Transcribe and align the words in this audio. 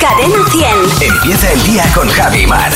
Cadena 0.00 0.44
100. 0.50 1.12
Empieza 1.12 1.52
el 1.52 1.62
día 1.64 1.84
con 1.94 2.08
Javi 2.08 2.46
Mar. 2.46 2.72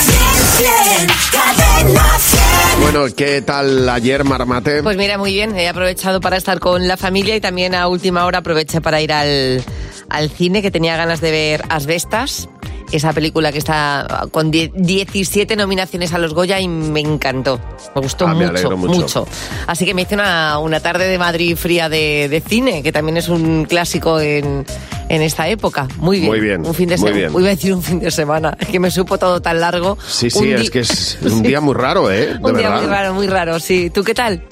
Cadena 1.32 2.18
100. 2.18 2.82
Bueno, 2.82 3.06
¿qué 3.16 3.40
tal 3.40 3.88
ayer, 3.88 4.24
Marmate? 4.24 4.82
Pues 4.82 4.96
mira, 4.96 5.16
muy 5.16 5.32
bien. 5.32 5.56
He 5.56 5.68
aprovechado 5.68 6.21
para 6.21 6.37
estar 6.37 6.60
con 6.60 6.87
la 6.87 6.96
familia 6.96 7.34
y 7.34 7.40
también 7.40 7.74
a 7.74 7.88
última 7.88 8.26
hora 8.26 8.38
aproveché 8.38 8.80
para 8.80 9.00
ir 9.00 9.12
al, 9.12 9.64
al 10.10 10.30
cine, 10.30 10.60
que 10.60 10.71
tenía 10.71 10.96
ganas 10.96 11.21
de 11.21 11.30
ver 11.30 11.64
Asbestas. 11.71 12.48
Esa 12.95 13.13
película 13.13 13.51
que 13.51 13.58
está 13.58 14.29
con 14.31 14.53
die- 14.53 14.71
17 14.72 15.56
nominaciones 15.56 16.12
a 16.15 16.19
los 16.19 16.33
Goya 16.33 16.60
y 16.60 16.69
me 16.69 17.01
encantó. 17.01 17.59
Me 17.92 18.01
gustó 18.01 18.28
Ah, 18.28 18.34
me 18.34 18.47
mucho, 18.47 18.77
mucho. 18.77 19.27
Así 19.66 19.84
que 19.84 19.95
me 19.95 20.02
hice 20.02 20.15
una, 20.15 20.59
una 20.60 20.78
tarde 20.78 21.09
de 21.09 21.19
Madrid 21.19 21.56
fría 21.56 21.88
de, 21.88 22.28
de 22.28 22.41
cine, 22.41 22.84
que 22.84 22.92
también 22.92 23.16
es 23.16 23.28
un 23.28 23.65
clásico 23.65 24.20
en, 24.20 24.65
en 25.09 25.23
esta 25.23 25.48
época. 25.48 25.88
Muy 25.96 26.19
bien. 26.20 26.30
Muy 26.30 26.38
bien, 26.41 26.65
Un 26.65 26.73
fin 26.73 26.88
de 26.88 26.96
muy 26.96 27.09
semana. 27.09 27.28
bien. 27.28 27.41
Iba 27.41 27.48
a 27.48 27.55
decir 27.56 27.74
un 27.74 27.83
fin 27.83 27.98
de 27.98 28.12
semana, 28.12 28.56
que 28.70 28.78
me 28.78 28.92
supo 28.92 29.18
todo 29.18 29.42
tan 29.42 29.59
largo. 29.59 29.98
Sí, 30.06 30.30
sí, 30.30 30.38
Un 30.38 30.52
es 30.60 30.70
que 30.70 30.79
es 30.80 31.18
un 31.23 31.42
día 31.42 31.60
muy 31.60 31.74
raro, 31.74 32.12
¿eh? 32.12 32.38
De 32.38 32.51
un 32.52 32.56
día 32.56 32.70
muy 32.70 32.87
raro, 32.87 33.12
muy 33.12 33.26
raro, 33.26 33.59
sí. 33.59 33.90
¿Tú 33.90 34.04
qué 34.04 34.15
tal? 34.15 34.45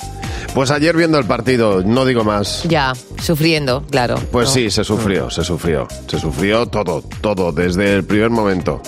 Pues 0.54 0.70
ayer 0.70 0.94
viendo 0.96 1.18
el 1.18 1.24
partido, 1.24 1.82
no 1.82 2.04
digo 2.04 2.24
más. 2.24 2.62
Ya, 2.64 2.92
sufriendo, 3.22 3.84
claro. 3.90 4.16
Pues 4.30 4.48
No. 4.48 4.54
sí, 4.54 4.70
se 4.70 4.84
sufrió, 4.84 5.30
se 5.30 5.44
sufrió. 5.44 5.88
Se 6.06 6.18
sufrió 6.18 6.66
todo, 6.66 7.02
todo, 7.22 7.52
desde 7.52 7.94
el 7.94 8.04
primer 8.04 8.28
momento. 8.30 8.82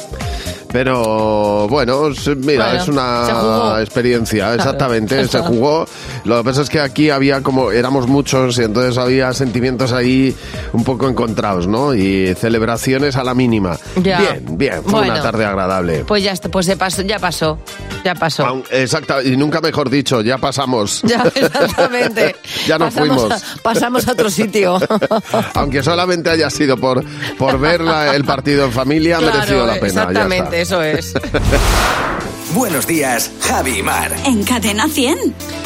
Pero 0.70 1.68
bueno, 1.68 2.08
mira, 2.38 2.64
Bueno, 2.66 2.82
es 2.82 2.88
una 2.88 3.76
experiencia, 3.80 4.54
exactamente, 4.54 5.14
ya 5.22 5.28
se 5.28 5.38
jugó. 5.38 5.86
Lo 6.24 6.38
que 6.38 6.44
pasa 6.44 6.62
es 6.62 6.68
que 6.68 6.80
aquí 6.80 7.10
había 7.10 7.42
como, 7.44 7.70
éramos 7.70 8.08
muchos 8.08 8.58
y 8.58 8.62
entonces 8.64 8.98
había 8.98 9.32
sentimientos 9.34 9.92
ahí 9.92 10.34
un 10.72 10.82
poco 10.82 11.08
encontrados, 11.08 11.68
¿no? 11.68 11.94
Y 11.94 12.34
celebraciones 12.34 13.14
a 13.14 13.22
la 13.22 13.34
mínima. 13.34 13.78
Ya. 14.02 14.18
Bien, 14.18 14.58
bien, 14.58 14.82
fue 14.82 14.92
Bueno. 14.94 15.12
una 15.12 15.22
tarde 15.22 15.44
agradable. 15.44 16.04
Pues 16.08 16.24
ya 16.24 16.32
está, 16.32 16.48
pues 16.48 16.66
se 16.66 16.76
pasó, 16.76 17.02
ya 17.02 17.20
pasó, 17.20 17.56
ya 18.04 18.16
pasó. 18.16 18.64
Exacto, 18.72 19.22
y 19.22 19.36
nunca 19.36 19.60
mejor 19.60 19.88
dicho, 19.88 20.22
ya 20.22 20.38
pasamos. 20.38 21.02
Ya, 21.02 21.22
exactamente. 21.54 22.36
Ya 22.66 22.78
nos 22.78 22.94
pasamos 22.94 23.20
fuimos. 23.22 23.42
A, 23.42 23.62
pasamos 23.62 24.08
a 24.08 24.12
otro 24.12 24.30
sitio. 24.30 24.78
Aunque 25.54 25.82
solamente 25.82 26.30
haya 26.30 26.48
sido 26.50 26.76
por, 26.78 27.04
por 27.36 27.58
ver 27.58 27.80
la- 27.82 28.14
el 28.14 28.24
partido 28.24 28.64
en 28.64 28.72
familia, 28.72 29.18
ha 29.18 29.20
merecido 29.20 29.66
la 29.66 29.78
Claro, 29.78 29.80
pena. 29.80 29.86
Exactamente, 30.02 30.60
eso 30.62 30.82
es. 30.82 31.12
Buenos 32.54 32.86
días, 32.86 33.32
Javi 33.40 33.82
Mar. 33.82 34.12
En 34.24 34.44
Cadena 34.44 34.86
100. 34.86 35.18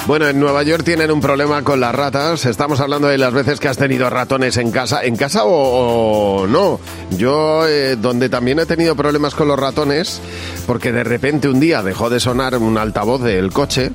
Bueno, 0.06 0.26
en 0.26 0.40
Nueva 0.40 0.62
York 0.62 0.84
tienen 0.84 1.10
un 1.10 1.20
problema 1.20 1.62
con 1.62 1.80
las 1.80 1.94
ratas. 1.94 2.46
Estamos 2.46 2.80
hablando 2.80 3.08
de 3.08 3.18
las 3.18 3.32
veces 3.34 3.60
que 3.60 3.68
has 3.68 3.76
tenido 3.76 4.08
ratones 4.08 4.56
en 4.56 4.70
casa. 4.70 5.04
¿En 5.04 5.16
casa 5.16 5.44
o, 5.44 5.50
o 6.42 6.46
no? 6.46 6.80
Yo, 7.10 7.66
eh, 7.68 7.96
donde 7.96 8.30
también 8.30 8.58
he 8.58 8.64
tenido 8.66 8.96
problemas 8.96 9.34
con 9.34 9.48
los 9.48 9.58
ratones, 9.58 10.20
porque 10.66 10.90
de 10.92 11.04
repente 11.04 11.48
un 11.48 11.60
día 11.60 11.82
dejó 11.82 12.08
de 12.08 12.20
sonar 12.20 12.56
un 12.56 12.78
altavoz 12.78 13.22
del 13.22 13.52
coche. 13.52 13.90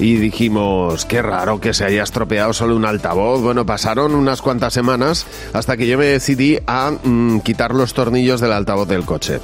Y 0.00 0.16
dijimos, 0.16 1.04
qué 1.04 1.20
raro 1.20 1.60
que 1.60 1.74
se 1.74 1.84
haya 1.84 2.02
estropeado 2.02 2.54
solo 2.54 2.74
un 2.74 2.86
altavoz. 2.86 3.42
Bueno, 3.42 3.66
pasaron 3.66 4.14
unas 4.14 4.40
cuantas 4.40 4.72
semanas 4.72 5.26
hasta 5.52 5.76
que 5.76 5.86
yo 5.86 5.98
me 5.98 6.06
decidí 6.06 6.58
a 6.66 6.90
mm, 6.90 7.40
quitar 7.40 7.74
los 7.74 7.92
tornillos 7.92 8.40
del 8.40 8.52
altavoz 8.52 8.88
del 8.88 9.04
coche. 9.04 9.40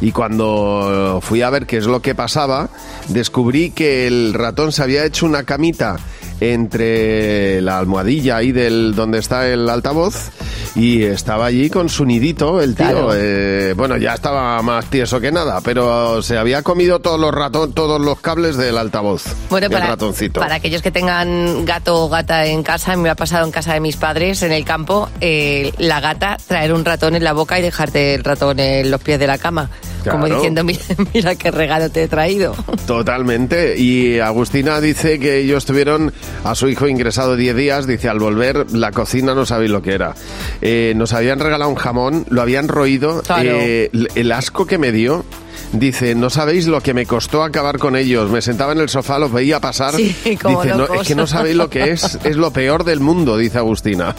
Y 0.00 0.12
cuando 0.12 1.20
fui 1.22 1.42
a 1.42 1.50
ver 1.50 1.66
qué 1.66 1.76
es 1.76 1.86
lo 1.86 2.00
que 2.00 2.14
pasaba, 2.14 2.70
descubrí 3.08 3.70
que 3.70 4.06
el 4.06 4.32
ratón 4.32 4.72
se 4.72 4.82
había 4.82 5.04
hecho 5.04 5.26
una 5.26 5.42
camita 5.42 5.96
entre 6.40 7.60
la 7.60 7.78
almohadilla 7.78 8.36
ahí 8.36 8.52
del 8.52 8.94
donde 8.94 9.18
está 9.18 9.48
el 9.48 9.68
altavoz 9.68 10.30
y 10.74 11.02
estaba 11.02 11.46
allí 11.46 11.70
con 11.70 11.88
su 11.88 12.04
nidito 12.04 12.60
el 12.60 12.74
tío. 12.74 12.86
Claro. 12.86 13.10
Eh, 13.14 13.74
bueno, 13.76 13.96
ya 13.96 14.14
estaba 14.14 14.60
más 14.62 14.86
tieso 14.86 15.20
que 15.20 15.32
nada, 15.32 15.60
pero 15.62 16.22
se 16.22 16.38
había 16.38 16.62
comido 16.62 17.00
todos 17.00 17.18
los 17.18 17.34
ratón, 17.34 17.72
todos 17.72 18.00
los 18.00 18.20
cables 18.20 18.56
del 18.56 18.78
altavoz. 18.78 19.24
Bueno, 19.50 19.66
el 19.66 19.72
para, 19.72 19.86
ratoncito. 19.86 20.40
para 20.40 20.56
aquellos 20.56 20.82
que 20.82 20.90
tengan 20.90 21.64
gato 21.64 22.04
o 22.04 22.08
gata 22.08 22.46
en 22.46 22.62
casa, 22.62 22.96
me 22.96 23.10
ha 23.10 23.14
pasado 23.14 23.44
en 23.44 23.50
casa 23.50 23.74
de 23.74 23.80
mis 23.80 23.96
padres, 23.96 24.42
en 24.42 24.52
el 24.52 24.64
campo, 24.64 25.08
eh, 25.20 25.72
la 25.78 26.00
gata 26.00 26.36
traer 26.46 26.72
un 26.72 26.84
ratón 26.84 27.16
en 27.16 27.24
la 27.24 27.32
boca 27.32 27.58
y 27.58 27.62
dejarte 27.62 28.14
el 28.14 28.24
ratón 28.24 28.60
en 28.60 28.90
los 28.90 29.00
pies 29.00 29.18
de 29.18 29.26
la 29.26 29.38
cama. 29.38 29.70
Como 30.10 30.24
Claro. 30.24 30.40
diciendo, 30.40 30.64
mira, 30.64 30.80
mira 31.14 31.34
qué 31.36 31.50
regalo 31.50 31.90
te 31.90 32.02
he 32.04 32.08
traído. 32.08 32.54
Totalmente. 32.86 33.78
Y 33.78 34.18
Agustina 34.18 34.80
dice 34.80 35.18
que 35.18 35.38
ellos 35.38 35.64
tuvieron 35.64 36.12
a 36.44 36.54
su 36.54 36.68
hijo 36.68 36.88
ingresado 36.88 37.36
10 37.36 37.54
días. 37.56 37.86
Dice, 37.86 38.08
al 38.08 38.18
volver, 38.18 38.66
la 38.72 38.90
cocina 38.92 39.34
no 39.34 39.46
sabéis 39.46 39.70
lo 39.70 39.82
que 39.82 39.92
era. 39.94 40.14
Eh, 40.60 40.92
nos 40.96 41.12
habían 41.12 41.38
regalado 41.38 41.70
un 41.70 41.76
jamón, 41.76 42.26
lo 42.30 42.42
habían 42.42 42.68
roído. 42.68 43.22
Claro. 43.22 43.42
Eh, 43.60 43.90
el- 44.14 44.32
asco 44.32 44.66
que 44.66 44.78
me 44.78 44.92
dio. 44.92 45.24
Dice, 45.72 46.14
no 46.14 46.30
sabéis 46.30 46.66
lo 46.66 46.80
que 46.80 46.94
me 46.94 47.04
costó 47.04 47.42
acabar 47.42 47.78
con 47.78 47.94
ellos. 47.96 48.30
Me 48.30 48.40
sentaba 48.40 48.72
en 48.72 48.78
el 48.78 48.88
sofá, 48.88 49.18
los 49.18 49.30
veía 49.32 49.60
pasar. 49.60 49.94
Sí, 49.94 50.14
como 50.42 50.62
dice, 50.62 50.74
no, 50.76 50.84
es 51.00 51.06
que 51.06 51.14
no 51.14 51.26
sabéis 51.26 51.56
lo 51.56 51.68
que 51.68 51.90
es. 51.90 52.18
Es 52.24 52.36
lo 52.36 52.50
peor 52.52 52.84
del 52.84 53.00
mundo, 53.00 53.36
dice 53.36 53.58
Agustina. 53.58 54.14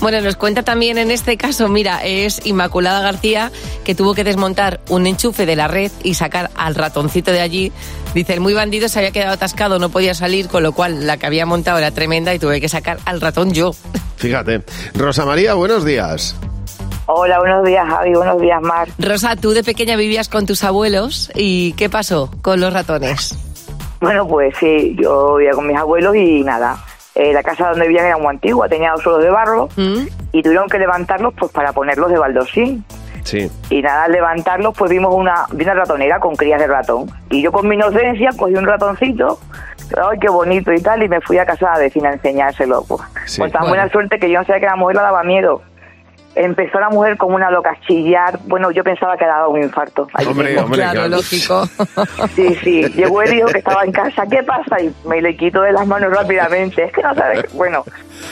Bueno, 0.00 0.20
nos 0.22 0.36
cuenta 0.36 0.62
también 0.62 0.96
en 0.98 1.10
este 1.10 1.36
caso, 1.36 1.68
mira, 1.68 2.02
es 2.04 2.40
Inmaculada 2.46 3.00
García 3.02 3.50
que 3.84 3.94
tuvo 3.94 4.14
que 4.14 4.24
desmontar 4.24 4.80
un 4.88 5.01
enchufe 5.06 5.46
de 5.46 5.56
la 5.56 5.68
red 5.68 5.90
y 6.02 6.14
sacar 6.14 6.50
al 6.56 6.74
ratoncito 6.74 7.32
de 7.32 7.40
allí. 7.40 7.72
Dice, 8.14 8.34
el 8.34 8.40
muy 8.40 8.54
bandido 8.54 8.88
se 8.88 8.98
había 8.98 9.10
quedado 9.10 9.32
atascado, 9.32 9.78
no 9.78 9.88
podía 9.88 10.14
salir, 10.14 10.48
con 10.48 10.62
lo 10.62 10.72
cual 10.72 11.06
la 11.06 11.16
que 11.16 11.26
había 11.26 11.46
montado 11.46 11.78
era 11.78 11.90
tremenda 11.90 12.34
y 12.34 12.38
tuve 12.38 12.60
que 12.60 12.68
sacar 12.68 12.98
al 13.04 13.20
ratón 13.20 13.52
yo. 13.52 13.72
Fíjate. 14.16 14.62
Rosa 14.94 15.24
María, 15.24 15.54
buenos 15.54 15.84
días. 15.84 16.36
Hola, 17.06 17.40
buenos 17.40 17.66
días 17.66 17.86
Javi, 17.88 18.14
buenos 18.14 18.40
días 18.40 18.62
Mar. 18.62 18.88
Rosa, 18.98 19.34
tú 19.36 19.50
de 19.50 19.64
pequeña 19.64 19.96
vivías 19.96 20.28
con 20.28 20.46
tus 20.46 20.62
abuelos 20.62 21.30
y 21.34 21.72
¿qué 21.72 21.90
pasó 21.90 22.30
con 22.42 22.60
los 22.60 22.72
ratones? 22.72 23.36
Bueno, 24.00 24.26
pues 24.26 24.54
sí, 24.58 24.96
yo 25.00 25.36
vivía 25.36 25.52
con 25.52 25.66
mis 25.66 25.76
abuelos 25.76 26.14
y 26.16 26.42
nada, 26.42 26.78
eh, 27.14 27.32
la 27.32 27.42
casa 27.42 27.68
donde 27.68 27.86
vivían 27.86 28.06
era 28.06 28.18
muy 28.18 28.28
antigua, 28.28 28.68
tenía 28.68 28.92
dos 28.92 29.02
suelos 29.02 29.22
de 29.22 29.30
barro 29.30 29.68
¿Mm? 29.76 30.06
y 30.32 30.42
tuvieron 30.42 30.68
que 30.68 30.78
levantarlos 30.78 31.34
pues 31.38 31.52
para 31.52 31.72
ponerlos 31.72 32.10
de 32.10 32.18
baldosín. 32.18 32.84
Sí. 33.24 33.50
Y 33.70 33.82
nada, 33.82 34.04
al 34.04 34.12
levantarlos 34.12 34.74
pues 34.76 34.90
vimos 34.90 35.14
una, 35.14 35.46
vi 35.52 35.64
una 35.64 35.74
ratonera 35.74 36.18
con 36.20 36.34
crías 36.36 36.60
de 36.60 36.66
ratón. 36.66 37.10
Y 37.30 37.42
yo 37.42 37.52
con 37.52 37.68
mi 37.68 37.74
inocencia 37.76 38.30
cogí 38.36 38.54
un 38.54 38.66
ratoncito, 38.66 39.38
ay, 40.10 40.18
qué 40.20 40.28
bonito 40.28 40.72
y 40.72 40.80
tal, 40.82 41.02
y 41.02 41.08
me 41.08 41.20
fui 41.20 41.38
a 41.38 41.46
casa 41.46 41.72
de 41.76 41.84
vecina 41.84 42.10
a 42.10 42.12
enseñárselo. 42.14 42.84
Pues, 42.88 43.00
Sí. 43.26 43.40
con 43.40 43.50
tan 43.50 43.62
Bueno. 43.62 43.74
buena 43.76 43.88
suerte 43.90 44.18
que 44.18 44.30
yo 44.30 44.40
no 44.40 44.44
sabía 44.44 44.60
que 44.60 44.66
la 44.66 44.76
mujer 44.76 44.96
la 44.96 45.02
daba 45.02 45.22
miedo. 45.22 45.62
Empezó 46.34 46.80
la 46.80 46.88
mujer 46.88 47.16
como 47.18 47.36
una 47.36 47.50
loca 47.50 47.70
a 47.70 47.86
chillar. 47.86 48.38
Bueno, 48.46 48.70
yo 48.70 48.82
pensaba 48.82 49.16
que 49.16 49.24
le 49.24 49.30
daba 49.30 49.48
un 49.48 49.62
infarto. 49.62 50.06
allí 50.14 50.28
Hombre, 50.28 50.58
hombre, 50.58 50.78
claro, 50.78 50.92
claro. 50.92 51.08
lógico. 51.08 51.68
Sí, 52.34 52.56
sí. 52.62 52.82
Llegó 52.94 53.22
el 53.22 53.34
hijo 53.34 53.48
que 53.48 53.58
estaba 53.58 53.84
en 53.84 53.92
casa. 53.92 54.24
¿Qué 54.30 54.42
pasa? 54.42 54.80
Y 54.80 54.92
me 55.06 55.20
le 55.20 55.36
quito 55.36 55.60
de 55.60 55.72
las 55.72 55.86
manos 55.86 56.10
rápidamente. 56.10 56.84
Es 56.84 56.92
que 56.92 57.02
no 57.02 57.14
sabe. 57.14 57.44
Bueno, 57.52 57.84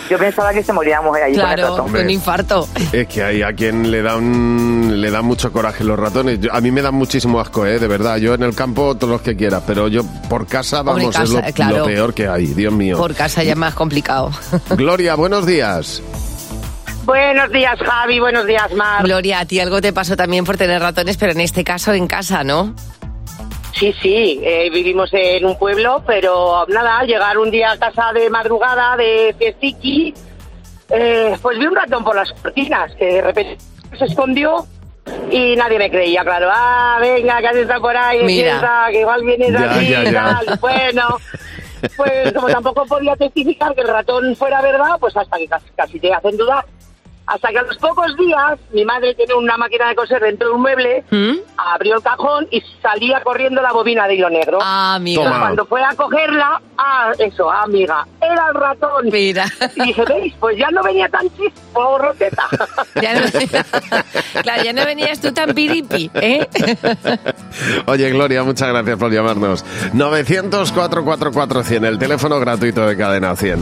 yo 0.09 0.19
pensaba 0.19 0.53
que 0.53 0.63
se 0.63 0.73
moría 0.73 0.97
la 0.97 1.03
mujer 1.03 1.25
allí 1.25 1.37
con 1.37 1.49
el 1.51 1.55
claro, 1.57 1.71
ratón. 1.71 1.87
Hombre. 1.87 2.03
un 2.03 2.11
infarto. 2.11 2.69
Es 2.93 3.07
que 3.09 3.23
hay 3.23 3.43
a 3.43 3.53
quien 3.53 3.91
le 3.91 4.01
dan 4.03 5.01
le 5.01 5.11
da 5.11 5.23
mucho 5.23 5.53
coraje 5.53 5.85
los 5.85 5.99
ratones. 5.99 6.41
Yo- 6.41 6.53
a 6.53 6.61
mí 6.61 6.71
me 6.71 6.83
dan 6.83 6.95
muchísimo 6.95 7.39
asco, 7.41 7.67
¿eh? 7.67 7.79
de 7.79 7.87
verdad. 7.89 8.17
Yo 8.17 8.35
en 8.35 8.43
el 8.43 8.55
campo 8.55 8.95
todos 8.97 9.11
los 9.13 9.21
que 9.23 9.37
quiera, 9.37 9.61
pero 9.67 9.89
yo 9.89 10.03
por 10.29 10.47
casa, 10.47 10.83
vamos, 10.83 11.03
es 11.03 11.31
lo, 11.31 11.37
casa, 11.41 11.53
claro. 11.53 11.79
lo 11.79 11.85
peor 11.85 12.15
que 12.15 12.29
hay, 12.29 12.47
Dios 12.47 12.73
mío. 12.73 12.97
Por 12.97 13.15
casa 13.15 13.43
ya 13.43 13.53
es 13.53 13.59
más 13.59 13.75
complicado. 13.75 14.31
Gloria, 14.77 15.15
buenos 15.17 15.47
días. 15.47 16.03
Buenos 17.05 17.51
días, 17.51 17.79
Javi. 17.81 18.21
Buenos 18.21 18.47
días, 18.47 18.73
Mar. 18.75 19.03
Gloria, 19.05 19.41
a 19.41 19.47
ti 19.47 19.59
algo 19.61 19.81
te 19.81 19.93
pasó 19.93 20.17
también 20.17 20.45
por 20.45 20.57
tener 20.57 20.81
ratones, 20.81 21.17
pero 21.17 21.33
en 21.33 21.41
este 21.41 21.65
caso 21.65 21.93
en 21.93 22.07
casa, 22.07 22.45
¿no? 22.45 22.75
Sí, 23.75 23.95
sí, 24.03 24.41
eh, 24.43 24.69
vivimos 24.71 25.09
en 25.15 25.47
un 25.47 25.59
pueblo, 25.59 26.03
pero 26.07 26.67
nada, 26.69 26.99
al 26.99 27.07
llegar 27.07 27.39
un 27.39 27.51
día 27.51 27.73
a 27.73 27.79
casa 27.79 28.13
de 28.13 28.29
madrugada 28.29 28.97
de 28.97 29.35
Fiestiqui, 29.39 30.13
eh, 30.91 31.37
pues 31.41 31.59
vi 31.59 31.67
un 31.67 31.75
ratón 31.75 32.05
por 32.05 32.15
las 32.15 32.31
cortinas 32.33 32.93
que 32.97 33.07
de 33.07 33.23
repente 33.23 33.57
se 33.99 34.05
escondió 34.05 34.67
y 35.31 35.57
nadie 35.57 35.79
me 35.79 35.91
creía, 35.91 36.23
claro. 36.23 36.49
Ah, 36.53 36.99
venga, 37.01 37.41
que 37.41 37.49
has 37.49 37.57
estado 37.57 37.81
por 37.81 37.97
ahí, 37.97 38.27
fiesta, 38.27 38.89
que 38.91 39.01
igual 39.01 39.25
vienes 39.25 39.53
Ya, 39.53 39.73
aquí 39.75 39.89
ya, 39.89 40.03
y 40.03 40.13
ya. 40.13 40.41
tal. 40.45 40.59
Bueno, 40.61 41.17
pues 41.97 42.33
como 42.35 42.49
tampoco 42.49 42.85
podía 42.85 43.17
testificar 43.17 43.75
que 43.75 43.81
el 43.81 43.89
ratón 43.89 44.37
fuera 44.37 44.61
verdad, 44.61 44.97
pues 45.01 45.17
hasta 45.17 45.39
que 45.39 45.49
casi, 45.49 45.67
casi 45.75 45.99
te 45.99 46.13
hacen 46.13 46.37
dudar. 46.37 46.67
Hasta 47.31 47.49
que 47.51 47.59
a 47.59 47.63
los 47.63 47.79
pocos 47.79 48.17
días, 48.17 48.59
mi 48.73 48.85
madre 48.85 49.15
tiene 49.15 49.35
una 49.35 49.57
máquina 49.57 49.89
de 49.89 49.95
coser 49.95 50.21
dentro 50.21 50.49
de 50.49 50.55
un 50.55 50.63
mueble, 50.63 51.05
¿Mm? 51.11 51.35
abrió 51.57 51.95
el 51.95 52.03
cajón 52.03 52.49
y 52.51 52.61
salía 52.83 53.21
corriendo 53.23 53.63
la 53.63 53.71
bobina 53.73 54.09
de 54.09 54.17
hilo 54.17 54.29
negro. 54.29 54.59
Ah, 54.61 54.97
amiga. 54.97 55.23
Toma. 55.23 55.39
Cuando 55.39 55.65
fue 55.67 55.81
a 55.81 55.95
cogerla, 55.95 56.61
ah, 56.77 57.13
eso, 57.17 57.49
amiga, 57.49 58.05
era 58.21 58.49
el 58.49 58.55
ratón. 58.55 59.11
Mira. 59.13 59.45
Y 59.77 59.83
dije, 59.85 60.05
¿veis? 60.09 60.35
Pues 60.41 60.59
ya 60.59 60.73
no 60.73 60.83
venía 60.83 61.09
tan 61.09 61.31
chispo, 61.37 61.99
roteta. 61.99 62.49
Ya 63.01 63.15
no, 63.15 63.21
claro, 64.43 64.63
ya 64.65 64.73
no 64.73 64.85
venías 64.85 65.21
tú 65.21 65.33
tan 65.33 65.55
piripi, 65.55 66.11
¿eh? 66.15 66.49
Oye, 67.87 68.11
Gloria, 68.11 68.43
muchas 68.43 68.69
gracias 68.69 68.99
por 68.99 69.13
llamarnos. 69.13 69.65
900-444-100, 69.95 71.87
el 71.87 71.99
teléfono 71.99 72.41
gratuito 72.41 72.85
de 72.87 72.97
Cadena 72.97 73.37
100. 73.37 73.59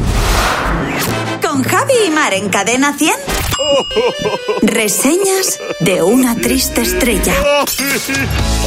Con 1.47 1.62
Javi 1.62 1.93
y 2.06 2.11
Mar 2.11 2.32
en 2.32 2.49
Cadena 2.49 2.94
100. 2.94 3.48
Reseñas 4.62 5.59
de 5.81 6.03
una 6.03 6.35
triste 6.37 6.82
estrella. 6.82 7.35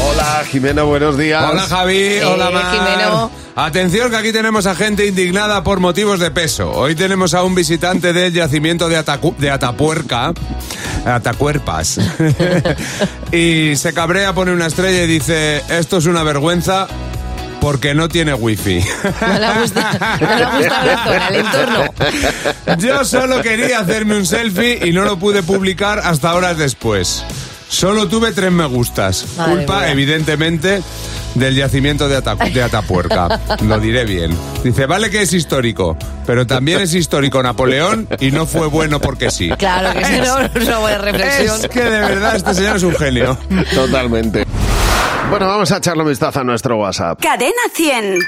Hola, 0.09 0.43
Jimeno, 0.49 0.85
buenos 0.85 1.17
días. 1.17 1.43
Hola 1.49 1.63
Javi, 1.63 1.95
Eh, 1.97 2.25
hola 2.25 2.49
Mar. 2.51 2.73
Jimeno. 2.73 3.31
Atención 3.55 4.09
que 4.09 4.15
aquí 4.17 4.31
tenemos 4.31 4.65
a 4.65 4.75
gente 4.75 5.05
indignada 5.05 5.63
por 5.63 5.79
motivos 5.79 6.19
de 6.19 6.31
peso. 6.31 6.71
Hoy 6.71 6.95
tenemos 6.95 7.33
a 7.33 7.43
un 7.43 7.53
visitante 7.53 8.13
del 8.13 8.31
yacimiento 8.33 8.87
de, 8.87 8.97
Atacu- 8.97 9.35
de 9.37 9.51
Atapuerca, 9.51 10.33
Atacuerpas, 11.05 11.99
y 13.31 13.75
se 13.75 13.93
cabrea, 13.93 14.33
pone 14.33 14.51
una 14.53 14.67
estrella 14.67 15.03
y 15.03 15.07
dice, 15.07 15.61
esto 15.69 15.97
es 15.97 16.05
una 16.05 16.23
vergüenza 16.23 16.87
porque 17.61 17.93
no 17.95 18.09
tiene 18.09 18.33
wifi. 18.33 18.83
No 19.21 19.39
le 19.39 19.61
gusta, 19.61 20.17
no 20.19 20.35
le 20.35 20.45
gusta 20.57 20.85
la 20.85 21.03
zona, 21.05 21.27
el 21.29 21.35
entorno. 21.35 21.83
Yo 22.79 23.05
solo 23.05 23.41
quería 23.41 23.79
hacerme 23.79 24.17
un 24.17 24.25
selfie 24.25 24.79
y 24.85 24.91
no 24.91 25.05
lo 25.05 25.17
pude 25.17 25.43
publicar 25.43 25.99
hasta 25.99 26.33
horas 26.33 26.57
después. 26.57 27.23
Solo 27.69 28.07
tuve 28.09 28.33
tres 28.33 28.51
me 28.51 28.65
gustas. 28.65 29.25
Madre 29.37 29.55
Culpa, 29.57 29.79
mía. 29.81 29.91
evidentemente, 29.91 30.81
del 31.35 31.55
yacimiento 31.55 32.09
de, 32.09 32.17
Ata- 32.17 32.35
de 32.35 32.61
Atapuerca. 32.63 33.39
Lo 33.65 33.79
diré 33.79 34.03
bien. 34.03 34.35
Dice, 34.61 34.85
vale 34.87 35.09
que 35.09 35.21
es 35.21 35.31
histórico, 35.31 35.95
pero 36.25 36.45
también 36.45 36.81
es 36.81 36.93
histórico 36.93 37.41
Napoleón 37.41 38.09
y 38.19 38.31
no 38.31 38.45
fue 38.45 38.67
bueno 38.67 38.99
porque 38.99 39.31
sí. 39.31 39.49
Claro 39.57 39.93
que 39.97 40.03
sí, 40.03 40.13
no, 40.17 40.39
no 40.65 40.81
buena 40.81 40.97
reflexión. 40.97 41.61
Es 41.61 41.67
que 41.69 41.81
de 41.83 41.99
verdad 41.99 42.35
este 42.35 42.53
señor 42.55 42.75
es 42.75 42.83
un 42.83 42.95
genio. 42.95 43.37
Totalmente. 43.73 44.45
Bueno, 45.31 45.47
vamos 45.47 45.71
a 45.71 45.77
echarle 45.77 46.03
un 46.03 46.09
vistazo 46.09 46.41
a 46.41 46.43
nuestro 46.43 46.75
WhatsApp. 46.75 47.21
Cadena 47.21 47.53
100. 47.71 48.19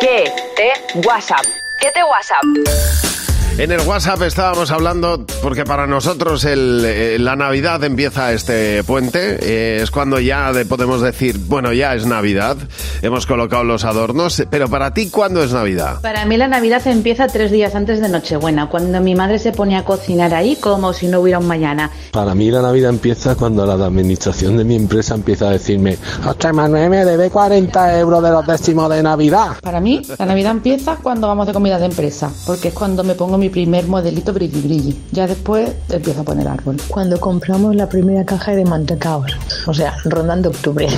¿Qué? 0.00 0.32
Te 0.56 0.98
WhatsApp. 1.06 1.44
¿Qué 1.78 1.90
te 1.90 2.02
WhatsApp? 2.02 3.15
En 3.58 3.72
el 3.72 3.80
WhatsApp 3.88 4.20
estábamos 4.20 4.70
hablando, 4.70 5.24
porque 5.42 5.64
para 5.64 5.86
nosotros 5.86 6.44
el, 6.44 6.82
eh, 6.84 7.16
la 7.18 7.36
Navidad 7.36 7.82
empieza 7.84 8.30
este 8.34 8.84
puente, 8.84 9.38
eh, 9.40 9.80
es 9.82 9.90
cuando 9.90 10.20
ya 10.20 10.52
de- 10.52 10.66
podemos 10.66 11.00
decir, 11.00 11.38
bueno, 11.48 11.72
ya 11.72 11.94
es 11.94 12.04
Navidad, 12.04 12.58
hemos 13.00 13.24
colocado 13.24 13.64
los 13.64 13.86
adornos, 13.86 14.42
pero 14.50 14.68
para 14.68 14.92
ti, 14.92 15.08
¿cuándo 15.08 15.42
es 15.42 15.54
Navidad? 15.54 16.02
Para 16.02 16.26
mí 16.26 16.36
la 16.36 16.48
Navidad 16.48 16.86
empieza 16.86 17.28
tres 17.28 17.50
días 17.50 17.74
antes 17.74 18.02
de 18.02 18.10
Nochebuena, 18.10 18.68
cuando 18.68 19.00
mi 19.00 19.14
madre 19.14 19.38
se 19.38 19.52
pone 19.52 19.74
a 19.78 19.84
cocinar 19.86 20.34
ahí 20.34 20.56
como 20.56 20.92
si 20.92 21.06
no 21.06 21.20
hubiera 21.20 21.38
un 21.38 21.46
mañana. 21.48 21.90
Para 22.12 22.34
mí 22.34 22.50
la 22.50 22.60
Navidad 22.60 22.90
empieza 22.90 23.36
cuando 23.36 23.64
la 23.64 23.82
administración 23.86 24.58
de 24.58 24.64
mi 24.64 24.76
empresa 24.76 25.14
empieza 25.14 25.48
a 25.48 25.52
decirme, 25.52 25.96
José 26.22 26.52
Manuel 26.52 26.90
me 26.90 27.06
debe 27.06 27.30
40 27.30 27.98
euros 28.00 28.22
de 28.22 28.30
los 28.32 28.46
décimos 28.46 28.90
de 28.90 29.02
Navidad. 29.02 29.52
Para 29.62 29.80
mí 29.80 30.02
la 30.18 30.26
Navidad 30.26 30.52
empieza 30.52 30.96
cuando 31.02 31.26
vamos 31.26 31.46
de 31.46 31.54
comida 31.54 31.78
de 31.78 31.86
empresa, 31.86 32.30
porque 32.44 32.68
es 32.68 32.74
cuando 32.74 33.02
me 33.02 33.14
pongo 33.14 33.38
mi 33.38 33.45
primer 33.50 33.86
modelito 33.86 34.32
brilli 34.32 34.60
brilli. 34.60 34.96
Ya 35.12 35.26
después 35.26 35.70
empiezo 35.88 36.20
a 36.20 36.24
poner 36.24 36.48
árbol. 36.48 36.76
Cuando 36.88 37.18
compramos 37.20 37.74
la 37.74 37.88
primera 37.88 38.24
caja 38.24 38.54
de 38.54 38.64
mantecaos, 38.64 39.32
o 39.66 39.74
sea, 39.74 39.96
rondando 40.04 40.50
octubre. 40.50 40.88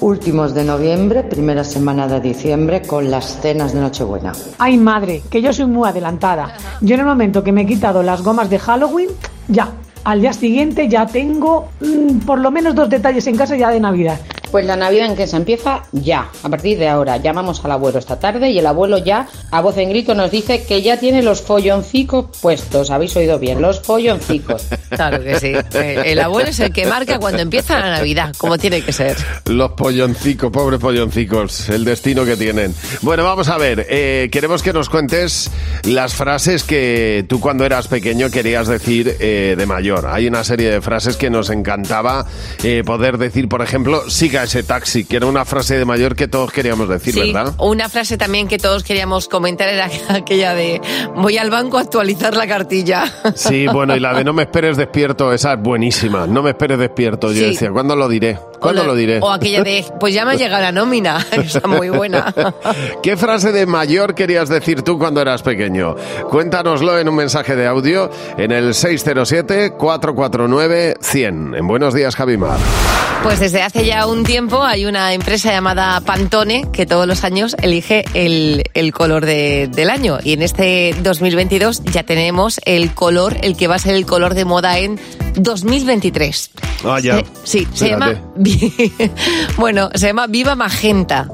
últimos 0.01 0.55
de 0.55 0.65
noviembre, 0.65 1.23
primera 1.23 1.65
semana 1.65 2.07
de 2.09 2.21
diciembre, 2.21 2.83
con 2.83 3.11
las 3.11 3.41
cenas 3.41 3.73
de 3.73 3.81
Nochebuena. 3.81 4.33
Ay 4.59 4.77
madre, 4.77 5.23
que 5.31 5.41
yo 5.43 5.53
soy 5.53 5.67
muy 5.67 5.89
adelantada. 5.89 6.55
Yo 6.81 6.95
en 6.95 7.01
el 7.01 7.07
momento 7.07 7.43
que 7.45 7.53
me 7.53 7.63
he 7.63 7.67
quitado 7.67 8.03
las 8.03 8.23
gomas 8.23 8.51
de 8.51 8.59
Halloween, 8.59 9.09
ya. 9.49 9.71
Al 10.07 10.21
día 10.21 10.33
siguiente 10.33 10.87
ya 10.89 11.05
tengo 11.05 11.69
mm, 11.81 12.21
por 12.21 12.39
lo 12.39 12.53
menos 12.53 12.77
dos 12.77 12.89
detalles 12.89 13.27
en 13.27 13.37
casa 13.37 13.57
ya 13.57 13.71
de 13.71 13.81
Navidad. 13.81 14.21
Pues 14.57 14.65
la 14.65 14.77
Navidad 14.77 15.09
en 15.09 15.17
que 15.17 15.27
se 15.27 15.37
empieza 15.37 15.83
ya, 15.93 16.31
a 16.43 16.49
partir 16.49 16.79
de 16.79 16.89
ahora. 16.89 17.19
Llamamos 17.19 17.63
al 17.63 17.73
abuelo 17.73 17.99
esta 17.99 18.19
tarde 18.19 18.49
y 18.53 18.59
el 18.59 18.65
abuelo 18.65 18.97
ya, 18.97 19.29
a 19.51 19.61
voz 19.61 19.77
en 19.77 19.91
grito, 19.91 20.15
nos 20.15 20.31
dice 20.31 20.65
que 20.65 20.81
ya 20.81 20.99
tiene 20.99 21.23
los 21.23 21.43
folloncicos 21.43 22.35
puestos. 22.41 22.91
Habéis 22.91 23.15
oído 23.17 23.39
bien, 23.39 23.61
los 23.61 23.81
folloncicos. 23.81 24.65
Claro 24.89 25.23
que 25.23 25.39
sí. 25.41 25.53
Eh, 25.75 26.03
El 26.07 26.21
abuelo 26.21 26.49
es 26.49 26.61
el 26.61 26.73
que 26.73 26.87
marca 26.87 27.19
cuando 27.19 27.43
empieza 27.43 27.79
la 27.79 27.91
Navidad, 27.91 28.35
como 28.39 28.57
tiene 28.57 28.81
que 28.81 28.93
ser. 28.93 29.17
Los 29.45 29.73
polloncicos, 29.73 30.51
pobres 30.51 30.81
polloncicos, 30.81 31.69
el 31.69 31.85
destino 31.85 32.25
que 32.25 32.37
tienen. 32.37 32.75
Bueno, 33.03 33.25
vamos 33.25 33.49
a 33.49 33.59
ver, 33.59 33.85
eh, 33.91 34.31
queremos 34.33 34.63
que 34.63 34.73
nos 34.73 34.89
cuentes 34.89 35.51
las 35.83 36.15
frases 36.15 36.63
que 36.63 37.27
tú 37.29 37.41
cuando 37.41 37.67
eras 37.67 37.89
pequeño 37.89 38.31
querías 38.31 38.69
decir 38.69 39.17
eh, 39.21 39.55
de 39.59 39.67
mayor. 39.67 40.07
Hay 40.07 40.29
una 40.29 40.45
serie 40.45 40.71
de 40.71 40.81
frases 40.81 41.17
que 41.17 41.29
nos 41.29 41.51
encantaba 41.51 42.27
eh, 42.63 42.83
poder 42.87 43.19
decir, 43.19 43.49
por 43.49 43.61
ejemplo, 43.61 44.09
siga 44.09 44.46
ese 44.47 44.63
taxi, 44.63 45.05
que 45.05 45.17
era 45.17 45.27
una 45.27 45.45
frase 45.45 45.77
de 45.79 45.85
mayor 45.85 46.17
que 46.17 46.27
todos 46.29 46.51
queríamos 46.51 46.89
decir, 46.89 47.15
Sí, 47.15 47.33
¿verdad? 47.33 47.55
una 47.59 47.89
frase 47.89 48.17
también 48.17 48.49
que 48.49 48.59
todos 48.59 48.83
queríamos 48.83 49.29
comentar 49.29 49.69
era 49.69 49.89
aquella 50.09 50.55
de 50.55 50.81
voy 51.15 51.39
al 51.39 51.51
banco 51.51 51.79
a 51.79 51.83
actualizar 51.83 52.35
la 52.35 52.47
cartilla. 52.47 53.05
Sí, 53.37 53.67
bueno, 53.67 53.95
y 53.97 54.01
la 54.01 54.15
de 54.15 54.25
no 54.25 54.33
me 54.33 54.43
esperes 54.45 54.77
despierto, 54.77 55.33
esa 55.33 55.53
es 55.55 55.61
buenísima. 55.61 56.27
No 56.27 56.43
me 56.43 56.51
esperes 56.51 56.79
despierto. 56.79 57.29
Yo 57.33 57.41
Sí. 57.41 57.47
decía, 57.51 57.71
¿cuándo 57.71 57.95
lo 57.97 58.09
diré? 58.09 58.39
¿Cuándo 58.61 58.83
la- 58.83 58.89
lo 58.89 58.95
diré? 58.95 59.19
O 59.21 59.31
aquella 59.31 59.63
de 59.63 59.85
pues 60.01 60.15
ya 60.15 60.25
me 60.25 60.33
ha 60.33 60.35
llegado 60.37 60.63
la 60.63 60.73
nómina. 60.73 61.25
Está 61.33 61.67
muy 61.69 61.89
buena. 61.91 62.33
¿Qué 63.03 63.17
frase 63.17 63.53
de 63.53 63.67
mayor 63.67 64.15
querías 64.15 64.49
decir 64.49 64.83
tú 64.83 64.99
cuando 64.99 65.21
eras 65.21 65.43
pequeño? 65.43 65.97
Cuéntanoslo 66.31 66.99
en 66.99 67.09
un 67.09 67.17
mensaje 67.17 67.57
de 67.57 67.67
audio 67.67 68.11
en 68.39 68.53
el 68.53 68.73
607-449-100. 68.75 71.59
En 71.59 71.67
Buenos 71.67 71.95
Días, 71.95 72.15
Javimar. 72.17 72.59
Pues 73.23 73.41
desde 73.41 73.63
hace 73.63 73.85
ya 73.85 74.07
un 74.07 74.23
tiempo 74.27 74.63
hay 74.65 74.87
una 74.87 75.13
empresa 75.13 75.51
llamada 75.53 76.01
Pantone 76.01 76.67
que 76.73 76.85
todos 76.87 77.07
los 77.07 77.23
años 77.25 77.55
elige 77.63 78.05
el, 78.15 78.65
el 78.75 78.93
color 78.93 79.25
de- 79.25 79.69
del 79.73 79.89
año. 79.89 80.19
Y 80.23 80.33
en 80.33 80.43
este 80.43 80.95
2022 81.03 81.83
ya 81.85 82.03
tenemos 82.03 82.61
el 82.65 82.93
color, 82.93 83.37
el 83.43 83.57
que 83.57 83.69
va 83.69 83.77
a 83.77 83.79
ser 83.79 83.95
el 83.95 84.05
color 84.05 84.35
de 84.35 84.45
moda 84.45 84.79
en 84.79 84.99
2023. 85.37 86.51
Ah, 86.85 86.99
ya. 87.01 87.23
Sí, 87.45 87.67
se 87.73 87.91
llama. 87.91 88.21
bueno, 89.57 89.91
se 89.95 90.09
llama 90.09 90.27
Viva 90.27 90.55
Magenta. 90.57 91.29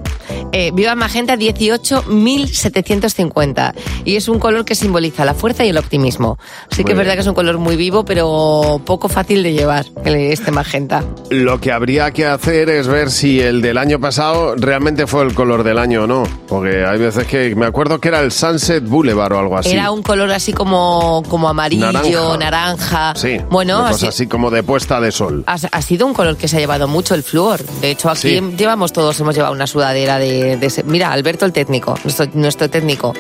Eh, 0.53 0.71
Viva 0.75 0.95
Magenta 0.95 1.37
18.750 1.37 3.73
y 4.05 4.17
es 4.17 4.29
un 4.29 4.39
color 4.39 4.65
que 4.65 4.75
simboliza 4.75 5.25
la 5.25 5.35
fuerza 5.35 5.65
y 5.65 5.69
el 5.71 5.79
optimismo. 5.79 6.39
Sí 6.71 6.83
Muy 6.83 6.85
que 6.85 6.93
es 6.93 6.99
verdad 6.99 7.13
bien. 7.13 7.17
que 7.17 7.21
es 7.23 7.27
un 7.27 7.35
color 7.35 7.59
muy 7.59 7.77
vivo, 7.77 8.05
pero 8.05 8.81
poco 8.85 9.09
fácil 9.09 9.43
de 9.43 9.53
llevar, 9.55 9.87
este 10.05 10.51
magenta. 10.51 11.03
Lo 11.31 11.59
que 11.61 11.73
habría 11.73 12.11
que 12.11 12.27
hacer 12.27 12.69
es 12.69 12.87
ver 12.87 13.11
si 13.11 13.41
el 13.41 13.63
del 13.63 13.79
año 13.79 13.99
pasado 14.01 14.55
realmente 14.57 15.07
fue 15.07 15.25
el 15.25 15.33
color 15.35 15.63
del 15.65 15.79
año 15.79 16.03
o 16.05 16.07
no. 16.07 16.25
Porque 16.49 16.85
hay 16.85 16.99
veces 16.99 17.27
que 17.27 17.55
me 17.55 17.65
acuerdo 17.67 17.99
que 18.01 18.09
era 18.09 18.21
el 18.21 18.31
Sunset 18.33 18.85
Boulevard 18.85 19.33
o 19.33 19.39
algo 19.39 19.57
así. 19.57 19.71
Era 19.73 19.91
un 19.91 20.03
color 20.03 20.31
así 20.33 20.53
como, 20.53 21.23
como 21.29 21.49
amarillo, 21.49 21.91
Naranja. 21.93 22.37
naranja. 22.39 23.15
Sí, 23.17 23.39
bueno, 23.51 23.93
si- 23.95 24.07
así 24.07 24.27
como 24.27 24.51
de 24.51 24.63
puesta 24.63 25.01
de 25.01 25.11
sol. 25.13 25.45
ha- 25.47 25.57
ha 25.71 25.83
sido 25.83 26.07
un 26.07 26.13
color 26.15 26.37
que 26.37 26.49
se 26.49 26.57
ha 26.59 26.61
llevado 26.61 26.89
mucho 26.89 27.15
el 27.15 27.23
flúor. 27.23 27.61
De 27.81 27.91
hecho, 27.91 28.11
aquí 28.11 28.39
Sí. 28.39 28.41
llevamos 28.59 28.93
todos, 28.93 29.19
hemos 29.21 29.35
llevado 29.35 29.55
una 29.55 29.67
sudadera 29.67 30.19
de, 30.19 30.42
de 30.43 30.67
ese. 30.67 30.83
Mira, 30.83 31.13
Alberto 31.13 31.45
el 31.47 31.53
técnico, 31.53 31.99
nuestro, 32.05 32.27
nuestro 32.35 32.69
técnico, 32.71 33.15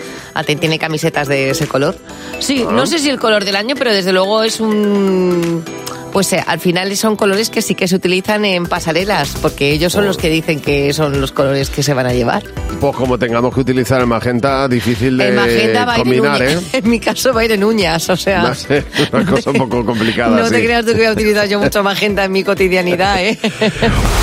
te- 0.46 0.56
tiene 0.56 0.78
camisetas 0.78 1.28
de 1.28 1.50
ese 1.50 1.66
color. 1.66 1.96
Sí, 2.38 2.64
Ah. 2.68 2.72
no 2.72 2.86
sé 2.86 2.98
si 2.98 3.08
el 3.08 3.18
color 3.18 3.44
del 3.44 3.56
año, 3.56 3.74
pero 3.76 3.92
desde 3.92 4.12
luego 4.12 4.42
es 4.42 4.60
un. 4.60 5.64
Pues 6.12 6.30
eh, 6.34 6.44
al 6.46 6.60
final 6.60 6.94
son 6.94 7.16
colores 7.16 7.48
que 7.48 7.62
sí 7.62 7.74
que 7.74 7.88
se 7.88 7.96
utilizan 7.96 8.44
en 8.44 8.66
pasarelas, 8.66 9.34
porque 9.40 9.70
ellos 9.72 9.94
son 9.94 10.04
los 10.04 10.18
que 10.18 10.28
dicen 10.28 10.60
que 10.60 10.92
son 10.92 11.18
los 11.22 11.32
colores 11.32 11.70
que 11.70 11.82
se 11.82 11.94
van 11.94 12.04
a 12.06 12.12
llevar. 12.12 12.42
Pues 12.82 12.94
como 12.94 13.18
tengamos 13.18 13.54
que 13.54 13.60
utilizar 13.60 13.98
el 14.02 14.06
magenta, 14.06 14.68
difícil 14.68 15.16
de 15.16 15.28
el 15.28 15.34
magenta 15.36 15.86
va 15.86 15.94
a 15.94 15.98
ir 16.00 16.00
en 16.00 16.04
combinar, 16.18 16.42
¿eh? 16.42 16.58
En 16.74 16.90
mi 16.90 17.00
caso 17.00 17.32
va 17.32 17.40
a 17.40 17.44
ir 17.46 17.52
en 17.52 17.64
uñas, 17.64 18.10
o 18.10 18.16
sea. 18.18 18.42
A 18.48 18.54
ser 18.54 18.84
una 19.10 19.24
cosa 19.24 19.52
un 19.52 19.56
poco 19.56 19.86
complicada. 19.86 20.36
No 20.42 20.50
te 20.50 20.56
sí. 20.58 20.62
creas 20.64 20.84
tú 20.84 20.90
que 20.92 20.98
voy 20.98 21.06
a 21.06 21.12
utilizar 21.12 21.48
yo 21.48 21.58
mucho 21.58 21.82
magenta 21.82 22.24
en 22.26 22.32
mi 22.32 22.44
cotidianidad, 22.44 23.18
¿eh? 23.24 23.38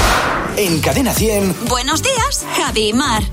En 0.60 0.82
Cadena 0.82 1.14
100. 1.14 1.56
Buenos 1.70 2.04
días, 2.04 2.46
Javi 2.58 2.92
Mar. 2.92 3.24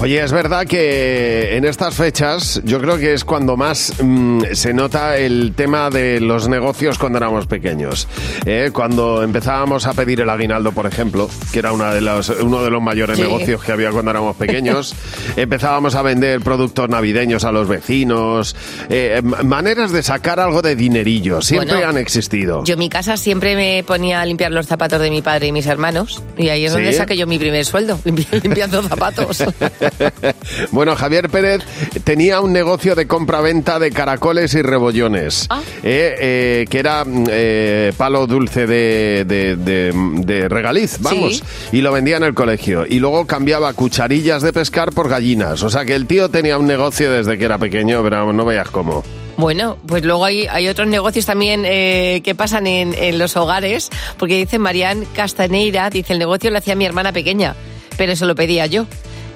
Oye, 0.00 0.22
es 0.22 0.32
verdad 0.32 0.66
que 0.66 1.56
en 1.56 1.64
estas 1.64 1.94
fechas 1.94 2.60
yo 2.64 2.78
creo 2.80 2.98
que 2.98 3.14
es 3.14 3.24
cuando 3.24 3.56
más 3.56 3.92
mm, 4.02 4.42
se 4.52 4.74
nota 4.74 5.16
el 5.16 5.54
tema 5.56 5.88
de 5.88 6.20
los 6.20 6.46
negocios 6.48 6.98
cuando 6.98 7.18
éramos 7.18 7.46
pequeños. 7.46 8.06
¿eh? 8.44 8.70
Cuando 8.72 9.22
empezábamos 9.22 9.86
a 9.86 9.94
pedir 9.94 10.20
el 10.20 10.28
aguinaldo, 10.28 10.72
por 10.72 10.86
ejemplo, 10.86 11.30
que 11.52 11.60
era 11.60 11.72
una 11.72 11.94
de 11.94 12.00
los, 12.02 12.28
uno 12.28 12.62
de 12.62 12.70
los 12.70 12.82
mayores 12.82 13.16
Sí. 13.16 13.22
negocios 13.22 13.62
que 13.62 13.72
había 13.72 13.90
cuando 13.92 14.10
éramos 14.10 14.36
pequeños, 14.36 14.94
empezábamos 15.36 15.94
a 15.94 16.02
vender 16.02 16.40
productos 16.42 16.88
navideños 16.90 17.44
a 17.44 17.52
los 17.52 17.66
vecinos, 17.68 18.56
eh, 18.90 19.20
m- 19.24 19.42
maneras 19.44 19.90
de 19.92 20.02
sacar 20.02 20.38
algo 20.40 20.60
de 20.60 20.76
dinerillo, 20.76 21.40
siempre 21.40 21.74
Bueno, 21.76 21.88
han 21.88 21.96
existido. 21.98 22.62
Yo 22.64 22.74
en 22.74 22.80
mi 22.80 22.88
casa 22.90 23.16
siempre 23.16 23.54
me 23.56 23.82
ponía 23.84 24.20
a 24.20 24.26
limpiar 24.26 24.50
los 24.52 24.66
zapatos 24.66 25.00
de 25.00 25.08
mi 25.10 25.22
padre 25.22 25.46
y 25.46 25.52
mis 25.52 25.66
hermanos. 25.66 26.22
Y 26.36 26.48
ahí 26.48 26.64
es 26.66 26.72
¿Sí? 26.72 26.78
donde 26.78 26.92
saqué 26.92 27.16
yo 27.16 27.26
mi 27.26 27.38
primer 27.38 27.64
sueldo, 27.64 27.98
limpi- 28.04 28.26
limpiando 28.42 28.82
zapatos. 28.82 29.44
bueno, 30.72 30.96
Javier 30.96 31.28
Pérez 31.28 31.62
tenía 32.04 32.40
un 32.40 32.52
negocio 32.52 32.94
de 32.94 33.06
compra-venta 33.06 33.78
de 33.78 33.90
caracoles 33.90 34.54
y 34.54 34.62
rebollones, 34.62 35.46
Ah. 35.50 35.60
eh, 35.82 36.14
eh, 36.20 36.66
que 36.68 36.78
era 36.78 37.04
mm, 37.04 37.24
eh, 37.30 37.92
palo 37.96 38.26
dulce 38.26 38.66
de, 38.66 39.24
de- 39.26 39.56
de- 39.56 39.92
de 40.24 40.48
regaliz, 40.48 40.98
vamos, 41.00 41.42
y 41.72 41.80
lo 41.80 41.92
vendía 41.92 42.16
en 42.16 42.24
el 42.24 42.34
colegio. 42.34 42.84
Y 42.88 42.98
luego 42.98 43.26
cambiaba 43.26 43.72
cucharillas 43.74 44.42
de 44.42 44.52
pescar 44.52 44.92
por 44.92 45.08
gallinas. 45.08 45.62
O 45.62 45.70
sea 45.70 45.84
que 45.84 45.94
el 45.94 46.06
tío 46.06 46.28
tenía 46.28 46.58
un 46.58 46.66
negocio 46.66 47.10
desde 47.10 47.38
que 47.38 47.44
era 47.44 47.58
pequeño, 47.58 48.02
pero 48.02 48.32
no 48.32 48.44
veas 48.44 48.68
cómo. 48.70 49.04
Bueno, 49.36 49.76
pues 49.86 50.04
luego 50.04 50.24
hay, 50.24 50.46
hay 50.46 50.68
otros 50.68 50.86
negocios 50.86 51.26
también 51.26 51.64
eh, 51.66 52.20
que 52.24 52.36
pasan 52.36 52.68
en, 52.68 52.94
en 52.94 53.18
los 53.18 53.36
hogares, 53.36 53.90
porque 54.16 54.36
dice 54.36 54.58
Marian 54.60 55.04
Castaneira, 55.06 55.90
dice, 55.90 56.12
el 56.12 56.20
negocio 56.20 56.50
lo 56.50 56.58
hacía 56.58 56.76
mi 56.76 56.84
hermana 56.84 57.12
pequeña, 57.12 57.56
pero 57.96 58.12
eso 58.12 58.26
lo 58.26 58.36
pedía 58.36 58.66
yo. 58.66 58.86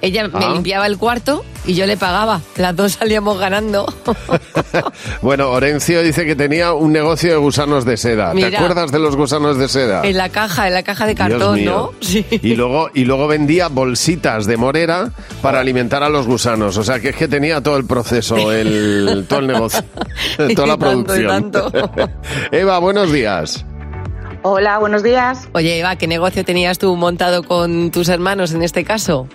Ella 0.00 0.28
me 0.28 0.44
Ah. 0.44 0.50
limpiaba 0.52 0.86
el 0.86 0.96
cuarto 0.98 1.44
y 1.66 1.74
yo 1.74 1.84
le 1.86 1.96
pagaba. 1.96 2.40
Las 2.56 2.74
dos 2.76 2.92
salíamos 2.92 3.38
ganando. 3.38 3.86
Bueno, 5.22 5.50
Orencio 5.50 6.02
dice 6.02 6.24
que 6.26 6.34
tenía 6.36 6.72
un 6.72 6.92
negocio 6.92 7.30
de 7.32 7.36
gusanos 7.38 7.84
de 7.84 7.96
seda. 7.96 8.32
¿Te 8.32 8.46
acuerdas 8.56 8.92
de 8.92 8.98
los 8.98 9.16
gusanos 9.16 9.58
de 9.58 9.68
seda? 9.68 10.02
en 10.04 10.16
la 10.16 10.28
caja, 10.28 10.68
en 10.68 10.74
la 10.74 10.82
caja 10.82 11.06
de 11.06 11.14
cartón. 11.14 11.64
¿no? 11.64 11.92
Sí. 12.00 12.24
Y 12.30 12.54
luego, 12.54 12.90
y 12.94 13.04
luego 13.04 13.26
vendía 13.26 13.68
bolsitas 13.68 14.46
de 14.46 14.56
morera 14.56 15.10
para 15.42 15.60
alimentar 15.60 16.02
a 16.02 16.08
los 16.08 16.26
gusanos. 16.26 16.76
O 16.76 16.84
sea 16.84 17.00
que 17.00 17.10
es 17.10 17.16
que 17.16 17.28
tenía 17.28 17.60
todo 17.62 17.76
el 17.76 17.84
proceso, 17.86 18.50
el, 18.52 19.26
todo 19.28 19.40
el 19.40 19.46
negocio, 19.46 19.82
Y 20.48 20.54
toda 20.54 20.68
la 20.68 20.76
tanto, 20.78 21.16
y 21.16 21.24
producción. 21.24 21.50
tanto. 21.50 21.90
Eva, 22.52 22.78
buenos 22.78 23.12
días. 23.12 23.64
Hola, 24.42 24.78
buenos 24.78 25.02
días. 25.02 25.48
Oye, 25.52 25.78
Eva, 25.80 25.96
¿qué 25.96 26.06
negocio 26.06 26.44
tenías 26.44 26.78
tú 26.78 26.94
montado 26.96 27.42
con 27.42 27.90
tus 27.90 28.08
hermanos 28.08 28.52
en 28.52 28.62
este 28.62 28.84
caso? 28.84 29.26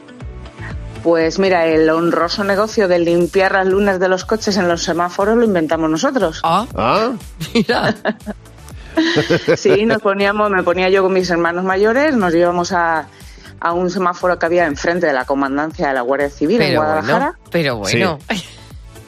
Pues 1.04 1.38
mira, 1.38 1.66
el 1.68 1.90
honroso 1.90 2.44
negocio 2.46 2.88
de 2.88 2.98
limpiar 3.00 3.52
las 3.52 3.68
lunas 3.68 4.00
de 4.00 4.08
los 4.08 4.24
coches 4.24 4.56
en 4.56 4.70
los 4.70 4.84
semáforos 4.84 5.36
lo 5.36 5.44
inventamos 5.44 5.90
nosotros. 5.90 6.40
Ah, 6.44 6.66
¿Ah? 6.76 7.12
mira. 7.54 7.96
Sí, 9.58 9.88
nos 9.88 10.04
poníamos, 10.04 10.52
me 10.52 10.62
ponía 10.62 10.88
yo 10.88 11.02
con 11.02 11.14
mis 11.14 11.28
hermanos 11.32 11.64
mayores, 11.64 12.16
nos 12.16 12.32
íbamos 12.36 12.72
a, 12.74 13.08
a 13.60 13.74
un 13.74 13.90
semáforo 13.90 14.38
que 14.38 14.46
había 14.46 14.68
enfrente 14.68 15.08
de 15.08 15.14
la 15.14 15.26
comandancia 15.26 15.88
de 15.88 15.96
la 15.96 16.02
Guardia 16.02 16.30
Civil 16.30 16.62
en 16.62 16.76
Guadalajara. 16.76 17.18
bueno, 17.18 17.38
pero 17.50 17.78
bueno. 17.78 18.20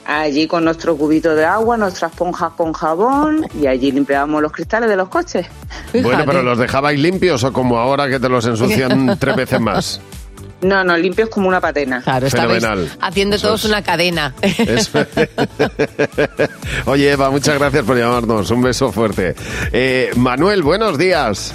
Allí 0.08 0.48
con 0.48 0.66
nuestro 0.66 0.98
cubito 0.98 1.36
de 1.36 1.46
agua, 1.46 1.78
nuestras 1.78 2.12
esponjas 2.12 2.54
con 2.54 2.74
jabón 2.74 3.48
y 3.60 3.68
allí 3.68 3.92
limpiábamos 3.92 4.42
los 4.42 4.52
cristales 4.52 4.90
de 4.90 4.96
los 4.96 5.10
coches. 5.10 5.46
Bueno, 5.94 6.24
pero 6.25 6.42
¿los 6.42 6.58
dejabais 6.58 7.00
limpios 7.00 7.44
o 7.44 7.54
como 7.54 7.78
ahora 7.78 8.10
que 8.10 8.20
te 8.20 8.28
los 8.28 8.46
ensucian 8.48 9.20
tres 9.20 9.36
veces 9.36 9.60
más? 9.62 10.02
No, 10.62 10.83
no, 10.83 10.97
limpios 10.97 11.29
como 11.29 11.47
una 11.47 11.59
patena. 11.62 12.01
Claro, 12.01 12.25
estabais 12.27 12.62
Fenomenal. 12.63 12.91
haciendo 13.01 13.35
Eso 13.35 13.47
todos 13.47 13.65
es. 13.65 13.69
una 13.69 13.83
cadena. 13.83 14.33
Eso. 14.41 15.05
Oye, 16.85 17.12
Eva, 17.12 17.29
muchas 17.29 17.59
gracias 17.59 17.83
por 17.83 17.97
llamarnos. 17.97 18.50
Un 18.51 18.62
beso 18.62 18.91
fuerte. 18.91 19.35
Eh, 19.71 20.12
Manuel, 20.15 20.63
buenos 20.63 20.97
días. 20.97 21.53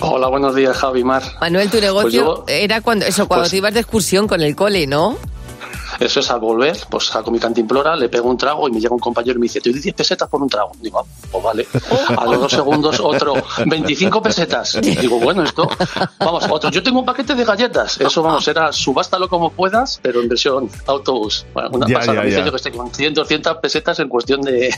Hola, 0.00 0.28
buenos 0.28 0.54
días, 0.54 0.76
Javi 0.76 1.04
Mar. 1.04 1.22
Manuel, 1.40 1.70
tu 1.70 1.80
negocio 1.80 2.02
Pues 2.02 2.14
yo- 2.14 2.44
era 2.48 2.80
cuando 2.80 3.06
eso, 3.06 3.26
cuando 3.28 3.44
pues- 3.44 3.50
te 3.52 3.56
ibas 3.58 3.74
de 3.74 3.80
excursión 3.80 4.26
con 4.28 4.40
el 4.42 4.54
cole, 4.54 4.86
¿no? 4.86 5.16
Eso 6.00 6.20
es 6.20 6.30
al 6.30 6.40
volver, 6.40 6.76
pues 6.90 7.04
saco 7.06 7.30
mi 7.30 7.38
cantimplora, 7.38 7.96
le 7.96 8.08
pego 8.08 8.28
un 8.28 8.36
trago 8.36 8.68
y 8.68 8.72
me 8.72 8.80
llega 8.80 8.94
un 8.94 9.00
compañero 9.00 9.36
y 9.36 9.40
me 9.40 9.44
dice, 9.44 9.60
te 9.60 9.70
doy 9.70 9.80
10 9.80 9.94
pesetas 9.94 10.28
por 10.28 10.42
un 10.42 10.48
trago. 10.48 10.72
Digo, 10.80 11.00
ah, 11.00 11.04
pues 11.30 11.42
vale. 11.44 11.66
A 12.16 12.24
los 12.26 12.40
dos 12.40 12.52
segundos 12.52 13.00
otro, 13.00 13.34
25 13.66 14.22
pesetas. 14.22 14.78
Digo, 14.80 15.18
bueno, 15.20 15.42
esto, 15.42 15.68
vamos, 16.18 16.44
otro, 16.50 16.70
yo 16.70 16.82
tengo 16.82 17.00
un 17.00 17.06
paquete 17.06 17.34
de 17.34 17.44
galletas. 17.44 18.00
Eso, 18.00 18.22
vamos, 18.22 18.46
era 18.48 18.72
subástalo 18.72 19.28
como 19.28 19.50
puedas, 19.50 19.98
pero 20.02 20.20
en 20.20 20.28
versión 20.28 20.68
autobús. 20.86 21.46
Bueno, 21.54 21.70
una 21.72 21.86
Ya, 21.88 21.94
pasada. 21.98 22.14
ya, 22.16 22.20
Me 22.20 22.26
dice 22.26 22.38
ya. 22.40 22.44
yo 22.46 22.50
que 22.50 22.56
estoy 22.56 22.72
con 22.72 22.92
100, 22.94 23.14
200 23.14 23.56
pesetas 23.58 23.98
en 24.00 24.08
cuestión 24.08 24.40
de, 24.42 24.74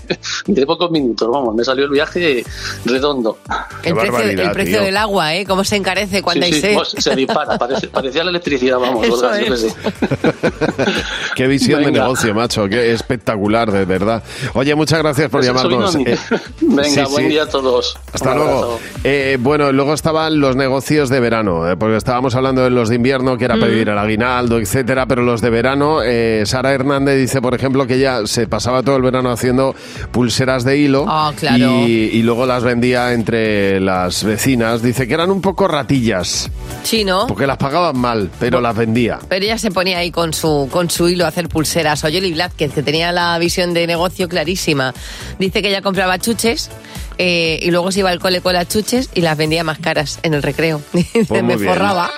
de 0.46 0.66
pocos 0.66 0.90
minutos. 0.90 1.28
Vamos, 1.30 1.54
me 1.54 1.64
salió 1.64 1.84
el 1.84 1.90
viaje 1.90 2.44
redondo. 2.84 3.38
El 3.82 3.94
precio, 3.94 4.18
el 4.20 4.50
precio 4.52 4.82
del 4.82 4.96
agua, 4.96 5.34
¿eh? 5.34 5.44
Cómo 5.46 5.64
se 5.64 5.76
encarece 5.76 6.22
cuando 6.22 6.46
Sí, 6.46 6.52
hay 6.52 6.52
sí, 6.54 6.60
sed. 6.60 6.74
pues, 6.74 6.88
se 6.98 7.16
dispara, 7.16 7.58
parece- 7.58 7.88
parecía 7.88 8.24
la 8.24 8.30
electricidad, 8.30 8.78
vamos. 8.78 9.06
Eso 9.06 9.30
yo 9.40 9.54
es. 9.54 9.60
sé. 9.60 9.74
Qué 11.34 11.46
visión 11.46 11.80
de 11.80 11.86
Venga. 11.86 12.02
negocio, 12.02 12.34
macho. 12.34 12.68
Qué 12.68 12.92
espectacular, 12.92 13.70
de 13.70 13.84
verdad. 13.84 14.22
Oye, 14.54 14.74
muchas 14.74 14.98
gracias 15.00 15.30
por 15.30 15.40
Eso 15.42 15.52
llamarnos. 15.52 15.94
Eh, 15.96 16.16
Venga, 16.60 17.06
sí, 17.06 17.12
buen 17.12 17.24
sí. 17.26 17.30
día 17.30 17.42
a 17.44 17.48
todos. 17.48 17.96
Hasta 18.12 18.32
Un 18.32 18.38
luego. 18.38 18.80
Eh, 19.04 19.36
bueno, 19.40 19.72
luego 19.72 19.94
estaban 19.94 20.40
los 20.40 20.56
negocios 20.56 21.08
de 21.08 21.20
verano, 21.20 21.68
eh, 21.70 21.76
porque 21.76 21.96
estábamos 21.96 22.34
hablando 22.34 22.62
de 22.62 22.70
los 22.70 22.88
de 22.88 22.96
invierno, 22.96 23.36
que 23.38 23.44
era 23.44 23.56
Mm. 23.56 23.60
pedir 23.60 23.88
el 23.88 23.98
aguinaldo, 23.98 24.58
etcétera, 24.58 25.06
pero 25.06 25.22
los 25.22 25.40
de 25.40 25.50
verano, 25.50 26.00
eh, 26.02 26.42
Sara 26.46 26.72
Hernández 26.72 27.16
dice, 27.18 27.40
por 27.40 27.54
ejemplo, 27.54 27.86
que 27.86 27.94
ella 27.94 28.26
se 28.26 28.46
pasaba 28.46 28.82
todo 28.82 28.96
el 28.96 29.02
verano 29.02 29.30
haciendo 29.30 29.74
pulseras 30.12 30.64
de 30.64 30.78
hilo 30.78 31.04
Ah, 31.08 31.32
claro. 31.38 31.56
y, 31.86 32.10
y 32.12 32.22
luego 32.22 32.46
las 32.46 32.62
vendía 32.64 33.12
entre 33.12 33.80
las 33.80 34.24
vecinas. 34.24 34.82
Dice 34.82 35.06
que 35.06 35.14
eran 35.14 35.30
un 35.30 35.40
poco 35.40 35.68
ratillas, 35.68 36.50
Sí, 36.82 37.04
¿no? 37.04 37.26
porque 37.26 37.46
las 37.46 37.56
pagaban 37.56 37.98
mal, 37.98 38.30
pero 38.38 38.60
las 38.60 38.76
vendía. 38.76 39.18
Pero 39.28 39.44
ella 39.44 39.58
se 39.58 39.70
ponía 39.70 39.98
ahí 39.98 40.10
con 40.10 40.32
su, 40.32 40.68
con 40.70 40.90
su 40.90 40.97
hilo 41.06 41.26
a 41.26 41.28
hacer 41.28 41.48
pulseras. 41.48 42.02
O 42.02 42.08
Yoli 42.08 42.32
Blázquez, 42.32 42.72
que 42.72 42.82
tenía 42.82 43.12
la 43.12 43.38
visión 43.38 43.74
de 43.74 43.86
negocio 43.86 44.28
clarísima. 44.28 44.94
Dice 45.38 45.60
que 45.60 45.68
ella 45.68 45.82
compraba 45.82 46.18
chuches 46.18 46.70
eh, 47.18 47.58
y 47.62 47.70
luego 47.70 47.90
se 47.92 48.00
iba 48.00 48.10
al 48.10 48.20
cole 48.20 48.40
con 48.40 48.52
las 48.54 48.68
chuches 48.68 49.10
y 49.14 49.20
las 49.20 49.36
vendía 49.36 49.64
más 49.64 49.78
caras 49.78 50.18
en 50.22 50.34
el 50.34 50.42
recreo. 50.42 50.80
Pues 51.28 51.42
me 51.42 51.56
bien. 51.56 51.68
forraba. 51.68 52.10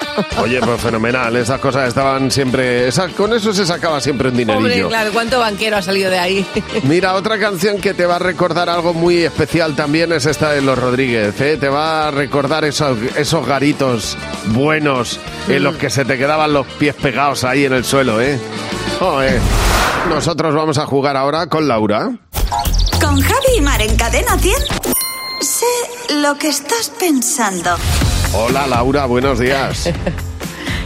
Oye, 0.42 0.60
pues 0.60 0.80
fenomenal, 0.80 1.34
esas 1.36 1.58
cosas 1.58 1.88
estaban 1.88 2.30
siempre... 2.30 2.88
con 3.16 3.32
eso 3.32 3.52
se 3.52 3.64
sacaba 3.64 4.00
siempre 4.00 4.28
un 4.28 4.36
dinerillo. 4.36 4.58
Hombre, 4.58 4.86
claro, 4.88 5.10
¿cuánto 5.12 5.38
banquero 5.40 5.78
ha 5.78 5.82
salido 5.82 6.10
de 6.10 6.18
ahí? 6.18 6.46
Mira, 6.84 7.14
otra 7.14 7.38
canción 7.38 7.80
que 7.80 7.94
te 7.94 8.04
va 8.04 8.16
a 8.16 8.18
recordar 8.18 8.68
algo 8.68 8.92
muy 8.92 9.18
especial 9.24 9.74
también 9.74 10.12
es 10.12 10.26
esta 10.26 10.52
de 10.52 10.60
Los 10.60 10.78
Rodríguez. 10.78 11.40
¿eh? 11.40 11.56
Te 11.56 11.68
va 11.68 12.08
a 12.08 12.10
recordar 12.10 12.64
esos, 12.64 12.98
esos 13.16 13.46
garitos 13.46 14.16
buenos 14.48 15.18
en 15.48 15.64
los 15.64 15.76
que 15.76 15.88
se 15.90 16.04
te 16.04 16.18
quedaban 16.18 16.52
los 16.52 16.66
pies 16.66 16.94
pegados 16.94 17.44
ahí 17.44 17.64
en 17.64 17.72
el 17.72 17.84
suelo. 17.84 18.20
¿eh? 18.20 18.38
Nosotros 20.08 20.54
vamos 20.54 20.78
a 20.78 20.86
jugar 20.86 21.16
ahora 21.16 21.46
con 21.46 21.66
Laura. 21.68 22.10
Con 23.10 23.20
Javi 23.20 23.56
y 23.56 23.60
Mar 23.60 23.82
en 23.82 23.96
Cadena 23.96 24.38
100. 24.38 24.54
Sé 25.40 26.14
lo 26.22 26.38
que 26.38 26.46
estás 26.46 26.92
pensando. 26.96 27.74
Hola 28.32 28.68
Laura, 28.68 29.06
buenos 29.06 29.40
días. 29.40 29.90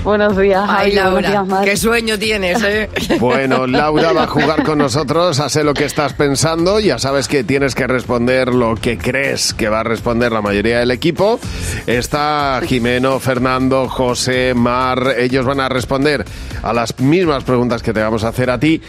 Buenos 0.04 0.37
días, 0.37 0.62
Ay, 0.68 0.92
Javi, 0.92 1.23
Laura, 1.23 1.44
días, 1.44 1.64
qué 1.64 1.76
sueño 1.78 2.18
tienes, 2.18 2.62
¿eh? 2.62 2.90
Bueno, 3.18 3.66
Laura 3.66 4.12
va 4.12 4.25
a 4.25 4.26
jugar 4.26 4.62
con 4.62 4.76
nosotros, 4.76 5.40
a 5.40 5.49
sé 5.49 5.64
lo 5.64 5.73
que 5.73 5.87
estás 5.87 6.12
pensando, 6.12 6.78
ya 6.78 6.99
sabes 6.99 7.26
que 7.26 7.42
tienes 7.42 7.75
que 7.75 7.87
responder 7.87 8.52
lo 8.54 8.75
que 8.75 8.99
crees 8.99 9.54
que 9.54 9.70
va 9.70 9.80
a 9.80 9.82
responder 9.82 10.30
la 10.30 10.42
mayoría 10.42 10.80
del 10.80 10.90
equipo. 10.90 11.40
Está 11.87 12.61
Jimeno, 12.66 13.18
Fernando, 13.18 13.88
José, 13.88 14.52
Mar, 14.52 15.14
ellos 15.16 15.46
van 15.46 15.61
a 15.61 15.70
responder 15.70 16.26
a 16.62 16.75
las 16.75 17.00
mismas 17.00 17.42
preguntas 17.44 17.82
que 17.82 17.94
te 17.94 18.02
vamos 18.02 18.25
a 18.25 18.28
hacer 18.28 18.50
a 18.50 18.61
ti 18.61 18.82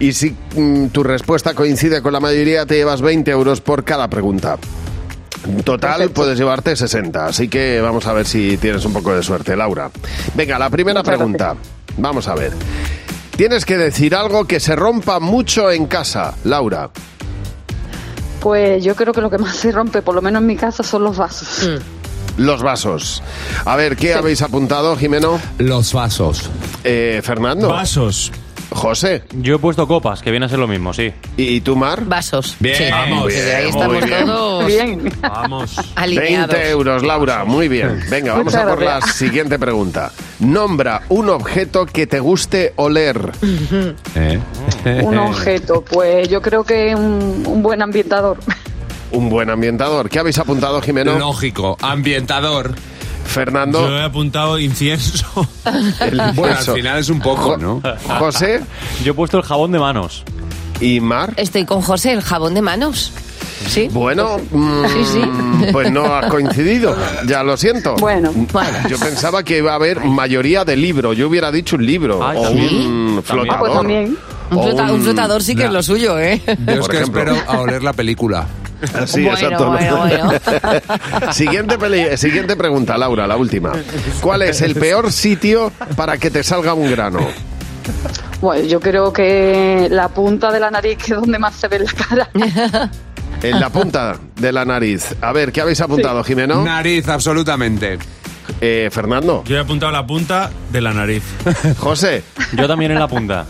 y 0.00 0.12
si 0.14 0.34
mm, 0.56 0.86
tu 0.88 1.04
respuesta 1.04 1.54
coincide 1.54 2.02
con 2.02 2.12
la 2.12 2.18
mayoría 2.18 2.66
te 2.66 2.74
llevas 2.74 3.02
20 3.02 3.30
euros 3.30 3.60
por 3.60 3.84
cada 3.84 4.08
pregunta. 4.10 4.58
En 5.46 5.62
total 5.62 6.10
puedes 6.10 6.38
llevarte 6.38 6.74
60, 6.74 7.26
así 7.26 7.48
que 7.48 7.80
vamos 7.80 8.06
a 8.06 8.12
ver 8.12 8.26
si 8.26 8.56
tienes 8.56 8.84
un 8.84 8.92
poco 8.92 9.14
de 9.14 9.22
suerte, 9.22 9.56
Laura. 9.56 9.90
Venga, 10.34 10.58
la 10.58 10.70
primera 10.70 11.00
Muchas 11.00 11.16
pregunta. 11.16 11.54
Vamos 11.96 12.28
a 12.28 12.34
ver. 12.34 12.52
Tienes 13.36 13.64
que 13.64 13.76
decir 13.76 14.14
algo 14.14 14.46
que 14.46 14.60
se 14.60 14.74
rompa 14.74 15.20
mucho 15.20 15.70
en 15.70 15.86
casa, 15.86 16.34
Laura. 16.44 16.90
Pues 18.40 18.82
yo 18.82 18.94
creo 18.94 19.12
que 19.12 19.20
lo 19.20 19.30
que 19.30 19.38
más 19.38 19.56
se 19.56 19.72
rompe, 19.72 20.02
por 20.02 20.14
lo 20.14 20.22
menos 20.22 20.40
en 20.40 20.46
mi 20.46 20.56
casa, 20.56 20.82
son 20.82 21.04
los 21.04 21.16
vasos. 21.16 21.68
Los 22.36 22.62
vasos. 22.62 23.22
A 23.64 23.76
ver, 23.76 23.96
¿qué 23.96 24.14
habéis 24.14 24.42
apuntado, 24.42 24.96
Jimeno? 24.96 25.40
Los 25.58 25.92
vasos. 25.92 26.50
Eh, 26.84 27.20
Fernando. 27.24 27.68
Vasos. 27.68 28.30
José. 28.70 29.22
Yo 29.40 29.56
he 29.56 29.58
puesto 29.58 29.86
copas, 29.86 30.22
que 30.22 30.30
viene 30.30 30.46
a 30.46 30.48
ser 30.48 30.58
lo 30.58 30.66
mismo, 30.66 30.92
sí. 30.92 31.12
¿Y 31.36 31.60
tú, 31.60 31.76
Mar? 31.76 32.04
Vasos. 32.04 32.56
Bien, 32.58 32.76
Sí. 32.76 32.84
vamos. 32.90 33.32
Sí, 33.32 33.38
ahí 33.38 33.68
estamos 33.68 34.04
bien. 34.04 34.26
todos 34.26 34.72
Vamos. 35.20 35.76
alineados. 35.94 36.48
20 36.50 36.70
euros, 36.70 37.02
Laura. 37.04 37.44
Muy 37.44 37.68
bien. 37.68 38.00
Venga, 38.10 38.34
vamos 38.34 38.54
a 38.54 38.64
por 38.66 38.82
la 38.82 39.00
siguiente 39.02 39.58
pregunta. 39.58 40.10
Nombra 40.40 41.02
un 41.08 41.28
objeto 41.30 41.86
que 41.86 42.06
te 42.06 42.18
guste 42.20 42.72
oler. 42.76 43.32
¿Eh? 44.14 44.40
Un 45.02 45.16
objeto, 45.18 45.82
pues 45.88 46.28
yo 46.28 46.42
creo 46.42 46.64
que 46.64 46.94
un, 46.94 47.44
un 47.46 47.62
buen 47.62 47.80
ambientador. 47.82 48.38
Un 49.12 49.28
buen 49.28 49.48
ambientador. 49.50 50.10
¿Qué 50.10 50.18
habéis 50.18 50.38
apuntado, 50.38 50.82
Jimeno? 50.82 51.16
Lógico, 51.18 51.76
ambientador. 51.80 52.74
Fernando. 53.26 53.80
Yo 53.88 53.96
he 53.98 54.02
apuntado 54.02 54.58
incienso. 54.58 55.26
El 56.00 56.16
Bueno, 56.34 56.52
incienso. 56.54 56.70
al 56.72 56.76
final 56.78 56.98
es 56.98 57.08
un 57.08 57.20
poco, 57.20 57.56
¿no? 57.56 57.82
José. 58.18 58.60
Yo 59.04 59.12
he 59.12 59.14
puesto 59.14 59.36
el 59.38 59.42
jabón 59.44 59.72
de 59.72 59.78
manos. 59.78 60.22
¿Y 60.80 61.00
Mar? 61.00 61.32
Estoy 61.36 61.64
con 61.64 61.80
José, 61.82 62.12
el 62.12 62.22
jabón 62.22 62.54
de 62.54 62.62
manos. 62.62 63.12
Sí. 63.66 63.88
Bueno, 63.90 64.38
mm, 64.52 64.84
Sí, 64.86 65.04
sí. 65.12 65.20
pues 65.72 65.90
no 65.90 66.04
ha 66.14 66.28
coincidido, 66.28 66.94
ya 67.26 67.42
lo 67.42 67.56
siento. 67.56 67.96
Bueno, 67.96 68.30
Yo 68.88 68.98
pensaba 68.98 69.42
que 69.42 69.58
iba 69.58 69.72
a 69.72 69.76
haber 69.76 70.04
mayoría 70.04 70.64
de 70.64 70.76
libro, 70.76 71.12
yo 71.14 71.28
hubiera 71.28 71.50
dicho 71.50 71.76
un 71.76 71.86
libro 71.86 72.24
Ay, 72.26 72.36
o 72.38 72.42
también. 72.42 72.86
un 72.86 73.22
flotador. 73.24 73.54
Ah, 73.56 73.58
pues 73.60 73.72
también. 73.72 74.18
Un, 74.50 74.58
O 74.58 74.62
flota- 74.62 74.92
un 74.92 75.00
flotador 75.02 75.42
sí 75.42 75.54
que 75.56 75.62
Nah. 75.62 75.68
es 75.68 75.72
lo 75.72 75.82
suyo, 75.82 76.18
¿eh? 76.20 76.40
Yo 76.46 76.52
es 76.74 76.78
Por 76.78 76.90
que 76.90 76.96
ejemplo. 76.98 77.22
espero 77.22 77.50
a 77.50 77.58
oler 77.60 77.82
la 77.82 77.92
película. 77.94 78.46
Sí, 79.06 79.22
Bueno, 79.24 79.38
exacto. 79.38 79.70
bueno, 79.70 79.96
bueno. 79.98 81.32
siguiente, 81.32 81.78
peli- 81.78 82.16
siguiente 82.16 82.56
pregunta, 82.56 82.96
Laura, 82.98 83.26
la 83.26 83.36
última. 83.36 83.72
¿Cuál 84.20 84.42
es 84.42 84.60
el 84.62 84.74
peor 84.74 85.10
sitio 85.12 85.72
para 85.96 86.18
que 86.18 86.30
te 86.30 86.42
salga 86.42 86.74
un 86.74 86.90
grano? 86.90 87.20
Bueno, 88.40 88.64
yo 88.66 88.80
creo 88.80 89.12
que 89.12 89.88
la 89.90 90.08
punta 90.08 90.52
de 90.52 90.60
la 90.60 90.70
nariz 90.70 90.98
que 90.98 91.14
es 91.14 91.18
donde 91.20 91.38
más 91.38 91.54
se 91.54 91.68
ve 91.68 91.78
la 91.78 91.92
cara. 91.92 92.28
En 93.42 93.60
la 93.60 93.70
punta 93.70 94.16
de 94.36 94.52
la 94.52 94.64
nariz. 94.64 95.14
A 95.20 95.32
ver, 95.32 95.52
¿qué 95.52 95.60
habéis 95.60 95.80
apuntado, 95.80 96.22
Jimeno? 96.24 96.62
Nariz, 96.64 97.08
absolutamente. 97.08 97.98
Eh, 98.60 98.88
Fernando. 98.92 99.42
Yo 99.46 99.56
he 99.56 99.60
apuntado 99.60 99.90
la 99.92 100.06
punta 100.06 100.50
de 100.72 100.80
la 100.80 100.92
nariz. 100.92 101.22
José. 101.78 102.22
Yo 102.52 102.66
también 102.68 102.92
en 102.92 102.98
la 102.98 103.08
punta. 103.08 103.44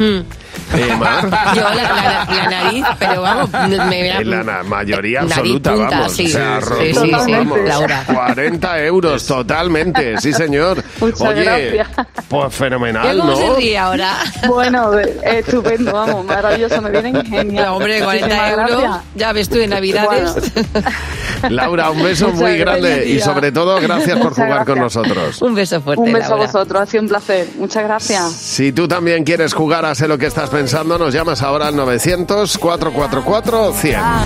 Eh. 0.74 0.88
Yo 1.54 1.62
la, 1.62 1.74
la- 1.74 2.26
la 2.28 2.50
nariz, 2.50 2.84
pero 2.98 3.22
vamos, 3.22 3.50
me, 3.88 4.24
la 4.24 4.42
na- 4.42 4.62
mayoría 4.62 5.20
Nariz 5.22 5.32
absoluta, 5.36 5.72
punta, 5.74 5.90
vamos. 5.98 6.12
sí. 6.12 6.26
o 6.26 6.28
sea, 6.28 6.60
Sí, 6.60 6.66
rotundo, 6.92 7.18
sí, 7.18 7.24
sí, 7.26 7.32
vamos. 7.32 7.58
Laura. 7.66 8.04
40 8.12 8.82
euros, 8.84 9.26
totalmente, 9.26 10.18
sí, 10.20 10.32
señor. 10.32 10.82
Muchas 11.00 11.20
Oye, 11.20 11.44
gracias. 11.44 11.88
pues 12.28 12.54
fenomenal, 12.54 13.18
¿Cómo 13.18 13.30
¿no? 13.30 13.36
se 13.36 13.54
ríe 13.60 13.78
ahora? 13.78 14.14
Bueno, 14.46 14.90
de- 14.90 15.18
estupendo, 15.38 15.92
vamos, 15.92 16.24
maravilloso, 16.24 16.80
me 16.82 16.90
vienen 16.90 17.24
genial. 17.26 17.68
Hombre, 17.68 18.02
40 18.02 18.26
Muchísimas 18.26 18.50
euros. 18.70 18.82
gracias. 18.82 19.04
Ya 19.14 19.32
ves 19.32 19.48
tú 19.48 19.58
en 19.58 19.70
Navidades. 19.70 20.52
Laura, 21.50 21.90
un 21.90 22.02
beso 22.02 22.26
Muchas 22.28 22.40
muy 22.40 22.58
grande 22.58 22.88
gracias. 22.88 23.06
y 23.08 23.20
sobre 23.20 23.52
todo 23.52 23.80
gracias 23.80 24.18
por 24.18 24.30
Muchas 24.30 24.44
jugar 24.46 24.64
con 24.66 24.78
nosotros. 24.80 25.42
Un 25.42 25.54
beso 25.54 25.80
fuerte. 25.80 26.02
Un 26.02 26.12
beso 26.12 26.34
a 26.34 26.36
vosotros, 26.36 26.82
ha 26.82 26.86
sido 26.86 27.02
un 27.02 27.08
placer. 27.08 27.46
Muchas 27.58 27.84
gracias. 27.84 28.32
Si 28.32 28.72
tú 28.72 28.88
también 28.88 29.22
quieres 29.24 29.52
jugar 29.54 29.84
a 29.84 29.94
sé 29.94 30.08
lo 30.08 30.18
que 30.18 30.26
estás 30.26 30.45
pensando, 30.50 30.98
nos 30.98 31.14
llamas 31.14 31.42
ahora 31.42 31.68
al 31.68 31.74
900-444-100. 31.74 34.24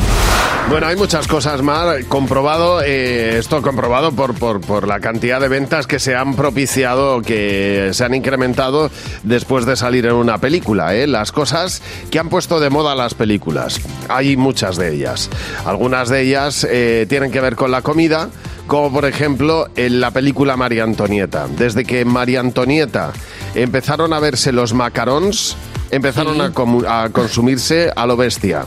Bueno, 0.69 0.87
hay 0.87 0.95
muchas 0.95 1.27
cosas 1.27 1.63
más. 1.63 2.05
Comprobado, 2.05 2.81
eh, 2.83 3.39
esto 3.39 3.61
comprobado 3.61 4.13
por, 4.13 4.35
por, 4.35 4.61
por 4.61 4.87
la 4.87 5.01
cantidad 5.01 5.41
de 5.41 5.49
ventas 5.49 5.89
que 5.89 5.99
se 5.99 6.15
han 6.15 6.37
propiciado, 6.37 7.23
que 7.23 7.91
se 7.93 8.05
han 8.05 8.15
incrementado 8.15 8.89
después 9.25 9.67
de 9.67 9.75
salir 9.75 10.07
en 10.07 10.13
una 10.13 10.39
película. 10.39 10.95
¿eh? 10.95 11.09
Las 11.09 11.33
cosas 11.33 11.83
que 12.11 12.21
han 12.21 12.29
puesto 12.29 12.61
de 12.61 12.71
moda 12.71 12.95
las 12.95 13.15
películas. 13.15 13.81
Hay 14.09 14.37
muchas 14.37 14.77
de 14.77 14.95
ellas. 14.95 15.29
Algunas 15.65 16.09
de 16.09 16.23
ellas 16.23 16.65
eh, 16.71 17.05
tienen 17.09 17.33
que 17.33 17.41
ver 17.41 17.57
con 17.57 17.73
la 17.73 17.83
comida, 17.83 18.29
como 18.69 18.93
por 18.93 19.07
ejemplo 19.07 19.67
en 19.75 20.01
la 20.01 20.13
película 20.13 20.57
María 20.57 20.85
Antonieta. 20.85 21.49
Desde 21.49 21.85
que 21.85 22.05
María 22.05 22.39
Antonieta 22.39 23.13
empezaron 23.57 24.13
a 24.13 24.21
verse 24.21 24.53
los 24.53 24.73
macarons, 24.73 25.57
empezaron 25.91 26.41
a, 26.41 26.53
comu- 26.53 26.87
a 26.87 27.09
consumirse 27.11 27.91
a 27.95 28.07
lo 28.07 28.17
bestia. 28.17 28.65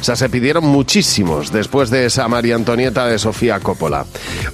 O 0.00 0.04
sea, 0.04 0.16
se 0.16 0.28
pidieron 0.28 0.64
muchísimos 0.64 1.52
después 1.52 1.88
de 1.90 2.06
esa 2.06 2.26
María 2.26 2.56
Antonieta 2.56 3.06
de 3.06 3.18
Sofía 3.20 3.60
Coppola. 3.60 4.04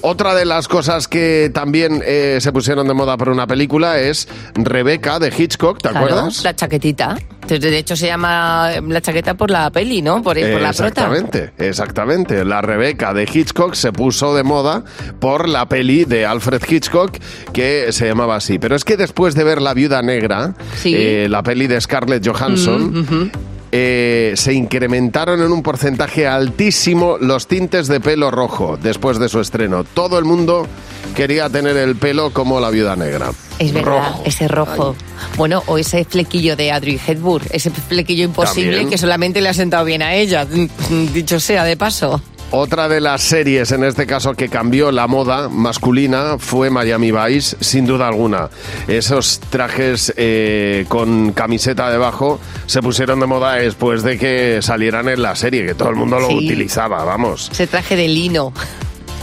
Otra 0.02 0.34
de 0.34 0.44
las 0.44 0.68
cosas 0.68 1.08
que 1.08 1.50
también 1.54 2.02
eh, 2.04 2.38
se 2.40 2.52
pusieron 2.52 2.86
de 2.86 2.92
moda 2.94 3.16
por 3.16 3.30
una 3.30 3.46
película 3.46 3.98
es 3.98 4.28
Rebeca 4.54 5.18
de 5.18 5.32
Hitchcock, 5.36 5.80
¿te 5.80 5.88
Claro, 5.88 6.06
acuerdas? 6.06 6.44
La 6.44 6.54
chaquetita. 6.54 7.16
De 7.48 7.78
hecho, 7.78 7.96
se 7.96 8.06
llama 8.08 8.72
la 8.86 9.00
chaqueta 9.00 9.32
por 9.32 9.50
la 9.50 9.70
peli, 9.70 10.02
¿no? 10.02 10.16
Por, 10.22 10.34
por 10.38 10.60
la 10.60 10.70
prota. 10.70 10.70
exactamente, 10.70 11.52
exactamente. 11.56 12.44
La 12.44 12.60
Rebeca 12.60 13.14
de 13.14 13.22
Hitchcock 13.32 13.72
se 13.72 13.90
puso 13.90 14.34
de 14.34 14.42
moda 14.42 14.84
por 15.18 15.48
la 15.48 15.66
peli 15.66 16.04
de 16.04 16.26
Alfred 16.26 16.60
Hitchcock 16.68 17.16
que 17.54 17.90
se 17.92 18.06
llamaba 18.06 18.36
así. 18.36 18.58
Pero 18.58 18.76
es 18.76 18.84
que 18.84 18.98
después 18.98 19.34
de 19.34 19.44
ver 19.44 19.62
La 19.62 19.72
Viuda 19.72 20.02
Negra, 20.02 20.52
Sí. 20.76 20.92
eh, 20.94 21.26
la 21.30 21.42
peli 21.42 21.68
de 21.68 21.80
Scarlett 21.80 22.07
Johansson, 22.24 22.92
Mm, 23.04 23.30
eh, 23.70 24.32
se 24.34 24.54
incrementaron 24.54 25.42
en 25.42 25.52
un 25.52 25.62
porcentaje 25.62 26.26
altísimo 26.26 27.18
los 27.20 27.46
tintes 27.46 27.86
de 27.86 28.00
pelo 28.00 28.30
rojo 28.30 28.78
después 28.82 29.18
de 29.18 29.28
su 29.28 29.40
estreno. 29.40 29.84
Todo 29.84 30.18
el 30.18 30.24
mundo 30.24 30.66
quería 31.14 31.50
tener 31.50 31.76
el 31.76 31.94
pelo 31.96 32.30
como 32.30 32.60
la 32.60 32.70
Viuda 32.70 32.96
Negra. 32.96 33.30
Es 33.58 33.72
verdad, 33.72 33.98
Rojo. 34.12 34.22
ese 34.24 34.48
rojo. 34.48 34.96
Bueno, 35.36 35.62
o 35.66 35.76
ese 35.76 36.04
flequillo 36.04 36.56
de 36.56 36.72
Audrey 36.72 36.98
Hepburn, 37.06 37.46
ese 37.50 37.70
flequillo 37.70 38.24
imposible 38.24 38.70
También. 38.70 38.88
que 38.90 38.96
solamente 38.98 39.40
le 39.42 39.48
ha 39.50 39.54
sentado 39.54 39.84
bien 39.84 40.00
a 40.00 40.14
ella, 40.14 40.46
dicho 41.12 41.38
sea 41.38 41.64
de 41.64 41.76
paso. 41.76 42.22
Otra 42.50 42.88
de 42.88 43.02
las 43.02 43.20
series, 43.22 43.72
en 43.72 43.84
este 43.84 44.06
caso, 44.06 44.32
que 44.32 44.48
cambió 44.48 44.90
la 44.90 45.06
moda 45.06 45.50
masculina 45.50 46.36
fue 46.38 46.70
Miami 46.70 47.12
Vice, 47.12 47.56
sin 47.60 47.84
duda 47.84 48.08
alguna. 48.08 48.48
Esos 48.86 49.38
trajes 49.50 50.14
eh, 50.16 50.86
con 50.88 51.32
camiseta 51.32 51.90
debajo 51.90 52.40
se 52.64 52.80
pusieron 52.80 53.20
de 53.20 53.26
moda 53.26 53.56
después 53.56 54.02
de 54.02 54.18
que 54.18 54.60
salieran 54.62 55.10
en 55.10 55.20
la 55.20 55.36
serie, 55.36 55.66
que 55.66 55.74
todo 55.74 55.90
el 55.90 55.96
mundo 55.96 56.18
lo 56.18 56.28
Sí. 56.28 56.36
utilizaba, 56.36 57.04
vamos. 57.04 57.50
Ese 57.52 57.66
traje 57.66 57.96
de 57.96 58.08
lino. 58.08 58.54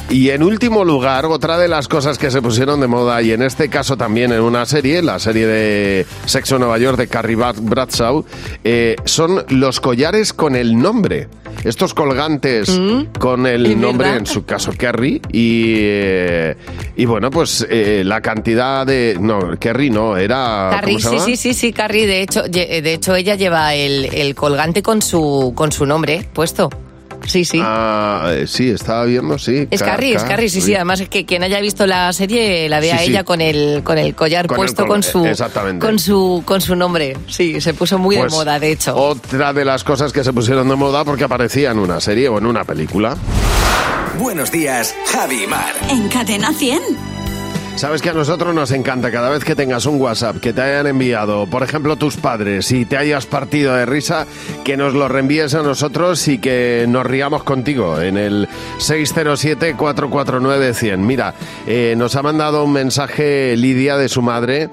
Y 0.09 0.29
en 0.29 0.43
último 0.43 0.85
lugar, 0.85 1.25
otra 1.25 1.57
de 1.57 1.67
las 1.67 1.87
cosas 1.87 2.17
que 2.19 2.29
se 2.29 2.41
pusieron 2.41 2.79
de 2.79 2.87
moda, 2.87 3.21
y 3.23 3.31
en 3.31 3.41
este 3.41 3.69
caso 3.69 3.97
también 3.97 4.31
en 4.31 4.41
una 4.41 4.65
serie, 4.65 5.01
la 5.01 5.17
serie 5.19 5.47
de 5.47 6.05
Sexo 6.25 6.59
Nueva 6.59 6.77
York 6.77 6.97
de 6.97 7.07
Carrie 7.07 7.35
Bra- 7.35 7.55
Bradshaw, 7.59 8.23
eh, 8.63 8.95
son 9.05 9.43
los 9.49 9.79
collares 9.79 10.31
con 10.31 10.55
el 10.55 10.77
nombre. 10.77 11.27
Estos 11.63 11.93
colgantes 11.95 12.69
con 13.17 13.47
el 13.47 13.79
nombre, 13.81 14.07
verdad. 14.09 14.19
en 14.19 14.25
su 14.27 14.45
caso 14.45 14.71
Kerry, 14.77 15.21
y, 15.31 15.73
eh, 15.79 16.55
y 16.95 17.05
bueno, 17.05 17.31
pues 17.31 17.65
eh, 17.69 18.03
la 18.05 18.21
cantidad 18.21 18.85
de... 18.85 19.17
No, 19.19 19.57
Kerry 19.59 19.89
no, 19.89 20.17
era... 20.17 20.69
Carrie, 20.71 21.01
¿cómo 21.01 21.19
se 21.19 21.25
sí, 21.25 21.35
sí, 21.37 21.53
sí, 21.53 21.53
sí, 21.59 21.73
Carrie, 21.73 22.05
de 22.05 22.21
hecho, 22.21 22.43
de 22.43 22.93
hecho 22.93 23.15
ella 23.15 23.35
lleva 23.35 23.73
el, 23.73 24.05
el 24.13 24.35
colgante 24.35 24.83
con 24.83 25.01
su, 25.01 25.53
con 25.55 25.71
su 25.71 25.85
nombre 25.87 26.25
puesto. 26.31 26.69
Sí, 27.25 27.45
sí. 27.45 27.59
Ah, 27.61 28.29
eh, 28.33 28.45
sí, 28.47 28.69
estaba 28.69 29.03
viendo, 29.05 29.37
sí. 29.37 29.67
Es 29.71 29.79
Ca- 29.81 29.87
Carrie, 29.91 30.15
es 30.15 30.23
Carrie, 30.23 30.49
sí, 30.49 30.61
sí. 30.61 30.75
Además 30.75 30.99
es 31.01 31.09
que 31.09 31.25
quien 31.25 31.43
haya 31.43 31.59
visto 31.59 31.85
la 31.87 32.11
serie 32.13 32.69
la 32.69 32.79
ve 32.79 32.87
Sí, 32.87 32.91
a 32.91 32.97
sí. 32.99 33.05
ella 33.11 33.23
con 33.23 33.41
el 33.41 33.81
con 33.83 33.97
el 33.97 34.15
collar 34.15 34.47
Con 34.47 34.55
el 34.55 34.57
puesto 34.57 34.83
col- 34.83 34.87
con 34.89 35.03
su 35.03 35.25
exactamente. 35.25 35.85
con 35.85 35.99
su 35.99 36.43
con 36.45 36.61
su 36.61 36.75
nombre. 36.75 37.17
Sí, 37.27 37.59
se 37.61 37.73
puso 37.73 37.97
muy 37.97 38.17
Pues, 38.17 38.31
de 38.31 38.37
moda, 38.37 38.59
de 38.59 38.71
hecho. 38.71 38.95
Otra 38.95 39.53
de 39.53 39.65
las 39.65 39.83
cosas 39.83 40.13
que 40.13 40.23
se 40.23 40.31
pusieron 40.33 40.67
de 40.69 40.75
moda 40.75 41.03
porque 41.03 41.23
aparecía 41.23 41.71
en 41.71 41.79
una 41.79 41.99
serie 41.99 42.29
o 42.29 42.37
en 42.37 42.45
una 42.45 42.63
película. 42.63 43.17
Buenos 44.19 44.51
días, 44.51 44.95
Javi 45.11 45.43
y 45.43 45.47
Mar. 45.47 45.73
En 45.89 46.07
Cadena 46.07 46.53
100. 46.53 46.79
Sabes 47.75 48.01
que 48.01 48.09
a 48.09 48.13
nosotros 48.13 48.55
nos 48.55 48.71
encanta 48.71 49.11
cada 49.11 49.29
vez 49.29 49.43
que 49.43 49.53
tengas 49.53 49.85
un 49.85 49.99
WhatsApp 49.99 50.37
que 50.37 50.53
te 50.53 50.61
hayan 50.61 50.87
enviado, 50.87 51.45
por 51.45 51.61
ejemplo, 51.61 51.97
tus 51.97 52.15
padres, 52.15 52.71
y 52.71 52.85
te 52.85 52.95
hayas 52.95 53.25
partido 53.25 53.75
de 53.75 53.85
risa, 53.85 54.25
que 54.63 54.77
nos 54.77 54.93
lo 54.93 55.09
reenvíes 55.09 55.53
a 55.55 55.61
nosotros 55.61 56.25
y 56.29 56.37
que 56.37 56.85
nos 56.87 57.05
riamos 57.05 57.43
contigo 57.43 57.99
en 57.99 58.17
el 58.17 58.47
607-449-100. 58.79 60.99
Mira, 60.99 61.33
eh, 61.67 61.95
nos 61.97 62.15
ha 62.15 62.23
mandado 62.23 62.63
un 62.63 62.71
mensaje 62.71 63.57
Lidia 63.57 63.97
de 63.97 64.07
su 64.07 64.21
madre, 64.21 64.69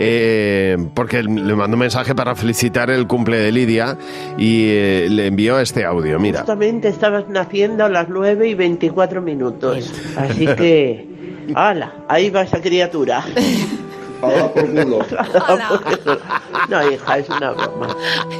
eh, 0.00 0.76
porque 0.92 1.22
le 1.22 1.54
mandó 1.54 1.76
un 1.76 1.80
mensaje 1.80 2.16
para 2.16 2.34
felicitar 2.34 2.90
el 2.90 3.06
cumple 3.06 3.38
de 3.38 3.52
Lidia 3.52 3.96
y 4.36 4.70
eh, 4.70 5.06
le 5.08 5.28
envió 5.28 5.60
este 5.60 5.84
audio. 5.84 6.18
Mira. 6.18 6.40
Justamente 6.40 6.88
estabas 6.88 7.28
naciendo 7.28 7.84
a 7.84 7.88
las 7.88 8.08
9 8.08 8.48
y 8.48 8.54
24 8.54 9.22
minutos. 9.22 9.92
Así 10.16 10.46
que, 10.46 11.09
¡hala! 11.54 11.92
Ahí 12.08 12.30
va 12.30 12.42
esa 12.42 12.60
criatura. 12.60 13.24
No, 16.68 16.90
hija, 16.90 17.18
es 17.18 17.28
una 17.30 17.52
broma. 17.52 17.88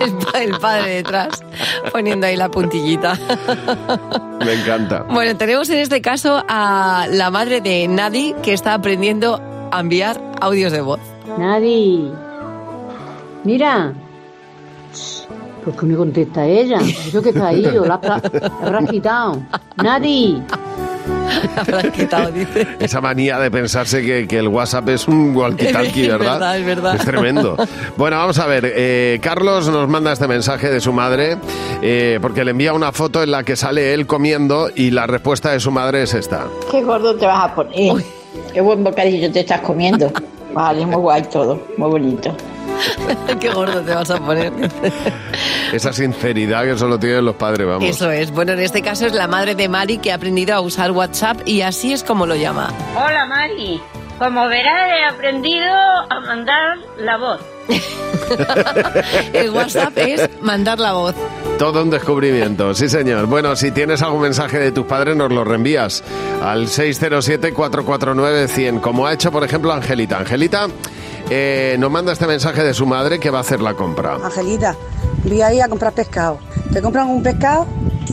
El, 0.01 0.13
pa- 0.19 0.39
el 0.43 0.59
padre 0.59 0.95
detrás 0.97 1.43
poniendo 1.91 2.27
ahí 2.27 2.37
la 2.37 2.51
puntillita. 2.51 3.19
Me 4.45 4.53
encanta. 4.55 5.05
Bueno, 5.11 5.37
tenemos 5.39 5.69
en 5.71 5.79
este 5.79 6.01
caso 6.03 6.45
a 6.49 7.07
la 7.11 7.31
madre 7.31 7.61
de 7.61 7.89
Nadi 7.89 8.35
que 8.43 8.53
está 8.53 8.75
aprendiendo 8.75 9.41
a 9.73 9.81
enviar 9.81 10.21
audios 10.41 10.71
de 10.73 10.81
voz. 10.83 11.01
Nadie. 11.39 12.11
Mira. 13.45 13.93
¿Por 15.65 15.77
qué 15.77 15.87
me 15.87 15.97
contesta 15.97 16.45
ella? 16.47 16.79
Yo 17.13 17.23
que 17.23 17.33
caído, 17.33 17.85
la, 17.87 17.95
habrá- 17.95 18.21
la 18.33 18.67
habrás 18.67 18.91
quitado. 18.91 19.39
Nadie. 19.83 20.43
Habrán 21.57 21.91
quitado, 21.93 22.31
dice. 22.31 22.67
Esa 22.81 23.01
manía 23.01 23.39
de 23.39 23.51
pensarse 23.51 24.03
que, 24.03 24.27
que 24.27 24.39
el 24.39 24.49
WhatsApp 24.49 24.89
es 24.91 25.09
un 25.09 25.35
walkie-talkie, 25.35 26.03
Es 26.05 26.09
¿verdad? 26.09 26.33
verdad, 26.35 26.59
es 26.59 26.67
verdad. 26.67 26.95
Es 26.97 27.05
tremendo. 27.05 27.57
Bueno, 27.97 28.17
vamos 28.19 28.39
a 28.39 28.47
ver. 28.47 28.73
eh, 28.75 29.19
Carlos 29.23 29.69
nos 29.69 29.89
manda 29.89 30.13
este 30.13 30.27
mensaje 30.29 30.71
de 30.71 30.81
su 30.81 30.93
madre 30.93 31.37
eh, 31.83 32.19
porque 32.21 32.45
le 32.45 32.51
envía 32.53 32.73
una 32.73 32.93
foto 32.93 33.23
en 33.23 33.31
la 33.31 33.43
que 33.45 33.57
sale 33.57 33.95
él 33.95 34.07
comiendo 34.07 34.69
y 34.75 34.91
la 34.91 35.07
respuesta 35.07 35.51
de 35.53 35.61
su 35.61 35.71
madre 35.71 36.03
es 36.03 36.15
esta. 36.15 36.47
Qué 36.71 36.83
gordo 36.83 37.15
te 37.17 37.27
vas 37.27 37.51
a 37.51 37.55
poner. 37.55 38.03
Qué 38.53 38.61
buen 38.61 38.83
bocadillo 38.85 39.31
te 39.31 39.41
estás 39.41 39.61
comiendo. 39.61 40.11
Vale, 40.53 40.85
muy 40.85 40.97
guay 40.97 41.23
todo, 41.23 41.61
muy 41.77 41.89
bonito. 41.91 42.35
Qué 43.41 43.51
gordo 43.51 43.81
te 43.83 43.95
vas 43.95 44.11
a 44.11 44.19
poner. 44.19 44.53
Esa 45.73 45.93
sinceridad 45.93 46.65
que 46.65 46.77
solo 46.77 46.99
tienen 46.99 47.25
los 47.25 47.37
padres, 47.37 47.65
vamos. 47.67 47.89
Eso 47.89 48.11
es. 48.11 48.31
Bueno, 48.31 48.53
en 48.53 48.61
este 48.61 48.83
caso 48.83 49.07
es 49.07 49.15
la 49.15 49.27
madre 49.29 49.55
de 49.55 49.69
Mari 49.69 49.99
que 49.99 50.13
ha 50.13 50.17
aprendido 50.17 50.55
a 50.55 50.61
usar 50.61 50.91
WhatsApp 50.93 51.41
y 51.47 51.63
así 51.63 51.93
es 51.93 52.03
como 52.03 52.27
lo 52.27 52.35
llama. 52.35 52.73
Hola 52.97 53.27
Mari, 53.27 53.81
como 54.19 54.49
verás 54.49 54.91
he 54.91 55.05
aprendido 55.05 55.67
a 55.69 56.21
mandar 56.21 56.79
la 56.99 57.17
voz. 57.17 57.41
El 59.33 59.51
WhatsApp 59.51 59.97
es 59.97 60.29
mandar 60.43 60.79
la 60.79 60.93
voz. 60.93 61.15
Todo 61.59 61.83
un 61.83 61.91
descubrimiento, 61.91 62.73
sí 62.75 62.89
señor. 62.89 63.27
Bueno, 63.27 63.55
si 63.57 63.71
tienes 63.71 64.03
algún 64.03 64.23
mensaje 64.23 64.59
de 64.59 64.73
tus 64.73 64.87
padres, 64.87 65.15
nos 65.17 65.31
lo 65.31 65.45
reenvías 65.45 66.03
al 66.43 66.67
607-449-100, 66.69 68.81
como 68.81 69.07
ha 69.07 69.13
hecho, 69.13 69.31
por 69.31 69.45
ejemplo, 69.45 69.71
Angelita. 69.73 70.19
Angelita 70.19 70.69
eh, 71.31 71.77
nos 71.79 71.91
manda 71.91 72.13
este 72.13 72.27
mensaje 72.27 72.63
de 72.63 72.75
su 72.75 72.85
madre 72.87 73.19
que 73.19 73.31
va 73.31 73.39
a 73.39 73.41
hacer 73.43 73.61
la 73.61 73.75
compra. 73.75 74.15
Angelita, 74.17 74.75
voy 75.25 75.41
a 75.43 75.53
ir 75.55 75.63
a 75.63 75.69
comprar 75.69 75.93
pescado. 75.93 76.39
Te 76.73 76.81
compran 76.83 77.09
un 77.09 77.23
pescado, 77.23 77.67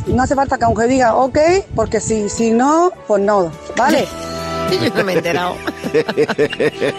no 0.08 0.24
hace 0.24 0.36
falta 0.36 0.58
que 0.58 0.66
aunque 0.66 0.88
diga 0.88 1.16
ok, 1.16 1.38
porque 1.76 2.00
si, 2.00 2.30
si 2.30 2.52
no, 2.52 2.92
pues 3.08 3.22
no, 3.22 3.52
¿vale? 3.76 4.08
Yo 4.72 4.78
no 4.96 5.04
me 5.04 5.14
he 5.14 5.18
enterado. 5.18 5.56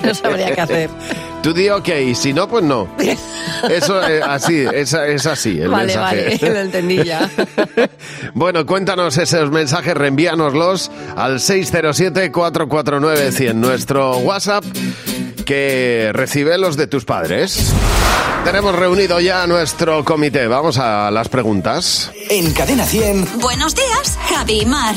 No 0.03 0.15
sabría 0.15 0.55
qué 0.55 0.61
hacer. 0.63 0.89
Tú 1.43 1.53
di 1.53 1.69
ok, 1.69 1.89
si 2.15 2.33
no, 2.33 2.49
pues 2.49 2.65
no. 2.65 2.89
Eso 3.71 4.01
es 4.03 4.23
así, 4.23 4.65
es, 4.73 4.93
es 4.95 5.27
así 5.27 5.61
el 5.61 5.69
vale, 5.69 5.87
mensaje. 5.95 6.39
vale, 6.41 6.55
lo 6.55 6.61
entendí 6.61 7.05
ya. 7.05 7.29
Bueno, 8.35 8.65
cuéntanos 8.67 9.17
esos 9.19 9.51
mensajes, 9.51 9.95
reenvíanoslos 9.95 10.91
al 11.17 11.39
607-449-100, 11.41 13.55
nuestro 13.55 14.17
WhatsApp 14.19 14.65
que 15.49 16.11
recibe 16.13 16.59
los 16.59 16.77
de 16.77 16.87
tus 16.87 17.07
padres. 17.07 17.73
Tenemos 18.45 18.75
reunido 18.75 19.19
ya 19.19 19.47
nuestro 19.47 20.05
comité. 20.05 20.47
Vamos 20.47 20.77
a 20.77 21.11
las 21.11 21.31
preguntas. 21.31 22.13
En 22.29 22.53
Cadena 22.53 22.85
100. 22.85 23.41
Buenos 23.41 23.75
días, 23.75 24.19
Javi 24.29 24.61
y 24.61 24.67
Mar. 24.67 24.95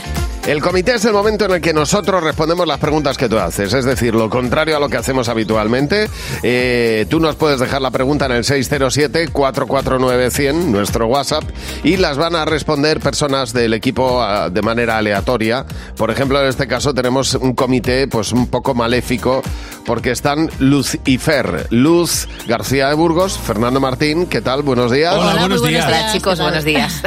El 0.47 0.59
comité 0.59 0.95
es 0.95 1.05
el 1.05 1.13
momento 1.13 1.45
en 1.45 1.51
el 1.51 1.61
que 1.61 1.71
nosotros 1.71 2.23
respondemos 2.23 2.67
las 2.67 2.79
preguntas 2.79 3.15
que 3.15 3.29
tú 3.29 3.37
haces, 3.37 3.71
es 3.73 3.85
decir, 3.85 4.15
lo 4.15 4.27
contrario 4.27 4.75
a 4.75 4.79
lo 4.79 4.89
que 4.89 4.97
hacemos 4.97 5.29
habitualmente. 5.29 6.09
Eh, 6.41 7.05
tú 7.09 7.19
nos 7.19 7.35
puedes 7.35 7.59
dejar 7.59 7.79
la 7.81 7.91
pregunta 7.91 8.25
en 8.25 8.31
el 8.31 8.43
607-449-100, 8.43 10.53
nuestro 10.65 11.05
WhatsApp, 11.05 11.43
y 11.83 11.97
las 11.97 12.17
van 12.17 12.35
a 12.35 12.45
responder 12.45 12.99
personas 12.99 13.53
del 13.53 13.75
equipo 13.75 14.19
ah, 14.21 14.49
de 14.49 14.63
manera 14.63 14.97
aleatoria. 14.97 15.63
Por 15.95 16.09
ejemplo, 16.09 16.41
en 16.41 16.47
este 16.47 16.67
caso 16.67 16.91
tenemos 16.91 17.35
un 17.35 17.53
comité 17.53 18.07
pues 18.07 18.31
un 18.31 18.47
poco 18.47 18.73
maléfico 18.73 19.43
porque 19.85 20.09
están 20.09 20.49
Luz 20.57 20.97
y 21.05 21.19
Fer. 21.19 21.67
Luz 21.69 22.27
García 22.47 22.87
de 22.87 22.95
Burgos, 22.95 23.37
Fernando 23.37 23.79
Martín, 23.79 24.25
¿qué 24.25 24.41
tal? 24.41 24.63
Buenos 24.63 24.91
días. 24.91 25.13
Hola, 25.13 25.33
buenos 25.33 25.61
muy 25.61 25.69
buenos 25.69 25.69
días. 25.69 25.87
días, 25.87 26.13
chicos, 26.13 26.39
buenos 26.39 26.63
días. 26.63 27.03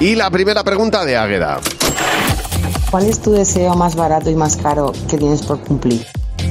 Y 0.00 0.14
la 0.14 0.30
primera 0.30 0.64
pregunta 0.64 1.04
de 1.04 1.18
Águeda. 1.18 1.60
¿Cuál 2.90 3.04
es 3.06 3.20
tu 3.20 3.32
deseo 3.32 3.74
más 3.74 3.94
barato 3.96 4.30
y 4.30 4.34
más 4.34 4.56
caro 4.56 4.92
que 5.10 5.18
tienes 5.18 5.42
por 5.42 5.60
cumplir? 5.60 6.04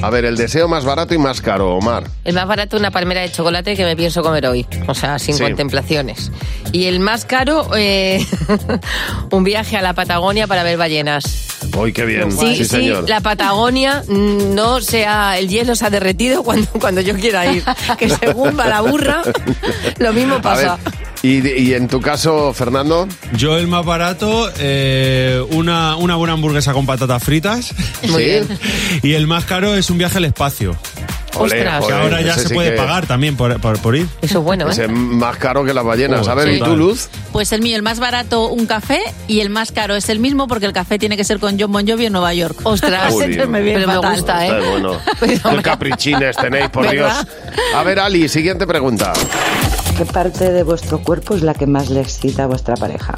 A 0.04 0.12
ver, 0.12 0.26
el 0.26 0.38
deseo 0.38 0.68
más 0.68 0.86
barato 0.86 1.16
y 1.16 1.18
más 1.18 1.42
caro, 1.42 1.76
Omar. 1.76 2.04
El 2.24 2.36
más 2.36 2.46
barato, 2.48 2.78
una 2.78 2.92
palmera 2.92 3.22
de 3.22 3.32
chocolate 3.32 3.76
que 3.76 3.84
me 3.84 3.96
pienso 3.96 4.22
comer 4.22 4.46
hoy. 4.46 4.68
O 4.88 4.94
sea, 4.94 5.18
sin 5.18 5.34
Sí. 5.36 5.42
contemplaciones. 5.44 6.32
Y 6.72 6.86
el 6.86 7.00
más 7.00 7.26
caro, 7.26 7.68
eh, 7.76 8.24
un 9.32 9.44
viaje 9.44 9.76
a 9.78 9.82
la 9.82 9.94
Patagonia 9.94 10.46
para 10.46 10.62
ver 10.62 10.78
ballenas. 10.78 11.48
¡Uy, 11.76 11.94
qué 11.94 12.06
bien! 12.06 12.32
Sí, 12.32 12.58
sí, 12.58 12.66
señor. 12.66 13.10
la 13.10 13.22
Patagonia 13.22 14.04
mm, 14.08 14.54
no 14.54 14.82
sea, 14.82 15.40
el 15.40 15.48
hielo 15.50 15.76
se 15.76 15.86
ha 15.86 15.90
derretido 15.90 16.44
cuando, 16.44 16.68
cuando 16.80 17.02
yo 17.02 17.16
quiera 17.16 17.52
ir. 17.52 17.64
Que 17.98 18.10
según 18.10 18.58
va 18.60 18.68
la 18.68 18.82
burra, 18.82 19.24
lo 19.98 20.14
mismo 20.14 20.36
A 20.44 20.56
ver, 20.56 20.72
y, 21.24 21.48
y 21.48 21.74
en 21.74 21.88
tu 21.88 22.00
caso, 22.02 22.54
Fernando, 22.54 23.08
Yo 23.36 23.58
el 23.58 23.68
más 23.68 23.86
barato, 23.86 24.50
eh, 24.60 25.44
una, 25.52 25.96
una 25.96 26.16
buena 26.16 26.34
hamburguesa 26.34 26.74
con 26.74 26.86
patatas 26.86 27.24
fritas. 27.24 27.74
Muy 28.04 28.24
¿Sí? 28.24 28.30
bien. 28.30 28.60
Y 29.04 29.14
el 29.14 29.28
más 29.28 29.46
caro 29.46 29.76
es 29.76 29.90
un 29.90 29.98
viaje 29.98 30.18
al 30.18 30.26
espacio. 30.26 30.76
Ole, 31.36 31.56
Ostras. 31.60 31.86
Que 31.86 31.92
joder, 31.92 32.02
ahora 32.02 32.22
ya 32.22 32.32
ese 32.32 32.42
se 32.44 32.48
sí 32.48 32.54
puede 32.56 32.72
que- 32.72 32.78
pagar 32.78 33.06
también 33.06 33.36
por, 33.38 33.60
por- 33.62 33.78
por 33.80 33.96
ir. 33.96 34.08
Eso 34.24 34.40
es 34.40 34.44
bueno, 34.44 34.68
ese 34.70 34.84
¿eh? 34.84 34.86
es 34.86 34.92
más 34.92 35.38
caro 35.38 35.64
que 35.64 35.72
las 35.74 35.84
ballenas. 35.84 36.28
A 36.28 36.34
ver, 36.34 36.48
Sí. 36.50 36.56
¿y 36.56 36.60
tú, 36.60 36.76
Luz? 36.76 37.10
Pues 37.32 37.52
el 37.52 37.62
mío, 37.62 37.76
el 37.76 37.84
más 37.84 38.00
barato, 38.00 38.48
un 38.48 38.66
café, 38.66 39.00
y 39.28 39.42
el 39.42 39.52
más 39.52 39.72
caro 39.72 39.96
es 39.96 40.10
el 40.10 40.18
mismo 40.20 40.48
porque 40.48 40.66
el 40.66 40.74
café 40.74 40.98
tiene 40.98 41.16
que 41.16 41.24
ser 41.24 41.38
con 41.40 41.60
John 41.60 41.72
Bon 41.72 41.88
Jovi 41.88 42.08
en 42.08 42.14
Nueva 42.14 42.34
York. 42.34 42.58
Ostras, 42.64 43.14
Uy, 43.14 43.26
Entonces 43.26 43.50
me 43.50 43.62
viene 43.62 43.82
pero 43.82 43.88
me 43.90 43.96
fatal. 43.96 44.16
gusta, 44.16 44.48
¿eh? 44.48 44.50
Está 44.58 44.70
bueno. 44.72 45.00
Qué 45.58 45.62
caprichines 45.62 46.36
tenéis, 46.38 46.70
por 46.70 46.88
¿Verdad? 46.88 47.24
Dios. 47.24 47.66
A 47.76 47.84
ver, 47.84 48.00
Ali, 48.00 48.28
siguiente 48.30 48.66
pregunta. 48.66 49.14
¿Qué 49.98 50.06
parte 50.06 50.52
de 50.52 50.62
vuestro 50.62 51.02
cuerpo 51.02 51.34
es 51.34 51.42
la 51.42 51.56
que 51.56 51.66
más 51.66 51.90
le 51.90 52.02
excita 52.02 52.44
a 52.44 52.46
vuestra 52.46 52.76
pareja? 52.76 53.18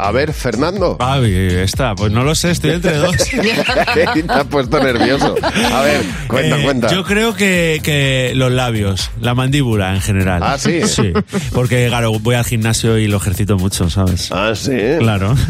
A 0.00 0.12
ver, 0.12 0.32
Fernando. 0.32 0.96
Javi, 1.00 1.34
está, 1.34 1.94
pues 1.96 2.12
no 2.12 2.22
lo 2.22 2.34
sé, 2.36 2.52
estoy 2.52 2.70
entre 2.72 2.96
dos. 2.98 3.16
Te 3.94 4.04
has 4.28 4.44
puesto 4.44 4.80
nervioso. 4.82 5.34
A 5.42 5.82
ver, 5.82 6.02
cuenta, 6.28 6.58
Eh, 6.58 6.62
cuenta. 6.62 6.88
Yo 6.92 7.02
creo 7.04 7.34
que, 7.34 7.80
que 7.82 8.32
los 8.36 8.52
labios, 8.52 9.10
la 9.20 9.34
mandíbula 9.34 9.94
en 9.94 10.00
general. 10.00 10.40
Ah, 10.44 10.56
¿sí? 10.56 10.82
Sí. 10.86 11.12
Porque, 11.52 11.86
claro, 11.88 12.12
voy 12.20 12.36
al 12.36 12.44
gimnasio 12.44 12.96
y 12.98 13.08
lo 13.08 13.16
ejercito 13.16 13.56
mucho, 13.58 13.90
¿sabes? 13.90 14.30
Ah, 14.30 14.52
sí. 14.54 14.76
Claro. 15.00 15.34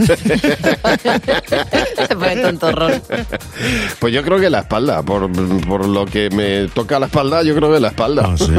Se 2.08 2.14
pone 2.16 2.36
tontorrón. 2.36 3.02
Pues 3.98 4.14
yo 4.14 4.22
creo 4.22 4.40
que 4.40 4.48
la 4.50 4.60
espalda, 4.60 5.02
por, 5.02 5.30
por 5.66 5.86
lo 5.86 6.06
que 6.06 6.30
me 6.30 6.68
toca 6.68 6.98
la 6.98 7.06
espalda, 7.06 7.42
yo 7.42 7.54
creo 7.54 7.72
que 7.72 7.80
la 7.80 7.88
espalda. 7.88 8.22
Ah, 8.32 8.36
¿sí? 8.38 8.52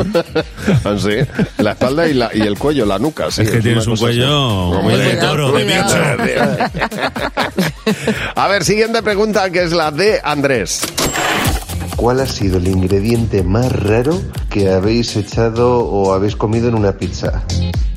Ah, 0.86 0.96
sí. 1.00 1.16
La 1.58 1.72
espalda 1.72 2.08
y, 2.08 2.14
la, 2.14 2.30
y 2.34 2.42
el 2.42 2.58
cuello, 2.58 2.86
la 2.86 3.00
nuca. 3.00 3.32
Sí, 3.32 3.42
Es 3.42 3.50
que 3.50 3.60
tienes 3.60 3.88
un 3.88 3.94
cosa 3.94 4.06
así. 4.06 4.18
cuello 4.20 4.48
Hombre, 4.70 4.98
de 4.98 5.16
toro, 5.18 5.52
de. 5.52 5.79
A 8.36 8.48
ver, 8.48 8.64
siguiente 8.64 9.02
pregunta 9.04 9.50
que 9.50 9.64
es 9.64 9.72
la 9.72 9.92
de 9.92 10.20
Andrés. 10.24 10.82
¿Cuál 11.96 12.22
ha 12.22 12.26
sido 12.28 12.58
el 12.60 12.68
ingrediente 12.70 13.44
más 13.44 13.72
raro 13.74 14.22
que 14.50 14.72
habéis 14.72 15.16
echado 15.18 15.80
o 15.80 16.14
habéis 16.14 16.36
comido 16.36 16.70
en 16.70 16.76
una 16.76 16.94
pizza? 16.94 17.44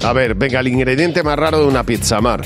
A 0.02 0.12
ver, 0.12 0.34
venga, 0.34 0.58
el 0.58 0.66
ingrediente 0.68 1.22
más 1.22 1.36
raro 1.38 1.60
de 1.60 1.66
una 1.66 1.84
pizza, 1.84 2.20
Mar. 2.20 2.42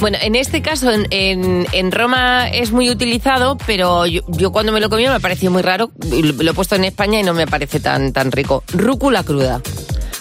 Bueno, 0.00 0.18
en 0.20 0.34
este 0.36 0.60
caso, 0.60 0.90
en, 0.92 1.06
en- 1.10 1.66
en 1.72 1.90
Roma 1.92 2.48
es 2.50 2.72
muy 2.72 2.90
utilizado, 2.90 3.56
pero 3.66 4.04
yo, 4.06 4.20
yo 4.28 4.52
cuando 4.52 4.70
me 4.70 4.80
lo 4.80 4.90
comí 4.90 5.06
me 5.08 5.18
pareció 5.18 5.50
muy 5.50 5.62
raro. 5.62 5.90
lo 6.10 6.50
he 6.50 6.54
puesto 6.54 6.76
en 6.76 6.84
España 6.84 7.18
y 7.20 7.22
no 7.22 7.32
me 7.32 7.46
parece 7.46 7.80
tan, 7.80 8.12
tan 8.12 8.30
rico. 8.30 8.62
Rúcula 8.74 9.22
cruda. 9.24 9.62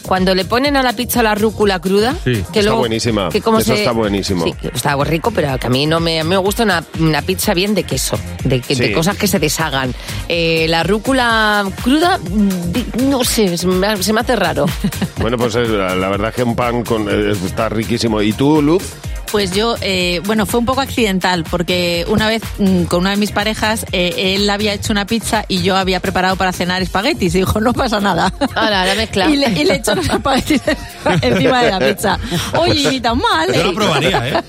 Cuando 0.08 0.34
le 0.34 0.46
ponen 0.46 0.78
a 0.78 0.84
la 0.84 0.94
pizza 0.94 1.22
la 1.22 1.36
rúcula 1.36 1.80
cruda, 1.80 2.14
Sí, 2.24 2.32
que 2.34 2.40
está 2.40 2.62
luego, 2.64 2.78
buenísima. 2.80 3.30
que 3.30 3.42
como 3.42 3.60
Eso 3.60 3.74
se- 3.74 3.80
está 3.80 3.92
buenísimo. 3.92 4.46
Sí, 4.46 4.54
está 4.74 4.96
rico, 5.04 5.32
pero 5.32 5.58
que 5.60 5.68
a 5.68 5.70
mí 5.70 5.86
no 5.86 6.00
me, 6.00 6.20
a 6.22 6.24
mí 6.24 6.30
me 6.32 6.38
gusta 6.38 6.64
una, 6.64 6.84
una 7.00 7.22
pizza 7.22 7.54
bien 7.54 7.76
de 7.76 7.84
queso, 7.84 8.18
de, 8.44 8.60
de 8.62 8.76
Sí. 8.76 8.92
cosas 8.94 9.18
que 9.18 9.28
se 9.28 9.38
deshagan. 9.40 9.94
Eh, 10.30 10.66
la 10.70 10.84
rúcula 10.84 11.66
cruda, 11.84 12.18
mm, 12.20 13.10
no 13.10 13.24
sé, 13.24 13.58
se 13.58 13.68
me, 13.68 14.02
se 14.02 14.14
me 14.14 14.22
hace 14.22 14.36
raro. 14.36 14.66
Bueno, 15.20 15.38
pues 15.38 15.56
es- 15.56 15.68
la, 15.70 15.94
la 15.96 16.10
verdad 16.10 16.30
es 16.30 16.36
que 16.36 16.44
un 16.44 16.56
pan 16.56 16.84
con, 16.84 17.08
eh, 17.10 17.34
está 17.46 17.68
riquísimo. 17.70 18.22
¿Y 18.22 18.32
tú, 18.34 18.62
Luz? 18.62 18.84
Pues 19.32 19.52
yo, 19.52 19.76
eh, 19.82 20.22
bueno, 20.26 20.46
fue 20.46 20.60
un 20.60 20.66
poco 20.66 20.82
accidental 20.82 21.44
porque 21.50 22.06
una 22.08 22.28
vez 22.28 22.42
mm, 22.60 22.84
con 22.84 23.02
una 23.02 23.12
de 23.12 23.18
mis 23.18 23.32
parejas, 23.32 23.86
eh, 23.92 24.36
él 24.36 24.50
había 24.50 24.74
hecho 24.74 24.94
una 24.94 25.06
pizza 25.06 25.44
y 25.48 25.62
yo 25.62 25.76
había 25.76 26.00
preparado 26.00 26.36
para 26.38 26.54
cenar 26.54 26.82
espaguetis 26.82 27.36
y 27.36 27.40
dijo, 27.40 27.60
no 27.60 27.74
pasa 27.74 28.00
nada. 28.00 28.34
Ahora, 28.56 28.86
la 28.86 28.96
mezcla. 28.96 29.30
Y 29.30 29.36
le, 29.38 29.50
y 29.50 29.66
le 29.66 29.76
echó 29.76 29.94
los 29.96 30.08
espaguetis 30.08 30.62
encima 31.22 31.64
de 31.64 31.72
la 31.72 31.80
pizza. 31.80 32.20
Oye, 32.58 32.90
ni 32.90 33.00
tan 33.02 33.18
mal. 33.18 33.48
Yo 33.54 33.62
¿eh? 33.62 33.64
lo 33.66 33.74
probaría, 33.74 34.30
¿eh? 34.30 34.44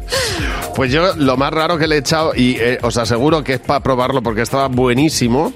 Pues 0.74 0.92
yo 0.92 1.14
lo 1.16 1.36
más 1.38 1.52
raro 1.52 1.78
que 1.78 1.86
le 1.86 1.96
he 1.96 1.98
echado, 1.98 2.34
y 2.34 2.56
eh, 2.60 2.78
os 2.82 2.96
aseguro 2.98 3.42
que 3.42 3.54
es 3.54 3.60
para 3.60 3.80
probarlo 3.80 4.22
porque 4.22 4.42
estaba 4.42 4.68
buenísimo, 4.68 5.54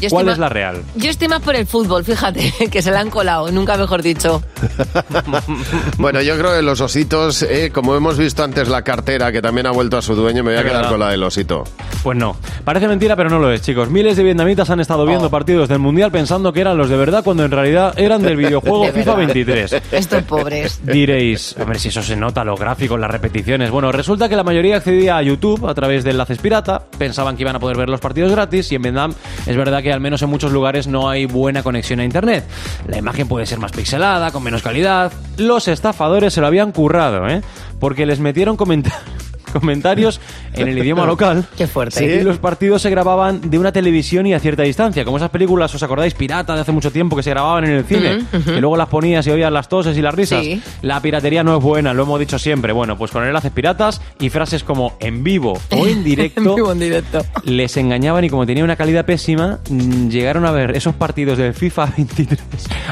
¿Cuál 0.09 0.27
más- 0.27 0.33
es 0.35 0.39
la 0.39 0.49
real? 0.49 0.83
Yo 0.97 1.11
estoy 1.11 1.29
más 1.29 1.43
por 1.43 1.55
el 1.55 1.67
fútbol, 1.67 2.05
fíjate, 2.05 2.53
que 2.71 2.83
se 2.83 2.91
la 2.91 3.01
han 3.01 3.11
colado, 3.11 3.51
nunca 3.53 3.77
mejor 3.77 4.03
dicho. 4.03 4.43
Bueno, 5.99 6.21
yo 6.23 6.37
creo 6.39 6.55
que 6.55 6.63
los 6.63 6.81
ositos, 6.81 7.43
eh, 7.43 7.71
como 7.73 7.95
hemos 7.95 8.19
visto 8.19 8.43
antes 8.43 8.69
la 8.69 8.83
cartera, 8.83 9.31
que 9.33 9.43
también 9.43 9.67
ha 9.67 9.71
vuelto 9.71 9.97
a 9.97 10.03
su 10.03 10.15
dueño, 10.15 10.43
me 10.43 10.53
voy 10.53 10.59
a 10.61 10.63
quedar 10.63 10.77
verdad. 10.77 10.91
con 10.91 11.01
la 11.01 11.11
del 11.11 11.23
osito. 11.23 11.65
Pues 12.03 12.17
no. 12.19 12.37
Parece 12.65 12.89
mentira, 12.89 13.17
pero 13.17 13.31
no 13.31 13.39
lo 13.39 13.51
es, 13.53 13.63
chicos. 13.63 13.91
Miles 13.91 14.17
de 14.17 14.23
vietnamitas 14.25 14.69
han 14.71 14.81
estado 14.81 15.03
Oh. 15.03 15.07
viendo 15.07 15.31
partidos 15.31 15.69
del 15.69 15.79
Mundial 15.81 16.13
pensando 16.13 16.53
que 16.53 16.61
eran 16.61 16.77
los 16.79 16.89
de 16.89 16.97
verdad 16.97 17.25
cuando 17.25 17.45
en 17.45 17.51
realidad 17.51 17.93
eran 17.99 18.23
del 18.23 18.37
videojuego 18.37 18.85
De 18.87 18.93
FIFA 18.93 19.15
verdad. 19.17 19.35
23. 19.35 19.83
Estos 19.93 20.23
pobres. 20.23 20.81
Diréis, 20.85 21.57
a 21.59 21.65
ver 21.65 21.79
si 21.81 21.89
eso 21.89 22.03
se 22.03 22.15
nota, 22.17 22.45
los 22.45 22.59
gráficos, 22.59 22.99
las 23.01 23.11
repeticiones. 23.11 23.71
Bueno, 23.71 23.91
resulta 23.91 24.29
que 24.29 24.37
la 24.37 24.45
mayoría 24.45 24.77
accedía 24.77 25.17
a 25.17 25.23
YouTube 25.23 25.67
a 25.69 25.75
través 25.75 26.05
de 26.05 26.11
enlaces 26.11 26.39
pirata, 26.39 26.83
pensaban 26.99 27.37
que 27.37 27.43
iban 27.43 27.57
a 27.57 27.59
poder 27.61 27.77
ver 27.77 27.89
los 27.89 28.01
partidos 28.01 28.31
gratis 28.33 28.71
y 28.73 28.77
en 28.77 28.83
Vietnam 28.83 29.15
es 29.47 29.57
verdad 29.57 29.83
que 29.83 29.93
al 29.93 30.01
menos 30.01 30.23
en 30.23 30.29
muchos 30.31 30.53
lugares 30.53 30.87
no 30.87 31.09
hay 31.09 31.27
buena 31.27 31.63
conexión 31.63 32.01
a 32.01 32.05
internet. 32.05 32.45
La 32.87 32.99
imagen 32.99 33.27
puede 33.27 33.47
ser 33.47 33.59
más 33.59 33.73
pixelada, 33.73 34.31
con 34.31 34.43
menos 34.43 34.52
calidad. 34.61 35.13
Los 35.39 35.69
estafadores 35.69 36.35
se 36.35 36.41
lo 36.41 36.47
habían 36.47 36.73
currado, 36.73 37.27
¿eh? 37.29 37.41
Porque 37.81 38.05
les 38.05 38.21
metieron. 38.21 38.57
Comentarios 39.53 40.21
en 40.55 40.69
el 40.69 40.79
idioma 40.79 41.07
local. 41.07 41.45
Qué 41.57 41.67
fuerte. 41.67 42.05
Y 42.05 42.23
los 42.23 42.39
partidos 42.39 42.83
se 42.83 42.91
grababan 42.91 43.51
de 43.51 43.59
una 43.59 43.73
televisión 43.73 44.27
y 44.27 44.35
a 44.35 44.41
cierta 44.41 44.63
distancia. 44.63 45.05
Como 45.05 45.17
esas 45.17 45.31
películas, 45.31 45.75
¿os 45.75 45.83
acordáis? 45.83 46.15
Pirata 46.15 46.55
de 46.55 46.61
hace 46.61 46.73
mucho 46.73 46.91
tiempo 46.91 47.17
que 47.17 47.23
se 47.23 47.31
grababan 47.31 47.65
en 47.65 47.71
el 47.73 47.85
cine. 47.85 48.19
Ujú. 48.33 48.45
Que 48.53 48.61
luego 48.61 48.77
las 48.77 48.89
ponías 48.89 49.27
y 49.27 49.31
oías 49.31 49.53
las 49.53 49.69
toses 49.69 49.97
y 49.97 50.03
las 50.03 50.15
risas. 50.15 50.43
Sí. 50.45 50.63
La 50.83 51.01
piratería 51.01 51.43
no 51.43 51.57
es 51.57 51.63
buena, 51.63 51.93
lo 51.95 52.03
hemos 52.05 52.19
dicho 52.21 52.39
siempre. 52.39 52.73
Bueno, 52.73 52.97
pues 52.99 53.11
con 53.11 53.25
enlaces 53.25 53.51
piratas 53.53 54.01
y 54.21 54.31
frases 54.31 54.65
como 54.65 54.97
en 55.01 55.23
vivo 55.25 55.59
o 55.71 55.87
en 55.87 56.03
directo. 56.05 56.41
En 56.51 56.55
vivo, 56.57 56.73
en 56.73 56.79
directo. 56.81 57.25
Les 57.45 57.77
engañaban 57.77 58.25
y 58.25 58.31
como 58.31 58.47
tenía 58.47 58.65
una 58.65 58.77
calidad 58.77 59.05
pésima, 59.05 59.59
mm, 59.69 60.09
llegaron 60.09 60.45
a 60.47 60.51
ver 60.53 60.77
esos 60.77 60.95
partidos 60.95 61.39
del 61.39 61.55
FIFA 61.55 61.87
23 61.97 62.39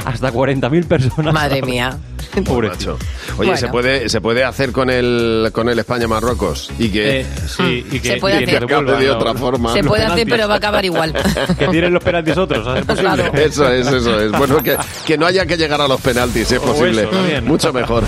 hasta 0.05 0.33
40.000 0.33 0.85
personas. 0.87 1.35
Madre 1.35 1.62
mía. 1.62 1.96
Pobrecito. 2.44 2.92
Oye, 3.38 3.51
Bueno. 3.51 3.57
¿se, 3.57 3.68
puede, 3.68 4.09
¿se 4.09 4.20
puede 4.20 4.44
hacer 4.44 4.70
con 4.73 4.88
el, 4.88 5.49
con 5.53 5.68
el 5.68 5.79
España-Marruecos? 5.79 6.70
Y 6.79 6.88
que, 6.90 7.20
Eh, 7.20 7.27
sí, 7.56 7.86
y 7.90 8.00
que, 8.00 8.08
Se 8.14 8.16
puede 8.16 8.42
y 8.42 8.44
que 8.46 8.56
hacer. 8.56 8.64
acabe 8.64 8.96
de 8.96 9.10
otra 9.10 9.34
forma. 9.34 9.72
Se 9.72 9.82
puede 9.84 10.04
hacer, 10.04 10.26
pero 10.28 10.48
va 10.48 10.54
a 10.54 10.56
acabar 10.58 10.84
igual. 10.84 11.12
que 11.58 11.68
tiren 11.68 11.92
los 11.92 12.02
penaltis 12.02 12.36
otros, 12.36 12.66
a 12.66 12.74
ser 12.76 12.84
posible. 12.86 13.30
Eso 13.44 13.68
es, 13.70 13.86
eso 13.86 14.20
es. 14.20 14.32
Bueno, 14.32 14.62
que, 14.62 14.76
que 15.06 15.18
no 15.18 15.26
haya 15.26 15.46
que 15.46 15.56
llegar 15.56 15.80
a 15.80 15.88
los 15.88 16.00
penaltis, 16.00 16.48
si 16.48 16.54
es 16.54 16.60
O 16.60 16.64
posible. 16.64 17.02
eso. 17.02 17.42
Mucho 17.42 17.72
mejor. 17.72 18.04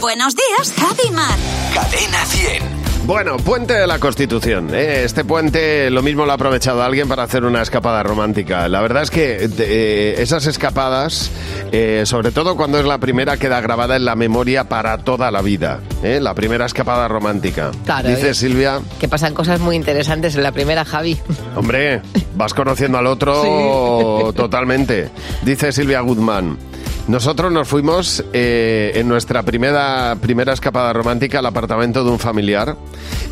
Buenos 0.00 0.34
días, 0.34 0.74
Javi 0.78 1.10
Mar. 1.10 1.38
Cadena 1.74 2.24
100. 2.26 2.75
Bueno, 3.04 3.36
puente 3.36 3.74
de 3.74 3.86
la 3.86 4.00
Constitución. 4.00 4.74
¿eh? 4.74 5.04
Este 5.04 5.24
puente 5.24 5.90
lo 5.90 6.02
mismo 6.02 6.26
lo 6.26 6.32
ha 6.32 6.34
aprovechado 6.34 6.82
alguien 6.82 7.06
para 7.06 7.22
hacer 7.22 7.44
una 7.44 7.62
escapada 7.62 8.02
romántica. 8.02 8.68
La 8.68 8.80
verdad 8.80 9.04
es 9.04 9.10
que 9.12 9.48
eh, 9.58 10.16
esas 10.18 10.46
escapadas, 10.46 11.30
eh, 11.70 12.02
sobre 12.04 12.32
todo 12.32 12.56
cuando 12.56 12.80
es 12.80 12.84
la 12.84 12.98
primera, 12.98 13.36
queda 13.36 13.60
grabada 13.60 13.94
en 13.94 14.04
la 14.04 14.16
memoria 14.16 14.64
para 14.68 14.98
toda 14.98 15.30
la 15.30 15.40
vida. 15.40 15.80
La 16.02 16.34
primera 16.34 16.66
escapada 16.66 17.06
romántica. 17.06 17.70
Claro, 17.84 18.08
Dice. 18.08 18.34
Silvia, 18.34 18.80
Que 19.00 19.08
pasan 19.08 19.34
cosas 19.34 19.60
muy 19.60 19.76
interesantes 19.76 20.34
en 20.34 20.42
la 20.42 20.52
primera, 20.52 20.84
Javi. 20.84 21.16
hombre, 21.54 22.02
vas 22.34 22.54
conociendo 22.54 22.98
al 22.98 23.06
otro 23.06 24.32
totalmente. 24.36 25.10
Dice 25.42 25.70
Silvia 25.72 26.00
Guzmán. 26.00 26.58
Nosotros 27.08 27.52
nos 27.52 27.68
fuimos 27.68 28.24
eh, 28.32 28.92
en 28.96 29.06
nuestra 29.06 29.44
primera, 29.44 30.16
primera 30.20 30.52
escapada 30.52 30.92
romántica 30.92 31.38
al 31.38 31.46
apartamento 31.46 32.02
de 32.02 32.10
un 32.10 32.18
familiar, 32.18 32.76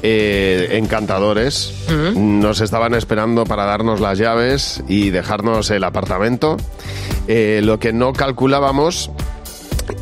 eh, 0.03 0.69
encantadores. 0.73 1.75
Nos 2.15 2.61
estaban 2.61 2.95
esperando 2.95 3.45
para 3.45 3.65
darnos 3.65 4.01
las 4.01 4.19
llaves 4.19 4.83
y 4.87 5.11
dejarnos 5.11 5.71
el 5.71 5.83
apartamento. 5.83 6.57
Eh, 7.27 7.63
lo 7.65 7.81
que 7.81 7.93
no 7.93 8.13
calculábamos 8.13 9.11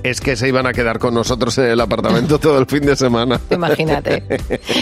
es 0.02 0.20
que 0.20 0.36
se 0.36 0.48
iban 0.48 0.66
a 0.66 0.72
quedar 0.72 0.98
con 0.98 1.14
nosotros 1.14 1.56
en 1.58 1.66
el 1.66 1.80
apartamento 1.80 2.38
todo 2.38 2.58
el 2.58 2.66
fin 2.66 2.84
de 2.86 2.96
semana. 2.96 3.40
Imagínate. 3.50 4.22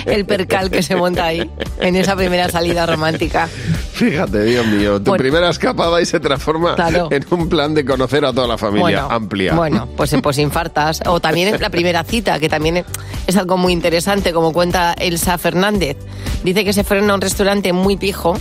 El 0.06 0.24
percal 0.26 0.70
que 0.70 0.82
se 0.82 0.96
monta 0.96 1.26
ahí, 1.26 1.48
en 1.80 1.96
esa 1.96 2.16
primera 2.16 2.48
salida 2.48 2.86
romántica. 2.86 3.48
Fíjate, 3.92 4.44
Dios 4.44 4.66
mío, 4.66 4.98
tu 4.98 5.10
Bueno. 5.10 5.22
primera 5.22 5.50
escapada 5.50 6.00
y 6.00 6.06
se 6.06 6.20
transforma 6.20 6.74
Claro. 6.74 7.08
en 7.10 7.24
un 7.30 7.48
plan 7.48 7.74
de 7.74 7.84
conocer 7.84 8.24
a 8.24 8.32
toda 8.32 8.46
la 8.46 8.56
familia 8.58 8.80
bueno, 9.04 9.08
amplia. 9.10 9.54
Bueno, 9.54 9.88
pues, 9.96 10.14
pues 10.22 10.38
infartas. 10.38 11.00
O 11.06 11.20
también 11.20 11.60
la 11.60 11.70
primera 11.70 12.02
cita, 12.04 12.38
que 12.38 12.48
también 12.48 12.84
es 13.26 13.36
algo 13.36 13.56
muy 13.56 13.72
interesante, 13.72 14.32
como 14.32 14.52
cuenta 14.52 14.94
Elsa 14.94 15.36
Fernández. 15.38 15.96
Dice 16.44 16.64
que 16.64 16.72
se 16.72 16.84
fueron 16.84 17.10
a 17.10 17.14
un 17.14 17.20
restaurante 17.20 17.72
muy 17.72 17.96
pijo. 17.96 18.36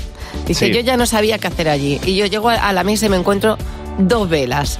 Dice, 0.48 0.68
Sí. 0.68 0.74
yo 0.74 0.80
ya 0.82 0.96
no 0.96 1.06
sabía 1.06 1.38
qué 1.40 1.48
hacer 1.48 1.68
allí. 1.70 2.00
Y 2.06 2.16
yo 2.16 2.26
llego 2.26 2.50
a- 2.50 2.56
a 2.56 2.72
la 2.74 2.84
mesa 2.84 3.08
y 3.08 3.10
me 3.10 3.18
encuentro 3.18 3.58
dos 3.98 4.30
velas. 4.30 4.80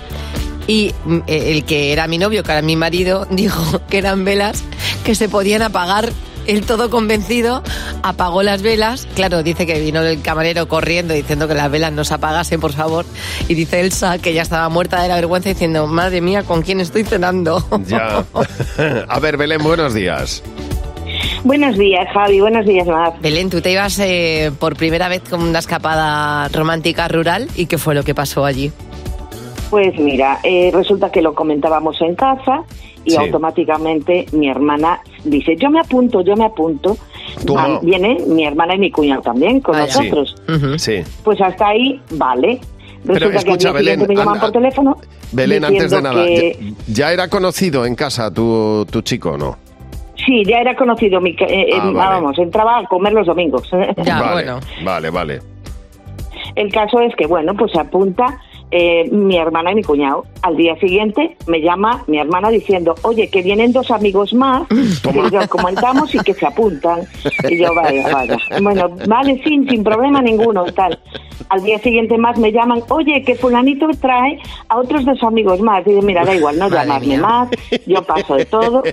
Y 0.70 0.94
mm, 1.04 1.18
eh, 1.26 1.52
el 1.52 1.66
que 1.66 1.92
era 1.92 2.08
mi 2.08 2.20
novio, 2.20 2.44
que 2.44 2.52
era 2.52 2.62
mi 2.62 2.76
marido, 2.76 3.26
dijo 3.32 3.82
que 3.90 3.98
eran 3.98 4.24
velas 4.24 4.64
que 5.04 5.16
se 5.16 5.28
podían 5.28 5.64
apagar. 5.64 6.10
Él 6.46 6.66
todo 6.66 6.90
convencido 6.90 7.62
apagó 8.02 8.44
las 8.44 8.62
velas. 8.62 9.08
Claro, 9.14 9.44
dice 9.44 9.66
que 9.68 9.80
vino 9.80 10.02
el 10.02 10.22
camarero 10.22 10.68
corriendo 10.68 11.14
diciendo 11.14 11.48
que 11.48 11.54
las 11.54 11.70
velas 11.70 11.92
no 11.92 12.04
se 12.04 12.14
apagasen, 12.14 12.60
por 12.60 12.74
favor. 12.74 13.06
Y 13.48 13.56
dice 13.56 13.82
Elsa 13.82 14.18
que 14.20 14.34
ya 14.34 14.44
estaba 14.44 14.70
muerta 14.70 15.02
de 15.02 15.10
la 15.10 15.16
vergüenza 15.16 15.50
diciendo, 15.50 15.86
madre 15.86 16.22
mía, 16.22 16.44
¿con 16.44 16.62
quién 16.62 16.80
estoy 16.80 17.04
cenando? 17.04 17.64
Ya. 17.86 18.24
a 19.08 19.20
ver, 19.20 19.38
Belén, 19.38 19.62
buenos 19.62 19.94
días. 19.94 20.42
Buenos 21.44 21.78
días, 21.78 22.08
Javi. 22.14 22.40
Buenos 22.40 22.66
días, 22.66 22.88
Mar. 22.88 23.14
Belén, 23.22 23.50
tú 23.50 23.62
te 23.62 23.72
ibas 23.72 23.98
eh, 24.00 24.52
por 24.60 24.76
primera 24.76 25.08
vez 25.08 25.22
con 25.30 25.42
una 25.42 25.60
escapada 25.60 26.48
romántica 26.50 27.08
rural. 27.08 27.48
¿Y 27.56 27.66
qué 27.66 27.78
fue 27.78 27.94
lo 27.96 28.04
que 28.04 28.16
pasó 28.16 28.46
allí? 28.46 28.72
Pues 29.70 29.98
mira, 30.00 30.40
eh, 30.44 30.72
resulta 30.74 31.12
que 31.12 31.22
lo 31.22 31.34
comentábamos 31.36 32.02
en 32.02 32.16
casa 32.16 32.64
y 33.06 33.12
Sí. 33.12 33.18
automáticamente 33.18 34.26
mi 34.32 34.50
hermana 34.50 35.00
dice, 35.24 35.56
yo 35.58 35.70
me 35.70 35.80
apunto, 35.80 36.22
yo 36.22 36.36
me 36.36 36.46
apunto. 36.46 36.98
Ah, 37.56 37.80
Viene 37.82 38.18
mi 38.28 38.46
hermana 38.46 38.76
y 38.76 38.80
mi 38.80 38.92
cuñado 38.92 39.22
también 39.22 39.60
con 39.62 39.78
nosotros. 39.78 40.36
Sí. 40.78 41.02
Pues 41.24 41.40
hasta 41.42 41.68
ahí, 41.68 42.02
vale. 42.12 42.60
Pero 43.06 43.14
Resulta 43.30 43.38
escucha, 43.38 43.68
que 43.70 43.74
Belén, 43.76 44.06
me 44.08 44.16
llaman 44.16 44.40
por 44.40 44.52
teléfono. 44.52 44.98
Belén, 45.32 45.64
antes 45.64 45.92
de 45.92 46.02
nada, 46.02 46.26
que- 46.26 46.58
¿ya, 46.88 46.94
ya 46.94 47.14
era 47.14 47.28
conocido 47.30 47.86
en 47.86 47.96
casa 47.96 48.34
tu, 48.34 48.86
tu 48.92 49.02
chico 49.02 49.32
o 49.32 49.38
no? 49.38 49.58
Sí, 50.26 50.44
ya 50.46 50.58
era 50.58 50.76
conocido. 50.76 51.22
Mi, 51.22 51.30
eh, 51.32 51.36
eh, 51.48 51.70
Ah, 51.80 51.86
vale. 51.86 51.96
Vamos, 51.96 52.38
entraba 52.40 52.80
a 52.80 52.84
comer 52.88 53.14
los 53.14 53.26
domingos. 53.28 53.70
vale, 53.72 54.52
Vale, 54.84 55.10
vale. 55.12 55.40
El 56.56 56.72
caso 56.74 57.00
es 57.00 57.16
que, 57.16 57.26
bueno, 57.26 57.54
pues 57.56 57.72
se 57.72 57.80
apunta 57.80 58.38
eh, 58.72 59.10
mi 59.12 59.38
hermana 59.38 59.72
y 59.72 59.76
mi 59.76 59.84
cuñado. 59.84 60.26
Al 60.42 60.56
día 60.56 60.76
siguiente 60.78 61.36
me 61.48 61.62
llama 61.62 62.04
mi 62.08 62.20
hermana 62.20 62.50
diciendo, 62.50 62.96
oye, 63.02 63.30
que 63.30 63.42
vienen 63.42 63.74
dos 63.74 63.90
amigos 63.92 64.34
más, 64.34 64.68
que 64.68 65.30
ya 65.32 65.48
comentamos 65.48 66.14
y 66.14 66.20
que 66.20 66.34
se 66.34 66.46
apuntan. 66.46 67.02
Y 67.50 67.58
yo, 67.58 67.74
vaya, 67.74 68.08
vaya. 68.14 68.38
Bueno, 68.62 68.90
vale, 69.08 69.42
sin, 69.44 69.68
sin 69.68 69.84
problema 69.84 70.22
ninguno, 70.22 70.66
tal. 70.66 71.00
Al 71.50 71.64
día 71.64 71.80
siguiente 71.80 72.18
más 72.18 72.38
me 72.38 72.52
llaman, 72.52 72.84
oye, 72.90 73.24
que 73.24 73.36
fulanito 73.36 73.88
trae 74.00 74.40
a 74.68 74.78
otros 74.78 75.04
dos 75.04 75.22
amigos 75.24 75.60
más. 75.62 75.86
Y 75.88 75.92
digo, 75.92 76.02
mira, 76.04 76.24
da 76.24 76.36
igual, 76.36 76.60
no 76.60 76.70
llamarme 76.70 77.18
más, 77.18 77.50
yo 77.88 78.04
paso 78.04 78.36
de 78.36 78.46
todo. 78.46 78.84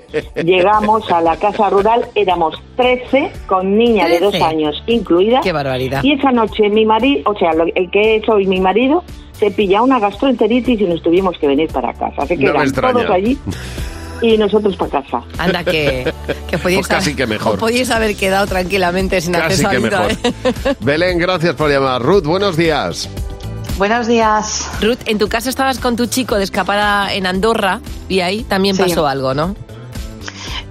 Llegamos 0.42 1.10
a 1.10 1.20
la 1.20 1.36
casa 1.36 1.68
rural, 1.68 2.06
éramos 2.14 2.54
13, 2.76 3.30
con 3.46 3.76
niña 3.76 4.08
de 4.08 4.20
dos 4.20 4.30
13. 4.30 4.44
años 4.44 4.82
incluida. 4.86 5.40
Qué 5.42 5.52
barbaridad. 5.52 6.02
Y 6.02 6.12
esa 6.12 6.32
noche 6.32 6.70
mi 6.70 6.86
marido, 6.86 7.30
o 7.30 7.38
sea, 7.38 7.50
el 7.52 7.90
que 7.90 8.16
es 8.16 8.28
hoy 8.28 8.46
mi 8.46 8.60
marido, 8.60 9.04
se 9.38 9.50
pilla 9.50 9.82
una 9.82 9.98
gastroenteritis 9.98 10.80
y 10.80 10.84
nos 10.84 11.02
tuvimos 11.02 11.36
que 11.38 11.46
venir 11.46 11.68
para 11.72 11.92
casa. 11.92 12.22
Así 12.22 12.36
que 12.36 12.44
No 12.44 12.50
eran 12.52 12.72
todos 12.72 13.10
allí 13.10 13.38
y 14.22 14.38
nosotros 14.38 14.76
para 14.76 15.02
casa. 15.02 15.22
Anda, 15.38 15.62
que, 15.62 16.10
que 16.50 16.58
podíais, 16.58 16.86
Pues 16.86 16.98
casi 16.98 17.10
haber- 17.10 17.16
que 17.16 17.26
mejor. 17.26 17.58
haber 17.94 18.16
quedado 18.16 18.46
tranquilamente 18.46 19.20
sin 19.20 19.36
hacer 19.36 19.62
Casi 19.62 19.76
que 19.76 19.78
mejor. 19.80 20.10
¿eh? 20.12 20.74
Belén, 20.80 21.18
gracias 21.18 21.54
por 21.54 21.70
llamar. 21.70 22.00
Ruth, 22.02 22.24
buenos 22.24 22.56
días. 22.56 23.08
Buenos 23.76 24.06
días. 24.06 24.70
Ruth, 24.80 25.00
en 25.04 25.18
tu 25.18 25.28
casa 25.28 25.50
estabas 25.50 25.78
con 25.78 25.96
tu 25.96 26.06
chico 26.06 26.36
de 26.36 26.44
escapada 26.44 27.12
en 27.12 27.26
Andorra 27.26 27.80
y 28.08 28.20
ahí 28.20 28.42
también 28.44 28.74
Sí. 28.74 28.82
pasó 28.84 29.06
algo, 29.06 29.34
¿no? 29.34 29.54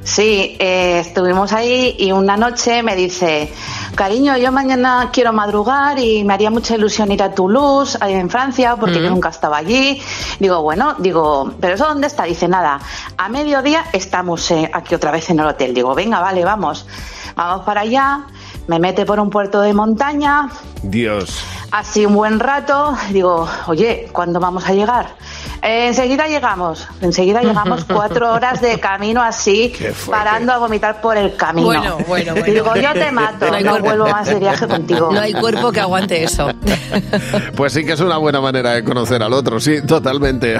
Sí, 0.03 0.55
eh, 0.59 0.99
estuvimos 0.99 1.51
ahí 1.51 1.95
y 1.97 2.11
una 2.11 2.37
noche 2.37 2.83
me 2.83 2.95
dice, 2.95 3.49
cariño, 3.95 4.37
yo 4.37 4.51
mañana 4.51 5.09
quiero 5.11 5.33
madrugar 5.33 5.97
y 5.99 6.23
me 6.23 6.33
haría 6.33 6.51
mucha 6.51 6.75
ilusión 6.75 7.11
ir 7.11 7.23
a 7.23 7.33
Toulouse, 7.33 7.97
en 8.01 8.29
Francia, 8.29 8.75
porque 8.75 9.01
yo 9.01 9.09
nunca 9.09 9.29
estaba 9.29 9.57
allí. 9.57 10.01
Digo, 10.39 10.61
bueno, 10.61 10.95
digo, 10.99 11.53
¿pero 11.59 11.75
eso 11.75 11.87
dónde 11.87 12.07
está? 12.07 12.23
Dice, 12.23 12.47
nada, 12.47 12.79
a 13.17 13.29
mediodía 13.29 13.85
estamos 13.93 14.51
eh, 14.51 14.69
aquí 14.73 14.93
otra 14.95 15.11
vez 15.11 15.29
en 15.29 15.39
el 15.39 15.47
hotel. 15.47 15.73
Digo, 15.73 15.95
venga, 15.95 16.19
vale, 16.19 16.43
vamos. 16.43 16.85
Vamos 17.35 17.65
para 17.65 17.81
allá, 17.81 18.27
me 18.67 18.79
mete 18.79 19.05
por 19.05 19.19
un 19.19 19.29
puerto 19.29 19.61
de 19.61 19.73
montaña, 19.73 20.49
Dios. 20.81 21.43
así 21.71 22.05
un 22.05 22.15
buen 22.15 22.39
rato, 22.39 22.95
digo, 23.11 23.47
oye, 23.67 24.07
¿cuándo 24.11 24.39
vamos 24.39 24.65
a 24.67 24.73
llegar? 24.73 25.15
"Eh, 25.61 25.87
enseguida 25.87 26.27
llegamos, 26.27 26.87
enseguida 27.01 27.41
llegamos 27.43 27.85
cuatro 27.85 28.31
horas 28.33 28.61
de 28.61 28.79
camino 28.79 29.21
así, 29.21 29.73
parando 30.09 30.53
a 30.53 30.57
vomitar 30.57 31.01
por 31.01 31.17
el 31.17 31.35
camino. 31.35 31.65
Bueno, 31.67 31.97
bueno, 32.07 32.33
bueno. 32.39 32.45
Digo, 32.45 32.75
yo 32.75 32.93
te 32.93 33.11
mato, 33.11 33.45
No 33.45 33.51
no, 33.51 33.55
hay 33.57 33.63
cuerpo. 33.63 33.85
vuelvo 33.85 34.07
más 34.09 34.27
de 34.27 34.35
viaje 34.39 34.67
contigo. 34.67 35.09
No 35.11 35.19
hay 35.19 35.33
cuerpo 35.33 35.71
que 35.71 35.79
aguante 35.81 36.23
eso. 36.23 36.49
Pues 37.55 37.73
sí 37.73 37.85
que 37.85 37.93
es 37.93 37.99
una 37.99 38.17
buena 38.17 38.41
manera 38.41 38.71
de 38.71 38.83
conocer 38.83 39.21
al 39.23 39.33
otro, 39.33 39.59
sí, 39.59 39.81
totalmente. 39.85 40.59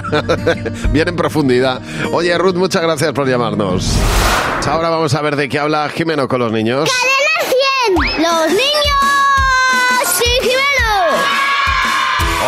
Bien 0.90 1.08
en 1.08 1.16
profundidad. 1.16 1.80
Oye, 2.12 2.36
Ruth, 2.38 2.54
muchas 2.56 2.82
gracias 2.82 3.12
por 3.12 3.28
llamarnos. 3.28 3.92
Ahora 4.68 4.88
vamos 4.90 5.14
a 5.14 5.22
ver 5.22 5.36
de 5.36 5.48
qué 5.48 5.58
habla 5.60 5.88
Jimeno 5.88 6.26
con 6.26 6.40
los 6.40 6.50
niños. 6.50 6.90
¡Cadena 6.90 6.90
100! 6.90 7.15
¡Los 8.46 8.54
niños! 8.54 10.18
¡Sí, 10.18 10.24
Jimeno! 10.40 11.24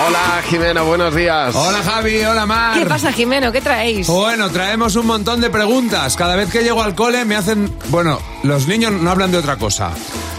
Hola, 0.07 0.43
Jimeno, 0.49 0.85
buenos 0.85 1.13
días. 1.13 1.53
Hola 1.57 1.83
Javi, 1.83 2.23
hola 2.23 2.47
Mar. 2.47 2.79
¿Qué 2.79 2.87
pasa, 2.87 3.11
Jimeno? 3.11 3.51
¿Qué 3.51 3.61
traéis? 3.61 4.07
Bueno, 4.07 4.49
traemos 4.49 4.95
un 4.95 5.07
montón 5.07 5.41
de 5.41 5.51
preguntas. 5.51 6.15
Cada 6.15 6.37
vez 6.37 6.53
que 6.53 6.63
llego 6.63 6.85
al 6.85 6.95
cole 6.95 7.25
me 7.25 7.35
hacen... 7.35 7.75
Bueno, 7.89 8.21
los 8.45 8.69
niños 8.69 8.93
no 8.93 9.11
hablan 9.11 9.33
de 9.33 9.39
otra 9.39 9.57
cosa. 9.57 9.91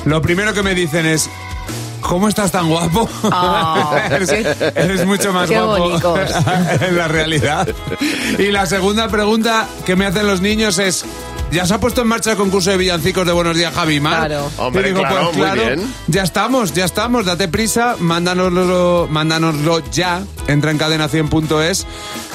Lo 0.06 0.22
primero 0.22 0.54
que 0.54 0.64
me 0.64 0.74
dicen 0.74 1.06
es... 1.06 1.30
¿Cómo 2.00 2.30
estás 2.30 2.54
tan 2.54 2.70
guapo? 2.70 3.10
Ah, 3.24 4.08
eres, 4.12 5.06
mucho 5.06 5.34
más 5.34 5.50
qué 5.50 5.60
guapo 5.60 6.18
en 6.88 6.98
la 6.98 7.10
realidad. 7.10 7.68
Y 8.38 8.50
la 8.52 8.66
segunda 8.66 9.10
pregunta 9.10 9.68
que 9.86 9.98
me 9.98 10.06
hacen 10.06 10.26
los 10.26 10.40
niños 10.40 10.80
es... 10.80 11.04
¿Ya 11.52 11.66
se 11.66 11.74
ha 11.74 11.80
puesto 11.80 12.02
en 12.02 12.08
marcha 12.08 12.32
el 12.32 12.38
concurso 12.38 12.70
de 12.70 12.78
villancicos 12.78 13.26
de 13.26 13.34
Buenos 13.34 13.58
Días, 13.58 13.74
Javi 13.74 14.00
Mar? 14.00 14.28
Claro. 14.28 14.52
Hombre, 14.58 14.84
digo, 14.84 15.00
claro, 15.00 15.32
pues 15.34 15.38
muy 15.38 15.60
bien. 15.60 15.94
ya 16.08 16.22
estamos, 16.22 16.74
ya 16.74 16.86
estamos, 16.86 17.26
date 17.26 17.48
prisa, 17.48 17.96
mándanoslo, 18.00 19.08
mándanoslo 19.10 19.82
ya, 19.92 20.24
entra 20.48 20.70
en 20.70 20.78
cadena100.es 20.78 21.88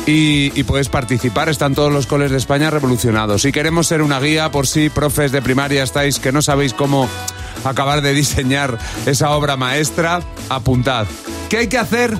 y, 0.06 0.52
y 0.58 0.64
puedes 0.64 0.88
participar. 0.88 1.48
Están 1.48 1.76
todos 1.76 1.92
los 1.92 2.06
coles 2.06 2.32
de 2.32 2.38
España 2.38 2.70
revolucionados. 2.70 3.42
Si 3.42 3.52
queremos 3.52 3.86
ser 3.86 4.02
una 4.02 4.18
guía, 4.18 4.50
por 4.50 4.66
si 4.66 4.90
profes 4.90 5.30
de 5.30 5.40
primaria 5.42 5.84
estáis 5.84 6.18
que 6.18 6.32
no 6.32 6.42
sabéis 6.42 6.74
cómo 6.74 7.08
acabar 7.70 8.02
de 8.02 8.12
diseñar 8.14 8.78
esa 9.06 9.30
obra 9.30 9.56
maestra, 9.56 10.20
apuntad. 10.48 11.06
¿Qué 11.48 11.58
hay 11.58 11.68
que 11.68 11.78
hacer 11.78 12.16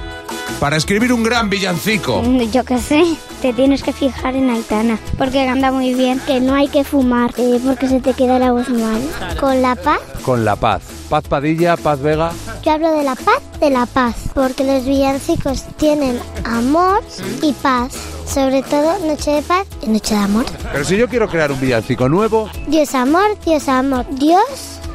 para 0.61 0.77
escribir 0.77 1.13
un 1.13 1.23
gran 1.23 1.51
villancico? 1.51 2.23
Yo 2.53 2.65
qué 2.65 2.79
sé, 2.79 3.03
te 3.43 3.53
tienes 3.53 3.83
que 3.83 3.93
fijar 3.93 4.37
en 4.37 4.51
Aitana, 4.51 4.99
porque 5.19 5.45
canta 5.45 5.73
muy 5.73 5.95
bien, 5.95 6.21
que 6.27 6.41
no 6.41 6.55
hay 6.55 6.69
que 6.69 6.85
fumar, 6.85 7.33
eh, 7.37 7.59
porque 7.65 7.89
se 7.89 8.01
te 8.01 8.13
queda 8.15 8.39
la 8.39 8.53
voz 8.53 8.69
mal. 8.69 9.01
Con 9.41 9.63
la 9.63 9.75
paz, 9.77 10.01
Con 10.23 10.45
la 10.45 10.57
paz. 10.57 10.83
Paz 11.11 11.25
Padilla, 11.29 11.77
Paz 11.77 12.01
Vega. 12.01 12.33
yo 12.65 12.73
hablo 12.73 12.91
de 12.97 13.05
la 13.05 13.15
paz, 13.15 13.39
de 13.61 13.69
la 13.71 13.85
paz, 13.87 14.15
porque 14.35 14.65
los 14.65 14.85
villancicos 14.87 15.65
tienen 15.77 16.19
amor 16.45 17.03
y 17.43 17.53
paz, 17.53 17.93
sobre 18.27 18.63
todo 18.63 18.99
noche 19.07 19.33
de 19.33 19.43
paz 19.43 19.67
y 19.83 19.89
noche 19.91 20.15
de 20.15 20.21
amor. 20.21 20.47
Pero 20.73 20.85
si 20.85 20.97
yo 20.97 21.09
quiero 21.09 21.29
crear 21.29 21.53
un 21.53 21.61
villancico 21.61 22.09
nuevo, 22.09 22.49
Dios 22.67 22.95
amor, 22.95 23.37
Dios 23.45 23.69
amor, 23.69 24.07
Dios 24.13 24.41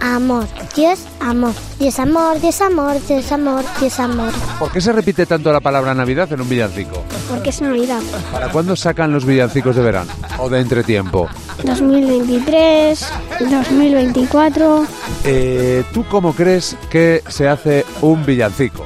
amor, 0.02 0.46
Dios 0.76 1.00
amor, 1.20 1.54
Dios 1.80 2.00
amor, 2.00 2.40
Dios 2.40 2.62
amor, 2.62 2.96
Dios 3.08 3.32
amor, 3.32 3.64
Dios 3.80 4.00
amor. 4.00 4.32
¿por 4.58 4.72
qué 4.72 4.82
se 4.82 4.92
repite 4.92 5.26
tanto 5.26 5.52
la 5.52 5.60
palabra 5.60 5.94
Navidad 5.94 6.32
en 6.32 6.42
un 6.42 6.50
villancico? 6.50 7.04
Porque 7.30 7.50
es 7.50 7.62
Navidad. 7.62 8.02
¿Para 8.32 8.50
cuándo 8.52 8.76
sacan 8.76 9.12
los 9.12 9.26
villancicos 9.26 9.76
de 9.76 9.82
verano? 9.82 10.12
¿O 10.38 10.50
de 10.50 10.60
entretiempo? 10.62 11.28
2023, 11.64 13.08
2024, 13.40 14.86
Eh, 15.26 15.84
¿Tú 15.94 16.06
cómo 16.10 16.34
crees 16.34 16.78
que 16.90 17.22
se 17.28 17.48
hace 17.48 17.86
un 18.02 18.26
villancico? 18.26 18.86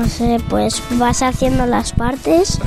No 0.00 0.08
sé, 0.08 0.38
pues 0.48 0.82
vas 0.92 1.22
haciendo 1.22 1.66
las 1.66 1.92
partes 1.92 2.58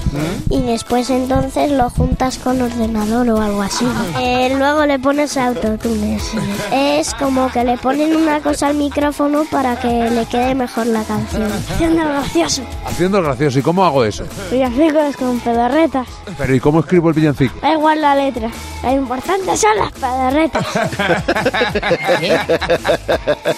y 0.52 0.62
después 0.62 1.10
entonces 1.10 1.72
lo 1.72 1.89
juntas 1.89 2.38
con 2.38 2.62
ordenador 2.62 3.28
o 3.30 3.41
algo 3.41 3.63
así. 3.63 3.88
Eh, 4.22 4.54
luego 4.56 4.86
le 4.86 5.00
pones 5.00 5.36
autotune. 5.36 6.19
sí. 6.19 6.38
Es 6.72 7.15
como 7.15 7.52
que 7.52 7.63
le 7.63 7.78
ponen 7.78 8.15
una 8.15 8.39
cosa 8.41 8.67
al 8.67 8.76
micrófono 8.76 9.46
para 9.50 9.80
que 9.80 10.12
le 10.12 10.26
quede 10.28 10.54
mejor 10.54 10.86
la 10.86 11.04
canción. 11.04 11.52
Haciendo 11.52 12.04
gracioso. 12.04 12.62
Haciendo 12.86 13.17
el 13.17 13.24
gracioso. 13.24 13.60
¿Y 13.60 13.62
cómo 13.63 13.84
hago 13.84 14.06
eso? 14.06 14.26
Villancicos 14.52 15.17
con 15.17 15.39
pedorretas. 15.39 16.08
Pero 16.38 16.54
¿y 16.54 16.60
cómo 16.60 16.82
escribo 16.82 17.10
el 17.10 17.15
villancico? 17.15 17.56
Da 17.62 17.74
igual 17.74 18.00
la 18.00 18.15
letra. 18.15 18.50
Lo 18.84 18.91
importante 18.91 19.58
son 19.58 19.76
las 19.78 19.91
pedorretas. 19.93 20.65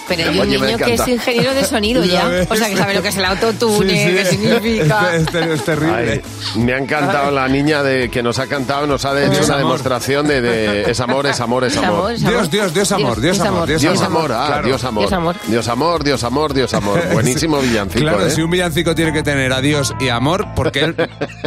Pero 0.08 0.30
hay 0.30 0.40
un 0.40 0.48
Oye, 0.48 0.60
me 0.60 0.68
niño 0.68 0.78
que 0.78 0.94
es 0.94 1.08
ingeniero 1.08 1.54
de 1.54 1.64
sonido 1.66 2.06
Ya. 2.16 2.46
O 2.50 2.56
sea, 2.56 2.70
que 2.70 2.78
sabe 2.78 2.94
lo 2.94 3.02
que 3.02 3.10
es 3.10 3.18
el 3.18 3.26
autotune, 3.26 3.65
Sí, 3.70 3.90
sí. 3.90 3.96
qué 4.14 4.26
significa. 4.26 5.16
Es, 5.16 5.34
es 5.34 5.64
terrible. 5.66 6.22
Ay, 6.56 6.62
me 6.62 6.74
ha 6.74 6.78
encantado 6.78 7.32
la 7.32 7.48
niña 7.48 7.84
de 7.84 8.10
que 8.10 8.22
nos 8.24 8.40
ha 8.40 8.48
cantado, 8.48 8.86
nos 8.88 9.06
ha 9.06 9.20
hecho 9.22 9.32
Dios 9.32 9.46
una 9.48 9.56
amor. 9.56 9.68
demostración 9.68 10.28
de, 10.28 10.42
de 10.42 10.92
es 10.92 11.00
amor, 11.00 11.26
es 11.28 11.40
amor, 11.40 11.64
es 11.64 11.78
amor. 11.84 12.16
Dios, 12.18 12.50
Dios, 12.52 12.74
Dios 12.74 12.92
amor, 12.92 13.20
Dios 13.22 13.40
amor, 13.40 13.68
Dios 13.68 13.82
Dios 13.82 14.02
amor. 14.02 14.32
amor, 14.32 14.32
ah, 14.34 14.48
Claro. 14.48 14.68
Dios 14.68 14.84
amor. 14.84 15.02
Dios 15.04 15.14
amor. 15.14 15.36
Dios 15.48 15.68
amor, 15.68 16.04
Dios 16.04 16.24
amor, 16.24 16.54
Dios 16.54 16.74
amor. 16.74 17.02
Buenísimo 17.14 17.60
villancico, 17.60 18.02
Claro, 18.02 18.26
¿eh? 18.26 18.32
si 18.32 18.42
un 18.42 18.50
villancico 18.52 18.96
tiene 18.96 19.14
que 19.14 19.24
tener 19.24 19.52
a 19.54 19.62
Dios 19.62 19.94
y 20.00 20.10
amor, 20.10 20.48
porque 20.56 20.82
él- 20.82 20.96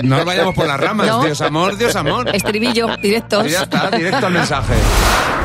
no 0.02 0.24
vayamos 0.24 0.54
por 0.54 0.66
las 0.66 0.78
ramas. 0.81 1.07
No. 1.07 1.24
Dios 1.24 1.40
amor, 1.40 1.76
Dios 1.76 1.94
amor. 1.96 2.28
Estribillo, 2.35 2.88
directos. 3.02 3.46
Y 3.46 3.50
ya 3.50 3.62
está, 3.62 3.90
directo 3.90 4.26
al 4.26 4.33
mensaje. 4.33 4.74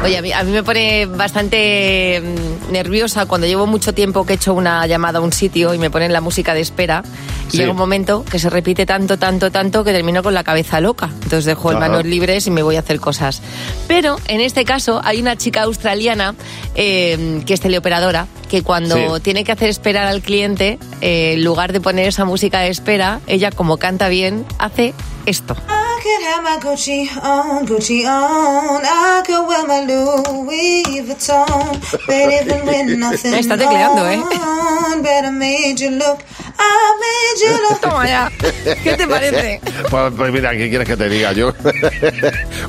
Oye, 0.04 0.18
a 0.18 0.22
mí, 0.22 0.34
a 0.34 0.44
mí 0.44 0.52
me 0.52 0.63
pone 0.63 1.06
bastante 1.06 2.22
mm, 2.22 2.72
nerviosa 2.74 3.26
cuando 3.26 3.48
llevo 3.48 3.66
mucho 3.68 3.94
tiempo 3.94 4.26
que 4.26 4.34
he 4.34 4.36
hecho 4.36 4.54
una 4.54 4.86
llamada 4.86 5.20
a 5.20 5.22
un 5.22 5.32
sitio 5.32 5.74
y 5.74 5.78
me 5.78 5.89
ponen 5.89 6.12
la 6.12 6.20
música 6.20 6.54
de 6.54 6.60
espera. 6.60 7.04
Y 7.48 7.52
Sí. 7.52 7.58
llega 7.60 7.72
un 7.72 7.78
momento 7.78 8.26
que 8.30 8.38
se 8.38 8.50
repite 8.50 8.86
tanto, 8.86 9.18
tanto, 9.18 9.50
tanto 9.52 9.84
que 9.86 9.94
termino 9.94 10.22
con 10.22 10.34
la 10.34 10.44
cabeza 10.44 10.82
loca. 10.82 11.10
Entonces 11.13 11.46
dejo 11.46 11.72
el 11.72 11.78
Ajá. 11.78 11.88
manos 11.88 12.06
libres 12.06 12.48
y 12.48 12.52
me 12.52 12.63
voy 12.63 12.76
a 12.76 12.80
hacer 12.80 13.00
cosas. 13.00 13.42
Pero 13.88 14.18
en 14.28 14.42
este 14.42 14.66
caso 14.66 15.00
hay 15.04 15.22
una 15.22 15.38
chica 15.38 15.62
australiana 15.63 16.36
eh, 16.76 17.42
que 17.46 17.54
es 17.54 17.62
teleoperadora 17.62 18.28
que 18.50 18.62
cuando 18.62 18.96
Sí. 19.18 19.22
tiene 19.22 19.44
que 19.46 19.52
hacer 19.54 19.70
esperar 19.70 20.08
al 20.08 20.22
cliente, 20.22 20.80
eh, 21.02 21.34
en 21.34 21.44
lugar 21.46 21.72
de 21.72 21.80
poner 21.80 22.08
esa 22.10 22.26
música 22.26 22.60
de 22.60 22.70
espera, 22.70 23.22
ella 23.28 23.52
como 23.52 23.78
canta 23.78 24.10
bien, 24.10 24.46
hace 24.60 24.94
esto. 25.26 25.56
I 26.04 26.06
could 26.06 26.24
have 26.28 26.44
my 26.44 26.58
Gucci 26.60 27.08
on, 27.24 27.66
Gucci 27.66 28.04
on. 28.06 28.82
I 28.84 29.24
could 29.26 29.48
wear 29.48 29.66
my 29.66 29.86
Louis 29.88 30.84
Vuitton. 31.02 31.80
But 32.06 32.44
even 32.44 32.66
when 32.68 33.00
nothing 33.00 33.34
Está 33.34 33.56
tecleando, 33.58 34.06
¿eh? 34.10 34.20
on, 34.20 35.02
better 35.02 35.32
made 35.32 35.80
you 35.80 35.92
look. 35.92 36.20
I 36.60 37.00
made 37.00 37.42
you 37.42 37.70
love. 37.70 37.80
Toma 37.82 38.06
ya. 38.06 38.30
¿Qué 38.84 38.98
te 38.98 39.08
parece? 39.08 39.62
Pues, 39.94 40.12
pues 40.18 40.32
mira, 40.34 40.52
¿qué 40.58 40.70
quieres 40.70 40.88
que 40.88 40.98
te 40.98 41.08
diga? 41.08 41.34
Yo 41.34 41.54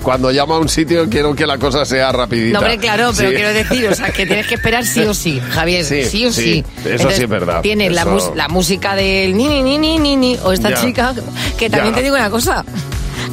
cuando 0.02 0.30
llamo 0.30 0.54
a 0.56 0.58
un 0.60 0.68
sitio 0.68 1.08
quiero 1.08 1.34
que 1.34 1.46
la 1.46 1.56
cosa 1.58 1.84
sea 1.86 2.12
rapidita. 2.12 2.52
No, 2.54 2.58
hombre, 2.58 2.76
claro, 2.78 3.12
pero 3.16 3.30
Sí. 3.30 3.34
quiero 3.36 3.52
decir, 3.54 3.88
o 3.88 3.94
sea, 3.94 4.10
que 4.10 4.26
tienes 4.26 4.46
que 4.46 4.56
esperar 4.56 4.84
sí 4.84 5.00
o 5.06 5.14
sí, 5.14 5.40
Javier, 5.40 5.84
sí, 5.84 6.04
Sí, 6.04 6.26
o 6.26 6.32
sí, 6.32 6.64
sí. 6.82 6.88
eso 6.90 7.10
sí 7.10 7.22
es 7.22 7.28
verdad, 7.28 7.62
Tienes 7.62 7.92
la, 7.92 8.02
eso- 8.02 8.10
mus- 8.10 8.36
la 8.36 8.48
música 8.48 8.94
del 8.94 9.34
ni, 9.34 9.48
ni, 9.48 9.62
ni, 9.62 9.78
ni, 9.78 9.98
ni, 9.98 10.16
ni, 10.16 10.36
o 10.44 10.52
esta 10.52 10.70
Ya. 10.70 10.76
chica, 10.82 11.14
que 11.58 11.70
también 11.70 11.94
Ya. 11.94 11.98
te 11.98 12.02
digo 12.04 12.16
una 12.16 12.28
cosa, 12.28 12.62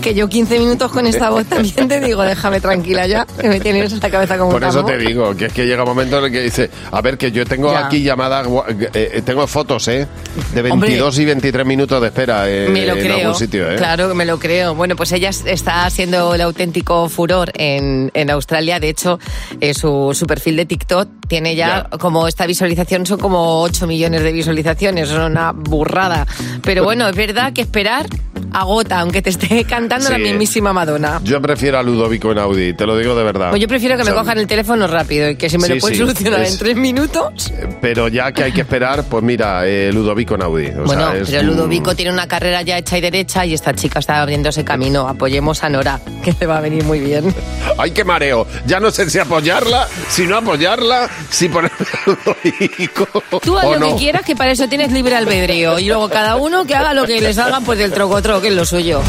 que 0.02 0.14
yo 0.14 0.28
15 0.28 0.60
minutos 0.60 0.92
con 0.92 1.06
esta 1.08 1.30
voz 1.30 1.46
también 1.46 1.88
te 1.88 2.00
digo, 2.00 2.24
déjame 2.24 2.60
tranquila 2.60 3.06
ya, 3.08 3.26
que 3.40 3.48
me 3.48 3.60
tienes 3.60 3.92
la 4.02 4.10
cabeza 4.10 4.38
como 4.38 4.52
Por 4.52 4.64
un 4.64 4.70
eso 4.70 4.84
te 4.84 4.98
digo, 4.98 5.36
que 5.36 5.46
es 5.46 5.54
que 5.54 5.66
llega 5.66 5.84
un 5.84 5.90
momento 5.90 6.18
en 6.18 6.26
el 6.26 6.32
que 6.32 6.42
dice, 6.42 6.70
a 6.92 7.02
ver, 7.02 7.18
que 7.18 7.32
yo 7.32 7.46
tengo 7.46 7.72
Ya. 7.72 7.86
aquí 7.86 8.02
llamadas, 8.02 8.48
gua- 8.48 8.66
eh, 8.70 8.90
eh, 9.14 9.22
tengo 9.24 9.46
fotos, 9.48 9.88
¿eh? 9.88 10.08
De 10.54 10.62
22 10.62 11.20
y 11.20 11.26
23 11.26 11.66
minutos 11.66 12.02
de 12.02 12.08
espera 12.08 12.50
eh, 12.50 12.68
Me 12.70 12.86
lo 12.86 12.94
en 12.94 13.00
creo. 13.00 13.18
algún 13.18 13.36
sitio, 13.36 13.72
¿eh? 13.72 13.76
Claro 13.76 14.16
me 14.16 14.26
lo 14.26 14.40
creo. 14.40 14.74
Bueno, 14.74 14.96
pues 14.96 15.12
ella 15.12 15.30
está 15.30 15.88
siendo 15.90 16.34
el 16.34 16.42
auténtico 16.42 17.08
furor 17.08 17.52
en, 17.56 18.10
en 18.14 18.30
Australia. 18.32 18.80
De 18.80 18.90
hecho, 18.90 19.20
eh, 19.60 19.74
su, 19.74 20.12
su 20.14 20.26
perfil 20.26 20.56
de 20.56 20.66
TikTok 20.66 21.08
tiene 21.28 21.56
ya, 21.56 21.88
como 22.00 22.28
esta 22.28 22.46
visualización, 22.48 23.06
son 23.06 23.20
como 23.20 23.62
8 23.62 23.86
millones 23.88 24.24
de 24.24 24.32
visualizaciones. 24.32 25.10
Es 25.10 25.16
una 25.18 25.52
burrada. 25.54 26.26
Pero 26.64 26.84
bueno, 26.84 27.08
es 27.08 27.16
verdad 27.16 27.54
que 27.54 27.62
esperar 27.62 28.08
agota, 28.54 29.00
aunque 29.00 29.22
te 29.22 29.30
esté 29.30 29.64
cantando 29.70 29.91
la 30.00 30.16
Sí. 30.16 30.22
mismísima 30.22 30.74
Madonna. 30.74 31.20
Yo 31.24 31.42
prefiero 31.42 31.80
a 31.80 31.84
Ludovico 31.84 32.32
en 32.32 32.38
Audi, 32.40 32.74
te 32.74 32.86
lo 32.86 32.98
digo 32.98 33.16
de 33.16 33.24
verdad. 33.24 33.50
Pues 33.50 33.62
yo 33.62 33.68
prefiero 33.68 33.98
que 33.98 34.04
me 34.04 34.12
O 34.12 34.14
sea, 34.14 34.22
cojan 34.24 34.38
el 34.38 34.48
teléfono 34.48 34.88
rápido 34.88 35.30
y 35.30 35.36
que 35.36 35.50
si 35.50 35.58
me 35.58 35.68
Sí, 35.68 35.74
lo 35.76 35.80
pueden 35.80 35.96
sí, 35.98 36.02
solucionar 36.04 36.42
es- 36.42 36.52
en 36.54 36.58
tres 36.60 36.76
minutos. 36.78 37.54
Pero 37.82 38.08
ya 38.08 38.32
que 38.32 38.44
hay 38.44 38.52
que 38.52 38.62
esperar, 38.62 39.04
pues 39.10 39.24
mira, 39.24 39.68
eh, 39.68 39.92
Ludovico 39.94 40.36
en 40.36 40.42
Audi. 40.44 40.68
O 40.70 40.84
bueno, 40.86 41.12
sea, 41.12 41.18
es 41.22 41.30
pero 41.30 41.42
un- 41.42 41.48
Ludovico 41.48 41.96
tiene 41.96 42.12
una 42.12 42.28
carrera 42.28 42.62
ya 42.62 42.78
hecha 42.78 42.98
y 42.98 43.02
derecha 43.02 43.46
y 43.46 43.54
esta 43.54 43.74
chica 43.74 44.00
está 44.00 44.22
abriéndose 44.22 44.64
camino. 44.64 45.08
Apoyemos 45.08 45.64
a 45.64 45.70
Nora, 45.70 46.00
que 46.24 46.34
le 46.40 46.46
va 46.46 46.58
a 46.58 46.62
venir 46.62 46.84
muy 46.84 47.00
bien. 47.00 47.34
¡Ay, 47.78 47.92
qué 47.92 48.04
mareo! 48.04 48.46
Ya 48.66 48.80
no 48.80 48.92
sé 48.92 49.10
si 49.10 49.20
apoyarla, 49.20 49.88
si 50.10 50.26
no 50.28 50.38
apoyarla, 50.38 51.10
si 51.30 51.50
ponerme 51.50 51.78
a 51.80 52.10
Ludovico 52.10 53.08
Tú 53.42 53.58
haz 53.58 53.66
lo 53.66 53.80
no. 53.80 53.88
que 53.88 53.96
quieras, 53.96 54.24
que 54.24 54.36
para 54.36 54.52
eso 54.52 54.68
tienes 54.68 54.92
libre 54.92 55.16
albedrío. 55.16 55.80
Y 55.80 55.86
luego 55.88 56.10
cada 56.10 56.36
uno 56.36 56.66
que 56.66 56.76
haga 56.76 56.94
lo 56.94 57.06
que 57.06 57.20
le 57.22 57.34
salga 57.34 57.60
pues 57.62 57.80
del 57.80 57.92
trocotro, 57.92 58.42
que 58.42 58.50
es 58.50 58.54
lo 58.54 58.66
suyo. 58.66 59.02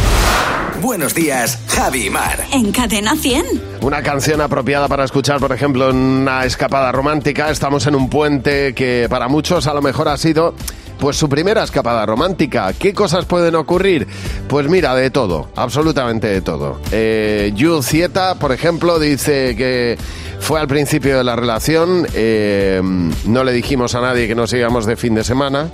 Buenos 0.80 1.14
días, 1.14 1.58
Javi 1.68 2.06
y 2.06 2.10
Mar. 2.10 2.44
En 2.52 2.72
Cadena 2.72 3.14
100. 3.14 3.44
Una 3.82 4.02
canción 4.02 4.40
apropiada 4.40 4.88
para 4.88 5.04
escuchar, 5.04 5.38
por 5.38 5.52
ejemplo, 5.52 5.90
en 5.90 5.96
una 5.96 6.44
escapada 6.44 6.90
romántica. 6.90 7.50
Estamos 7.50 7.86
en 7.86 7.94
un 7.94 8.08
puente 8.08 8.74
que 8.74 9.06
para 9.10 9.28
muchos 9.28 9.66
a 9.66 9.74
lo 9.74 9.82
mejor 9.82 10.08
ha 10.08 10.16
sido 10.16 10.54
pues 10.98 11.16
su 11.16 11.28
primera 11.28 11.64
escapada 11.64 12.06
romántica. 12.06 12.72
¿Qué 12.72 12.94
cosas 12.94 13.24
pueden 13.24 13.54
ocurrir? 13.54 14.06
Pues 14.48 14.68
mira, 14.68 14.94
de 14.94 15.10
todo, 15.10 15.48
absolutamente 15.56 16.28
de 16.28 16.40
todo. 16.40 16.80
Eh, 16.90 17.52
Yu 17.54 17.82
Zieta, 17.82 18.36
por 18.36 18.52
ejemplo, 18.52 18.98
dice 18.98 19.56
que 19.56 19.98
fue 20.40 20.60
al 20.60 20.68
principio 20.68 21.18
de 21.18 21.24
la 21.24 21.36
relación, 21.36 22.06
eh, 22.14 22.80
no 23.26 23.44
le 23.44 23.52
dijimos 23.52 23.94
a 23.94 24.00
nadie 24.00 24.28
que 24.28 24.34
nos 24.34 24.52
íbamos 24.52 24.86
de 24.86 24.96
fin 24.96 25.14
de 25.14 25.24
semana, 25.24 25.68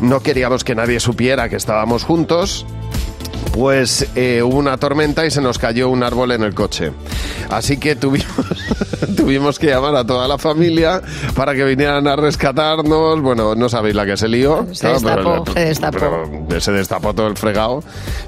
no 0.00 0.20
queríamos 0.20 0.64
que 0.64 0.74
nadie 0.74 1.00
supiera 1.00 1.48
que 1.48 1.56
estábamos 1.56 2.04
juntos. 2.04 2.66
Pues 3.58 4.06
eh, 4.14 4.40
hubo 4.40 4.56
una 4.56 4.76
tormenta 4.76 5.26
y 5.26 5.32
se 5.32 5.40
nos 5.40 5.58
cayó 5.58 5.88
un 5.88 6.04
árbol 6.04 6.30
en 6.30 6.44
el 6.44 6.54
coche. 6.54 6.92
Así 7.50 7.76
que 7.76 7.96
tuvimos, 7.96 8.28
tuvimos 9.16 9.58
que 9.58 9.66
llamar 9.66 9.96
a 9.96 10.04
toda 10.04 10.28
la 10.28 10.38
familia 10.38 11.02
para 11.34 11.56
que 11.56 11.64
vinieran 11.64 12.06
a 12.06 12.14
rescatarnos. 12.14 13.20
Bueno, 13.20 13.56
no 13.56 13.68
sabéis 13.68 13.96
la 13.96 14.06
que 14.06 14.16
se 14.16 14.28
lió. 14.28 14.64
Se 14.70 14.86
destapó, 14.86 15.44
se 15.52 15.60
destapó. 15.60 15.98
pero 16.48 16.60
se 16.60 16.70
destapó 16.70 17.14
todo 17.14 17.26
el 17.26 17.36
fregado. 17.36 17.82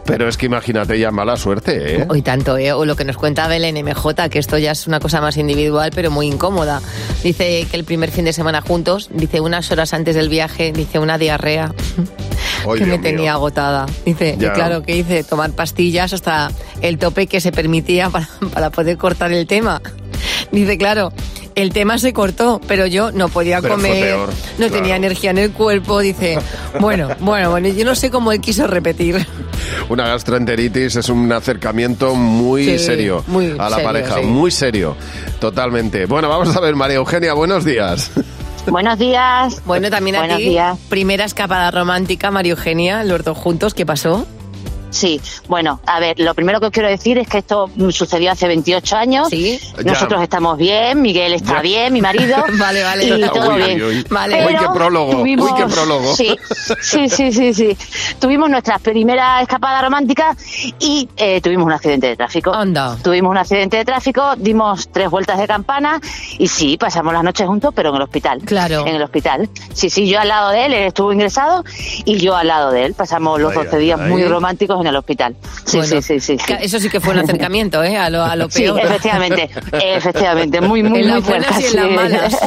Pero 0.04 0.26
es 0.26 0.36
que 0.36 0.46
imagínate 0.46 0.98
ya 0.98 1.12
mala 1.12 1.36
suerte, 1.36 2.00
¿eh? 2.00 2.06
Hoy 2.08 2.22
tanto, 2.22 2.58
¿eh? 2.58 2.72
O 2.72 2.84
lo 2.84 2.96
que 2.96 3.04
nos 3.04 3.16
cuenta 3.16 3.46
Belén 3.46 3.76
MJ, 3.84 4.28
que 4.30 4.40
esto 4.40 4.58
ya 4.58 4.72
es 4.72 4.88
una 4.88 4.98
cosa 4.98 5.20
más 5.20 5.36
individual, 5.36 5.92
pero 5.94 6.10
muy 6.10 6.26
incómoda. 6.26 6.82
Dice 7.22 7.68
que 7.70 7.76
el 7.76 7.84
primer 7.84 8.10
fin 8.10 8.24
de 8.24 8.32
semana 8.32 8.62
juntos, 8.62 9.08
dice 9.12 9.40
unas 9.40 9.70
horas 9.70 9.94
antes 9.94 10.16
del 10.16 10.28
viaje, 10.28 10.72
dice 10.72 10.98
una 10.98 11.18
diarrea 11.18 11.72
que 12.76 12.86
me 12.86 12.98
tenía 12.98 13.34
agotada. 13.34 13.86
Dice, 14.04 14.34
y 14.36 14.42
Ya. 14.42 14.52
claro, 14.54 14.82
que 14.82 14.96
hice 14.96 15.19
tomar 15.24 15.50
pastillas 15.52 16.12
hasta 16.12 16.50
el 16.80 16.98
tope 16.98 17.26
que 17.26 17.40
se 17.40 17.52
permitía 17.52 18.10
para, 18.10 18.28
para 18.52 18.70
poder 18.70 18.96
cortar 18.96 19.32
el 19.32 19.46
tema. 19.46 19.80
Dice, 20.52 20.76
claro, 20.78 21.12
el 21.54 21.72
tema 21.72 21.98
se 21.98 22.12
cortó, 22.12 22.60
pero 22.66 22.86
yo 22.86 23.12
no 23.12 23.28
podía 23.28 23.60
Pero 23.60 23.74
comer, 23.74 24.02
peor, 24.04 24.28
no 24.28 24.56
claro. 24.56 24.72
tenía 24.72 24.96
energía 24.96 25.30
en 25.30 25.38
el 25.38 25.52
cuerpo. 25.52 26.00
Dice, 26.00 26.38
bueno, 26.80 27.08
bueno, 27.20 27.50
bueno, 27.50 27.68
yo 27.68 27.84
no 27.84 27.94
sé 27.94 28.10
cómo 28.10 28.32
él 28.32 28.40
quiso 28.40 28.66
repetir. 28.66 29.24
Una 29.88 30.08
gastroenteritis 30.08 30.96
es 30.96 31.08
un 31.08 31.30
acercamiento 31.32 32.14
muy 32.14 32.64
Sí, 32.64 32.78
serio 32.78 33.24
muy 33.26 33.50
a 33.58 33.68
la 33.68 33.76
serio, 33.76 33.84
pareja, 33.84 34.14
sí. 34.20 34.22
muy 34.26 34.50
serio, 34.50 34.96
totalmente. 35.38 36.06
Bueno, 36.06 36.28
vamos 36.28 36.54
a 36.56 36.60
ver, 36.60 36.74
María 36.76 36.96
Eugenia, 36.96 37.34
buenos 37.34 37.64
días. 37.64 38.10
Buenos 38.66 38.98
días. 38.98 39.60
Bueno, 39.64 39.90
también 39.90 40.16
a 40.16 40.20
Buenos 40.20 40.38
ti, 40.38 40.44
días. 40.50 40.78
primera 40.88 41.24
escapada 41.24 41.70
romántica, 41.70 42.30
María 42.30 42.52
Eugenia, 42.52 43.04
los 43.04 43.24
dos 43.24 43.36
juntos, 43.38 43.74
¿qué 43.74 43.86
pasó? 43.86 44.26
Sí, 44.90 45.20
bueno, 45.48 45.80
a 45.86 46.00
ver, 46.00 46.18
lo 46.18 46.34
primero 46.34 46.60
que 46.60 46.66
os 46.66 46.72
quiero 46.72 46.88
decir 46.88 47.16
es 47.18 47.28
que 47.28 47.38
esto 47.38 47.70
mm, 47.74 47.90
sucedió 47.90 48.32
hace 48.32 48.46
28 48.48 48.96
años. 48.96 49.28
Nosotros 49.84 50.20
Ya. 50.20 50.24
estamos 50.24 50.58
bien, 50.58 51.00
Miguel 51.00 51.32
está 51.32 51.54
Ya. 51.54 51.60
bien, 51.62 51.92
mi 51.92 52.00
marido. 52.00 52.36
Vale, 52.58 52.82
vale. 52.82 53.04
Y 53.04 53.20
todo 53.28 53.50
Uy, 53.50 53.56
bien. 53.56 53.82
uy, 53.82 53.82
uy. 53.98 54.06
Vale. 54.10 54.46
Uy, 54.46 54.52
qué 54.52 54.58
Pero 54.60 54.72
prólogo, 54.74 55.12
tuvimos- 55.12 55.50
uy, 55.50 55.56
qué 55.56 55.66
prólogo. 55.66 56.14
Sí, 56.14 56.36
sí, 56.80 57.08
sí, 57.08 57.32
sí, 57.32 57.54
sí. 57.54 57.76
Tuvimos 58.18 58.50
nuestra 58.50 58.78
primera 58.78 59.40
escapada 59.40 59.80
romántica 59.82 60.36
y 60.78 61.08
eh, 61.16 61.40
tuvimos 61.40 61.66
un 61.66 61.72
accidente 61.72 62.08
de 62.08 62.16
tráfico. 62.16 62.52
Anda. 62.52 62.96
Tuvimos 63.02 63.30
un 63.30 63.38
accidente 63.38 63.76
de 63.76 63.84
tráfico, 63.84 64.34
dimos 64.36 64.88
tres 64.92 65.08
vueltas 65.10 65.38
de 65.38 65.46
campana 65.46 66.00
y 66.38 66.48
sí, 66.48 66.76
pasamos 66.76 67.12
las 67.12 67.22
noches 67.22 67.46
juntos, 67.46 67.72
pero 67.74 67.90
en 67.90 67.96
el 67.96 68.02
hospital. 68.02 68.40
Claro. 68.44 68.86
En 68.86 68.96
el 68.96 69.02
hospital. 69.02 69.48
Sí, 69.72 69.88
sí, 69.88 70.08
yo 70.08 70.18
al 70.20 70.28
lado 70.28 70.50
de 70.50 70.66
él, 70.66 70.74
él 70.74 70.82
estuvo 70.84 71.12
ingresado 71.12 71.64
y 72.04 72.18
yo 72.18 72.34
al 72.36 72.48
lado 72.48 72.70
de 72.72 72.86
él. 72.86 72.94
Pasamos 72.94 73.40
los 73.40 73.52
Ay, 73.56 73.64
12 73.64 73.78
días 73.78 74.00
ay. 74.02 74.10
muy 74.10 74.24
románticos 74.24 74.79
en 74.82 74.88
el 74.88 74.96
hospital. 74.96 75.36
Sí, 75.64 75.78
Bueno, 75.78 76.00
sí, 76.00 76.02
sí, 76.02 76.20
sí. 76.20 76.38
sí. 76.38 76.54
Eso 76.60 76.78
sí 76.80 76.88
que 76.88 77.00
fue 77.00 77.12
un 77.14 77.20
acercamiento, 77.20 77.82
¿eh? 77.82 77.96
A 77.96 78.10
lo, 78.10 78.22
a 78.24 78.36
lo 78.36 78.50
Sí, 78.50 78.62
peor. 78.62 78.80
efectivamente, 78.80 79.50
efectivamente, 79.72 80.60
muy, 80.60 80.82
muy, 80.82 81.00
En 81.00 81.06
muy 81.08 81.14
las 81.20 81.26
buenas 81.26 81.56
cerca. 81.56 81.60
y 81.60 81.66
en 81.66 81.76
las 81.76 81.88
sí. 81.88 81.94
malas. 81.94 82.38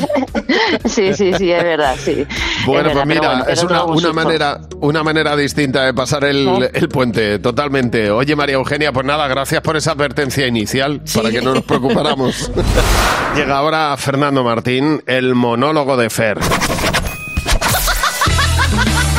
sí, 0.85 1.13
sí, 1.13 1.33
sí, 1.37 1.51
es 1.51 1.63
verdad, 1.63 1.95
sí. 2.03 2.25
Bueno, 2.65 2.89
Es 2.89 2.95
verdad, 2.95 3.03
pues 3.03 3.07
mira, 3.07 3.27
bueno, 3.29 3.45
es 3.47 3.63
una, 3.63 3.83
una 3.85 4.13
manera, 4.13 4.61
una 4.81 5.03
manera 5.03 5.35
distinta 5.35 5.83
de 5.85 5.93
pasar 5.93 6.23
el, 6.25 6.47
¿Eh? 6.63 6.71
el 6.73 6.89
puente, 6.89 7.39
totalmente. 7.39 8.11
Oye, 8.11 8.35
María 8.35 8.55
Eugenia, 8.55 8.91
pues 8.91 9.05
nada, 9.05 9.27
gracias 9.27 9.61
por 9.61 9.77
esa 9.77 9.91
advertencia 9.91 10.47
inicial, 10.47 11.01
para 11.15 11.29
que 11.31 11.41
no 11.41 11.53
nos 11.53 11.63
preocupáramos. 11.63 12.51
Llega 13.35 13.57
ahora 13.57 13.95
Fernando 13.97 14.43
Martín, 14.43 15.01
el 15.07 15.35
monólogo 15.35 15.97
de 15.97 16.09
Fer. 16.09 16.37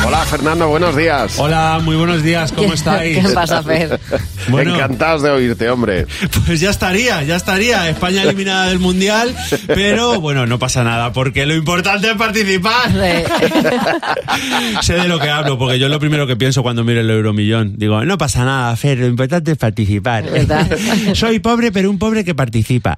Hola, 0.07 0.23
Fernando, 0.23 0.67
buenos 0.67 0.95
días. 0.95 1.39
Hola, 1.39 1.79
muy 1.83 1.95
buenos 1.95 2.21
días, 2.21 2.51
¿cómo 2.51 2.73
estáis? 2.73 3.25
¿Qué 3.25 3.33
pasa, 3.33 3.63
Fer? 3.63 3.99
Bueno. 4.47 4.75
Encantados 4.75 5.23
de 5.23 5.31
oírte, 5.31 5.67
hombre. 5.71 6.05
Pues 6.45 6.59
ya 6.59 6.69
estaría, 6.69 7.23
ya 7.23 7.35
estaría. 7.35 7.89
España 7.89 8.21
eliminada 8.21 8.67
del 8.67 8.77
Mundial, 8.77 9.35
pero 9.65 10.21
bueno, 10.21 10.45
no 10.45 10.59
pasa 10.59 10.83
nada, 10.83 11.13
porque 11.13 11.47
lo 11.47 11.55
importante 11.55 12.11
es 12.11 12.15
participar. 12.15 12.91
sé 14.81 14.93
de 14.93 15.07
lo 15.07 15.19
que 15.19 15.29
hablo, 15.31 15.57
porque 15.57 15.79
yo 15.79 15.87
es 15.87 15.91
lo 15.91 15.99
primero 15.99 16.27
que 16.27 16.35
pienso 16.35 16.61
cuando 16.61 16.83
miro 16.83 17.01
el 17.01 17.09
Euromillón. 17.09 17.73
Digo, 17.77 18.05
no 18.05 18.19
pasa 18.19 18.45
nada, 18.45 18.75
Fer, 18.75 18.99
lo 18.99 19.07
importante 19.07 19.53
es 19.53 19.57
participar. 19.57 20.29
¿Verdad? 20.29 20.69
Soy 21.15 21.39
pobre, 21.39 21.71
pero 21.71 21.89
un 21.89 21.97
pobre 21.97 22.23
que 22.23 22.35
participa. 22.35 22.95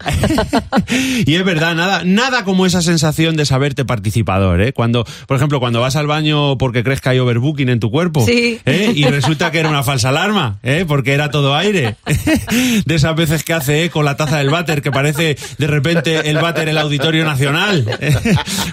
y 1.26 1.34
es 1.34 1.46
verdad, 1.46 1.76
nada, 1.76 2.02
nada 2.04 2.44
como 2.44 2.66
esa 2.66 2.82
sensación 2.82 3.38
de 3.38 3.46
saberte 3.46 3.86
participador, 3.86 4.62
¿eh? 4.62 4.74
Cuando, 4.74 5.06
por 5.28 5.38
ejemplo, 5.38 5.62
cuando 5.62 5.80
vas 5.80 5.96
al 5.96 6.08
baño 6.08 6.58
porque 6.58 6.84
crees 6.84 6.97
que 7.02 7.10
hay 7.10 7.20
overbooking 7.20 7.70
en 7.70 7.80
tu 7.80 7.90
cuerpo, 7.92 8.26
Sí. 8.26 8.60
¿eh? 8.66 8.92
Y 8.96 9.04
resulta 9.06 9.52
que 9.52 9.60
era 9.60 9.70
una 9.70 9.84
falsa 9.84 10.10
alarma, 10.10 10.60
¿eh? 10.64 10.86
Porque 10.88 11.14
era 11.14 11.32
todo 11.32 11.56
aire. 11.56 11.96
de 12.86 12.96
esas 12.96 13.16
veces 13.16 13.44
que 13.44 13.54
hace 13.54 13.84
eco 13.84 14.04
la 14.04 14.16
taza 14.18 14.38
del 14.38 14.50
váter, 14.50 14.82
que 14.82 14.92
parece 14.92 15.38
de 15.58 15.68
repente 15.68 16.30
el 16.30 16.38
váter 16.38 16.70
el 16.70 16.78
Auditorio 16.78 17.26
Nacional. 17.26 17.86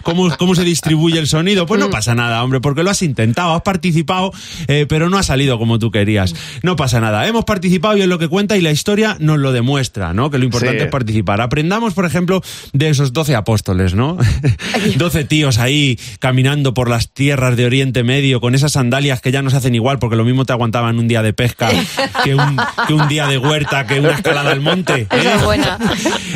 ¿Cómo, 0.02 0.34
¿Cómo 0.36 0.54
se 0.54 0.64
distribuye 0.64 1.18
el 1.18 1.26
sonido? 1.26 1.66
Pues 1.66 1.80
no 1.80 1.90
pasa 1.90 2.14
nada, 2.14 2.42
hombre, 2.42 2.60
porque 2.60 2.82
lo 2.82 2.90
has 2.90 3.02
intentado, 3.02 3.54
has 3.54 3.62
participado, 3.62 4.32
eh, 4.68 4.86
pero 4.88 5.08
no 5.10 5.18
ha 5.18 5.22
salido 5.22 5.58
como 5.58 5.78
tú 5.78 5.90
querías. 5.90 6.34
No 6.62 6.76
pasa 6.76 7.00
nada, 7.00 7.26
hemos 7.26 7.44
participado 7.44 7.96
y 7.96 8.02
es 8.02 8.08
lo 8.08 8.18
que 8.18 8.28
cuenta 8.28 8.56
y 8.56 8.60
la 8.60 8.70
historia 8.70 9.16
nos 9.20 9.38
lo 9.38 9.52
demuestra, 9.52 10.12
¿no? 10.14 10.30
Que 10.30 10.38
lo 10.38 10.44
importante 10.44 10.78
Sí. 10.78 10.84
es 10.84 10.90
participar. 10.90 11.40
Aprendamos, 11.40 11.94
por 11.94 12.04
ejemplo, 12.06 12.42
de 12.72 12.88
esos 12.88 13.12
12 13.12 13.34
apóstoles, 13.34 13.94
¿no? 13.94 14.16
12 14.96 15.24
tíos 15.24 15.58
ahí 15.58 15.98
caminando 16.18 16.74
por 16.74 16.88
las 16.88 17.10
tierras 17.12 17.56
de 17.56 17.66
Oriente 17.66 18.02
Medio 18.02 18.13
medio, 18.14 18.40
con 18.40 18.54
esas 18.54 18.70
sandalias 18.72 19.20
que 19.20 19.32
ya 19.32 19.42
no 19.42 19.50
se 19.50 19.56
hacen 19.56 19.74
igual, 19.74 19.98
porque 19.98 20.14
lo 20.14 20.24
mismo 20.24 20.44
te 20.44 20.52
aguantaban 20.52 21.00
un 21.00 21.08
día 21.08 21.20
de 21.20 21.32
pesca 21.32 21.68
que 22.22 22.36
un, 22.36 22.56
que 22.86 22.94
un 22.94 23.08
día 23.08 23.26
de 23.26 23.38
huerta, 23.38 23.88
que 23.88 23.98
una 23.98 24.12
escalada 24.12 24.52
al 24.52 24.60
monte. 24.60 25.08
¿eh? 25.10 25.32
Es 25.34 25.42
buena. 25.42 25.78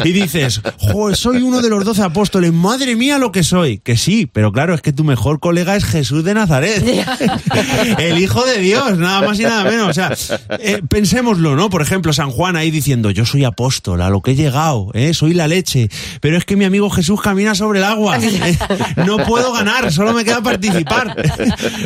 Y 0.05 0.11
dices, 0.11 0.61
"Jo, 0.79 1.15
soy 1.15 1.37
uno 1.43 1.63
de 1.63 1.69
los 1.71 1.85
doce 1.85 2.03
apóstoles, 2.03 2.53
madre 2.53 2.97
mía 2.97 3.19
lo 3.19 3.31
que 3.31 3.45
soy. 3.45 3.79
Que 3.79 3.97
sí, 3.97 4.27
pero 4.27 4.51
claro, 4.51 4.75
es 4.75 4.83
que 4.83 4.93
tu 4.93 5.05
mejor 5.05 5.39
colega 5.39 5.77
es 5.77 5.85
Jesús 5.85 6.25
de 6.25 6.35
Nazaret. 6.35 6.83
El 7.99 8.19
Hijo 8.19 8.45
de 8.45 8.59
Dios, 8.59 8.99
nada 8.99 9.23
más 9.23 9.39
y 9.39 9.45
nada 9.45 9.63
menos. 9.65 9.89
O 9.89 9.95
sea, 9.95 10.13
eh, 10.59 10.83
pensémoslo, 10.89 11.55
¿no? 11.55 11.71
Por 11.71 11.81
ejemplo, 11.83 12.13
San 12.13 12.31
Juan 12.31 12.57
ahí 12.57 12.73
diciendo, 12.73 13.13
yo 13.13 13.25
soy 13.25 13.45
apóstol, 13.45 14.03
a 14.03 14.11
lo 14.11 14.21
que 14.21 14.33
he 14.33 14.35
llegado, 14.35 14.91
¿eh? 14.95 15.15
soy 15.15 15.35
la 15.35 15.47
leche, 15.47 15.89
pero 16.21 16.37
es 16.37 16.45
que 16.45 16.57
mi 16.57 16.65
amigo 16.65 16.91
Jesús 16.91 17.21
camina 17.21 17.55
sobre 17.55 17.79
el 17.79 17.85
agua. 17.85 18.19
¿eh? 18.19 18.59
No 19.07 19.19
puedo 19.19 19.53
ganar, 19.53 19.93
solo 19.93 20.13
me 20.13 20.25
queda 20.25 20.43
participar. 20.43 21.15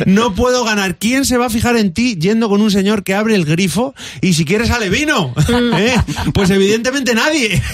No 0.05 0.33
puedo 0.33 0.63
ganar. 0.63 0.97
¿Quién 0.97 1.25
se 1.25 1.37
va 1.37 1.47
a 1.47 1.49
fijar 1.49 1.77
en 1.77 1.93
ti 1.93 2.17
yendo 2.19 2.49
con 2.49 2.61
un 2.61 2.71
señor 2.71 3.03
que 3.03 3.13
abre 3.13 3.35
el 3.35 3.45
grifo 3.45 3.93
y 4.21 4.33
si 4.33 4.45
quieres 4.45 4.69
sale 4.69 4.89
vino? 4.89 5.33
¿Eh? 5.77 5.95
Pues 6.33 6.49
evidentemente 6.49 7.15
nadie. 7.15 7.61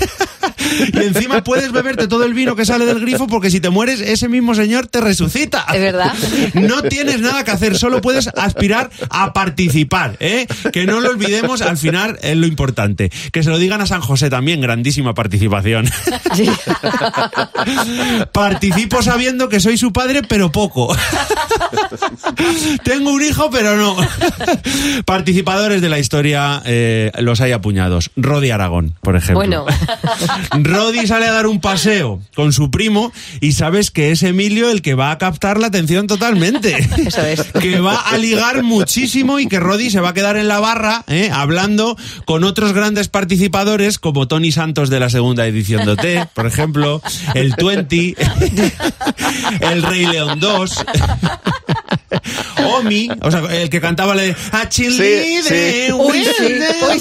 Y 0.93 0.97
encima 0.97 1.43
puedes 1.43 1.71
beberte 1.71 2.07
todo 2.07 2.23
el 2.23 2.33
vino 2.33 2.55
que 2.55 2.65
sale 2.65 2.85
del 2.85 2.99
grifo 2.99 3.27
porque 3.27 3.49
si 3.49 3.59
te 3.59 3.69
mueres, 3.69 4.01
ese 4.01 4.27
mismo 4.29 4.55
señor 4.55 4.87
te 4.87 5.01
resucita. 5.01 5.65
Es 5.73 5.81
verdad. 5.81 6.13
No 6.53 6.81
tienes 6.83 7.21
nada 7.21 7.43
que 7.43 7.51
hacer, 7.51 7.77
solo 7.77 8.01
puedes 8.01 8.27
aspirar 8.27 8.89
a 9.09 9.33
participar, 9.33 10.17
¿eh? 10.19 10.47
Que 10.71 10.85
no 10.85 10.99
lo 10.99 11.09
olvidemos, 11.09 11.61
al 11.61 11.77
final 11.77 12.19
es 12.21 12.35
lo 12.37 12.47
importante. 12.47 13.11
Que 13.31 13.43
se 13.43 13.49
lo 13.49 13.57
digan 13.57 13.81
a 13.81 13.85
San 13.85 14.01
José 14.01 14.29
también, 14.29 14.61
grandísima 14.61 15.13
participación. 15.13 15.89
Participo 18.31 19.01
sabiendo 19.01 19.49
que 19.49 19.59
soy 19.59 19.77
su 19.77 19.91
padre, 19.91 20.21
pero 20.27 20.51
poco. 20.51 20.95
Tengo 22.83 23.11
un 23.11 23.21
hijo, 23.21 23.49
pero 23.51 23.77
no. 23.77 23.95
Participadores 25.05 25.81
de 25.81 25.89
la 25.89 25.99
historia 25.99 26.61
eh, 26.65 27.11
los 27.19 27.41
hay 27.41 27.51
apuñados. 27.51 28.11
Rodi 28.15 28.51
Aragón, 28.51 28.95
por 29.01 29.15
ejemplo. 29.15 29.35
Bueno, 29.35 29.65
Rodi 30.51 31.07
sale 31.07 31.27
a 31.27 31.31
dar 31.31 31.47
un 31.47 31.61
paseo 31.61 32.21
con 32.35 32.53
su 32.53 32.71
primo 32.71 33.11
y 33.41 33.53
sabes 33.53 33.91
que 33.91 34.11
es 34.11 34.23
Emilio 34.23 34.69
el 34.69 34.81
que 34.81 34.93
va 34.93 35.11
a 35.11 35.17
captar 35.17 35.59
la 35.59 35.67
atención 35.67 36.07
totalmente. 36.07 36.77
Eso 37.05 37.21
es. 37.21 37.43
Que 37.59 37.79
va 37.79 37.99
a 37.99 38.17
ligar 38.17 38.63
muchísimo 38.63 39.39
y 39.39 39.47
que 39.47 39.59
Rodi 39.59 39.89
se 39.89 39.99
va 39.99 40.09
a 40.09 40.13
quedar 40.13 40.37
en 40.37 40.47
la 40.47 40.59
barra 40.59 41.03
¿eh? 41.07 41.29
hablando 41.33 41.97
con 42.25 42.43
otros 42.43 42.73
grandes 42.73 43.07
participadores 43.07 43.99
como 43.99 44.27
Tony 44.27 44.51
Santos 44.51 44.89
de 44.89 44.99
la 44.99 45.09
segunda 45.09 45.45
edición 45.45 45.85
de 45.85 45.91
OT, 45.91 46.29
por 46.33 46.45
ejemplo, 46.45 47.01
el 47.33 47.53
20, 47.57 48.15
el 49.61 49.83
Rey 49.83 50.05
León 50.05 50.39
2. 50.39 50.85
Omi, 52.77 53.09
o 53.21 53.31
sea, 53.31 53.41
el 53.51 53.69
que 53.69 53.79
cantaba 53.81 54.15
la 54.15 54.23
de 54.23 54.35
"A 54.51 54.67
cheerleader, 54.69 55.43
sí. 55.43 55.91
Uy, 55.93 56.23
sí, 56.23 56.53
uy, 56.89 56.99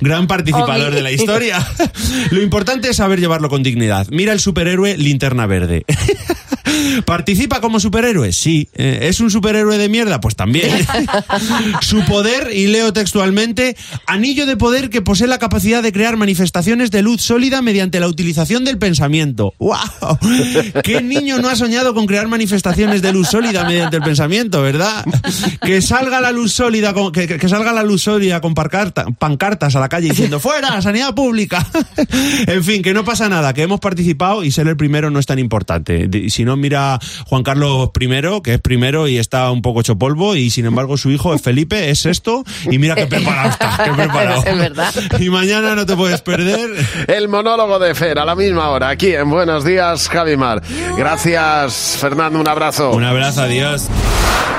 Gran 0.00 0.26
participador 0.26 0.88
Omi. 0.88 0.96
de 0.96 1.02
la 1.02 1.12
historia. 1.12 1.66
Lo 2.30 2.42
importante 2.42 2.88
es 2.90 2.96
saber 2.96 3.20
llevarlo 3.20 3.48
con 3.48 3.62
dignidad. 3.62 4.06
Mira 4.10 4.32
el 4.32 4.40
superhéroe 4.40 4.96
Linterna 4.96 5.46
Verde. 5.46 5.84
¿Participa 7.04 7.60
como 7.60 7.80
superhéroe? 7.80 8.32
Sí. 8.32 8.68
Eh, 8.74 9.00
¿Es 9.02 9.20
un 9.20 9.30
superhéroe 9.30 9.78
de 9.78 9.88
mierda? 9.88 10.20
Pues 10.20 10.36
también. 10.36 10.70
Su 11.80 12.04
poder, 12.04 12.50
y 12.54 12.66
leo 12.68 12.92
textualmente, 12.92 13.76
anillo 14.06 14.46
de 14.46 14.56
poder 14.56 14.90
que 14.90 15.02
posee 15.02 15.26
la 15.26 15.38
capacidad 15.38 15.82
de 15.82 15.92
crear 15.92 16.16
manifestaciones 16.16 16.90
de 16.90 17.02
luz 17.02 17.22
sólida 17.22 17.62
mediante 17.62 18.00
la 18.00 18.08
utilización 18.08 18.64
del 18.64 18.78
pensamiento. 18.78 19.54
¡Wow! 19.58 20.18
¿Qué 20.82 21.02
niño 21.02 21.38
no 21.38 21.48
ha 21.48 21.56
soñado 21.56 21.94
con 21.94 22.06
crear 22.06 22.28
manifestaciones 22.28 23.02
de 23.02 23.12
luz 23.12 23.28
sólida 23.28 23.64
mediante 23.64 23.96
el 23.96 24.02
pensamiento, 24.02 24.62
verdad? 24.62 25.04
Que 25.62 25.82
salga 25.82 26.20
la 26.20 26.32
luz 26.32 26.52
sólida, 26.52 26.92
con, 26.92 27.12
que, 27.12 27.48
salga 27.48 27.72
la 27.72 27.82
luz 27.82 28.02
sólida 28.02 28.40
con 28.40 28.54
pancarta- 28.54 29.06
pancartas 29.18 29.76
a 29.76 29.80
la 29.80 29.88
calle 29.88 30.08
diciendo 30.10 30.40
¡Fuera! 30.40 30.80
¡Sanidad 30.82 31.14
pública! 31.14 31.66
En 32.46 32.64
fin, 32.64 32.82
que 32.82 32.92
no 32.94 33.04
pasa 33.04 33.28
nada, 33.28 33.52
que 33.54 33.62
hemos 33.62 33.80
participado 33.80 34.42
y 34.44 34.50
ser 34.50 34.66
el 34.68 34.76
primero 34.76 35.10
no 35.10 35.18
es 35.18 35.26
tan 35.26 35.38
importante. 35.38 36.08
Si 36.28 36.44
no, 36.44 36.56
mira 36.70 37.00
Juan 37.26 37.42
Carlos 37.42 37.90
I, 37.98 38.40
que 38.44 38.54
es 38.54 38.60
primero 38.60 39.08
y 39.08 39.18
está 39.18 39.50
un 39.50 39.60
poco 39.60 39.80
hecho 39.80 39.98
polvo, 39.98 40.36
y 40.36 40.50
sin 40.50 40.66
embargo 40.66 40.96
su 40.96 41.10
hijo 41.10 41.34
es 41.34 41.42
Felipe, 41.42 41.90
es 41.90 41.98
sexto, 41.98 42.44
y 42.70 42.78
mira 42.78 42.94
qué 42.94 43.06
preparado 43.08 43.50
está, 43.50 43.80
qué 43.84 43.90
preparado. 43.96 44.44
Es 44.46 44.56
verdad. 44.56 44.94
Y 45.18 45.30
mañana 45.30 45.74
no 45.74 45.84
te 45.84 45.96
puedes 45.96 46.20
perder. 46.22 46.70
El 47.08 47.28
monólogo 47.28 47.80
de 47.80 47.92
Fer 47.96 48.20
a 48.20 48.24
la 48.24 48.36
misma 48.36 48.68
hora, 48.68 48.88
aquí 48.88 49.12
en 49.12 49.28
Buenos 49.30 49.64
Días, 49.64 50.08
Javimar. 50.08 50.62
Gracias, 50.96 51.96
Fernando, 52.00 52.38
un 52.38 52.46
abrazo. 52.46 52.92
Un 52.92 53.02
abrazo, 53.04 53.42
adiós. 53.42 53.88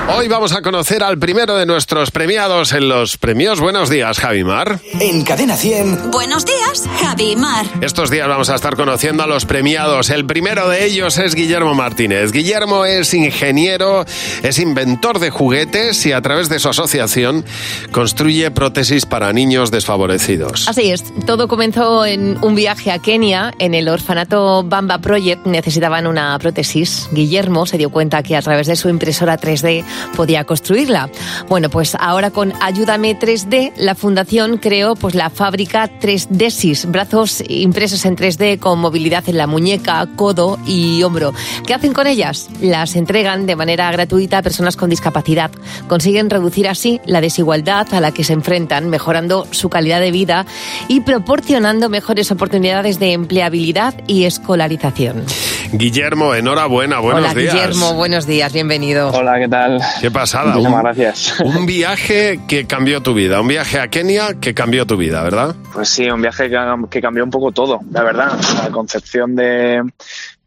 Hoy 0.08 0.26
vamos 0.26 0.52
a 0.52 0.62
conocer 0.62 1.02
al 1.04 1.16
primero 1.16 1.56
de 1.56 1.64
nuestros 1.64 2.10
premiados 2.10 2.72
en 2.72 2.88
los 2.88 3.16
premios. 3.16 3.60
Buenos 3.60 3.88
días, 3.88 4.18
Javimar. 4.18 4.80
En 4.98 5.22
Cadena 5.22 5.56
100. 5.56 6.10
Buenos 6.10 6.44
días, 6.44 6.88
Javi 7.00 7.32
y 7.32 7.36
Mar. 7.36 7.64
Estos 7.80 8.10
días 8.10 8.26
vamos 8.26 8.50
a 8.50 8.56
estar 8.56 8.74
conociendo 8.74 9.22
a 9.22 9.28
los 9.28 9.46
premiados. 9.46 10.10
El 10.10 10.26
primero 10.26 10.68
de 10.68 10.84
ellos 10.84 11.18
es 11.18 11.36
Guillermo 11.36 11.74
Guillermo 12.08 12.84
es 12.84 13.14
ingeniero, 13.14 14.04
es 14.42 14.58
inventor 14.58 15.20
de 15.20 15.30
juguetes 15.30 16.04
y 16.04 16.12
a 16.12 16.20
través 16.20 16.48
de 16.48 16.58
su 16.58 16.68
asociación 16.68 17.44
construye 17.92 18.50
prótesis 18.50 19.06
para 19.06 19.32
niños 19.32 19.70
desfavorecidos. 19.70 20.68
Así 20.68 20.90
es, 20.90 21.04
todo 21.26 21.46
comenzó 21.46 22.04
en 22.04 22.42
un 22.42 22.56
viaje 22.56 22.90
a 22.90 22.98
Kenia. 22.98 23.52
En 23.60 23.74
el 23.74 23.88
orfanato 23.88 24.64
Bamba 24.64 24.98
Project 24.98 25.46
necesitaban 25.46 26.08
una 26.08 26.36
prótesis. 26.40 27.08
Guillermo 27.12 27.66
se 27.66 27.78
dio 27.78 27.90
cuenta 27.90 28.22
que 28.24 28.36
a 28.36 28.42
través 28.42 28.66
de 28.66 28.74
su 28.74 28.88
impresora 28.88 29.38
3D 29.38 29.84
podía 30.16 30.42
construirla. 30.44 31.08
Bueno, 31.48 31.70
pues 31.70 31.94
ahora 31.94 32.30
con 32.30 32.52
Ayúdame 32.60 33.16
3D, 33.16 33.74
la 33.76 33.94
fundación 33.94 34.58
creó 34.58 34.96
pues 34.96 35.14
la 35.14 35.30
fábrica 35.30 35.88
3Desis, 36.00 36.90
brazos 36.90 37.44
impresos 37.48 38.04
en 38.06 38.16
3D 38.16 38.58
con 38.58 38.80
movilidad 38.80 39.28
en 39.28 39.36
la 39.36 39.46
muñeca, 39.46 40.08
codo 40.16 40.58
y 40.66 41.02
hombro. 41.04 41.32
¿Qué 41.66 41.74
hacen 41.82 41.94
con 41.94 42.06
ellas? 42.06 42.48
Las 42.60 42.94
entregan 42.94 43.44
de 43.44 43.56
manera 43.56 43.90
gratuita 43.90 44.38
a 44.38 44.42
personas 44.42 44.76
con 44.76 44.88
discapacidad. 44.88 45.50
Consiguen 45.88 46.30
reducir 46.30 46.68
así 46.68 47.00
la 47.06 47.20
desigualdad 47.20 47.92
a 47.92 48.00
la 48.00 48.12
que 48.12 48.22
se 48.22 48.34
enfrentan, 48.34 48.88
mejorando 48.88 49.48
su 49.50 49.68
calidad 49.68 49.98
de 49.98 50.12
vida 50.12 50.46
y 50.86 51.00
proporcionando 51.00 51.88
mejores 51.88 52.30
oportunidades 52.30 53.00
de 53.00 53.14
empleabilidad 53.14 53.94
y 54.06 54.26
escolarización. 54.26 55.24
Guillermo, 55.72 56.36
enhorabuena, 56.36 57.00
buenos 57.00 57.24
Hola, 57.24 57.34
días. 57.34 57.52
Guillermo, 57.52 57.94
buenos 57.94 58.26
días, 58.26 58.52
bienvenido. 58.52 59.10
Hola, 59.10 59.40
¿qué 59.40 59.48
tal? 59.48 59.80
Qué 60.00 60.10
pasada. 60.12 60.52
Muchísimas 60.54 60.74
un, 60.74 60.82
gracias. 60.82 61.40
Un 61.40 61.66
viaje 61.66 62.38
que 62.46 62.64
cambió 62.66 63.02
tu 63.02 63.12
vida, 63.12 63.40
un 63.40 63.48
viaje 63.48 63.80
a 63.80 63.88
Kenia 63.88 64.34
que 64.40 64.54
cambió 64.54 64.86
tu 64.86 64.96
vida, 64.96 65.20
¿verdad? 65.24 65.56
Pues 65.72 65.88
sí, 65.88 66.08
un 66.08 66.22
viaje 66.22 66.48
que, 66.48 66.56
que 66.90 67.00
cambió 67.00 67.24
un 67.24 67.30
poco 67.30 67.50
todo, 67.50 67.80
la 67.90 68.04
verdad. 68.04 68.38
La 68.62 68.70
concepción 68.70 69.34
de, 69.34 69.82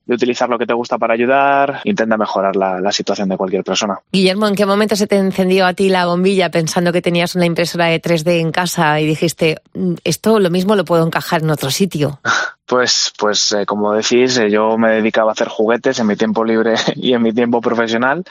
de 0.05 0.15
utilizar 0.15 0.49
lo 0.49 0.57
que 0.57 0.65
te 0.65 0.73
gusta 0.73 0.97
para 0.97 1.13
ayudar, 1.13 1.81
intenta 1.83 2.17
mejorar 2.17 2.55
la, 2.55 2.79
la 2.79 2.91
situación 2.91 3.29
de 3.29 3.37
cualquier 3.37 3.63
persona. 3.63 3.99
Guillermo, 4.11 4.47
¿en 4.47 4.55
qué 4.55 4.65
momento 4.65 4.95
se 4.95 5.07
te 5.07 5.17
encendió 5.17 5.65
a 5.65 5.73
ti 5.73 5.89
la 5.89 6.05
bombilla 6.05 6.49
pensando 6.49 6.91
que 6.91 7.01
tenías 7.01 7.35
una 7.35 7.45
impresora 7.45 7.85
de 7.85 8.01
3D 8.01 8.39
en 8.39 8.51
casa 8.51 8.99
y 8.99 9.05
dijiste, 9.05 9.61
"Mm, 9.73 9.95
esto 10.03 10.39
lo 10.39 10.49
mismo 10.49 10.75
lo 10.75 10.85
puedo 10.85 11.05
encajar 11.05 11.41
en 11.41 11.49
otro 11.49 11.71
sitio? 11.71 12.19
Pues, 12.67 13.13
pues 13.19 13.51
eh, 13.51 13.65
como 13.67 13.93
decís, 13.93 14.37
eh, 14.37 14.49
yo 14.49 14.75
me 14.75 14.89
dedicaba 14.89 15.29
a 15.29 15.33
hacer 15.33 15.47
juguetes 15.47 15.99
en 15.99 16.07
mi 16.07 16.15
tiempo 16.15 16.43
libre 16.43 16.73
y 16.95 17.13
en 17.13 17.21
mi 17.21 17.31
tiempo 17.31 17.61
profesional 17.61 18.23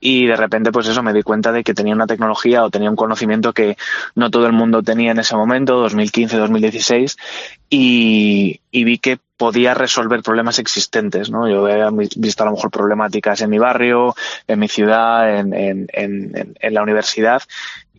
y 0.00 0.26
de 0.26 0.36
repente 0.36 0.70
pues 0.70 0.86
eso 0.86 1.02
me 1.02 1.12
di 1.12 1.22
cuenta 1.22 1.52
de 1.52 1.64
que 1.64 1.74
tenía 1.74 1.94
una 1.94 2.06
tecnología 2.06 2.64
o 2.64 2.70
tenía 2.70 2.90
un 2.90 2.96
conocimiento 2.96 3.52
que 3.52 3.76
no 4.14 4.30
todo 4.30 4.46
el 4.46 4.52
mundo 4.52 4.82
tenía 4.82 5.12
en 5.12 5.18
ese 5.18 5.36
momento, 5.36 5.76
2015, 5.76 6.36
2016 6.36 7.16
y, 7.70 8.60
y 8.70 8.84
vi 8.84 8.98
que 8.98 9.18
podía 9.36 9.74
resolver 9.74 10.22
problemas 10.22 10.58
existentes, 10.58 11.30
¿no? 11.30 11.48
Yo 11.48 11.66
había 11.66 11.90
visto 11.90 12.42
a 12.42 12.46
lo 12.46 12.52
mejor 12.52 12.70
problemáticas 12.70 13.40
en 13.40 13.50
mi 13.50 13.58
barrio, 13.58 14.14
en 14.46 14.58
mi 14.60 14.68
ciudad, 14.68 15.38
en, 15.38 15.52
en, 15.54 15.86
en, 15.92 16.54
en 16.58 16.74
la 16.74 16.82
universidad 16.82 17.42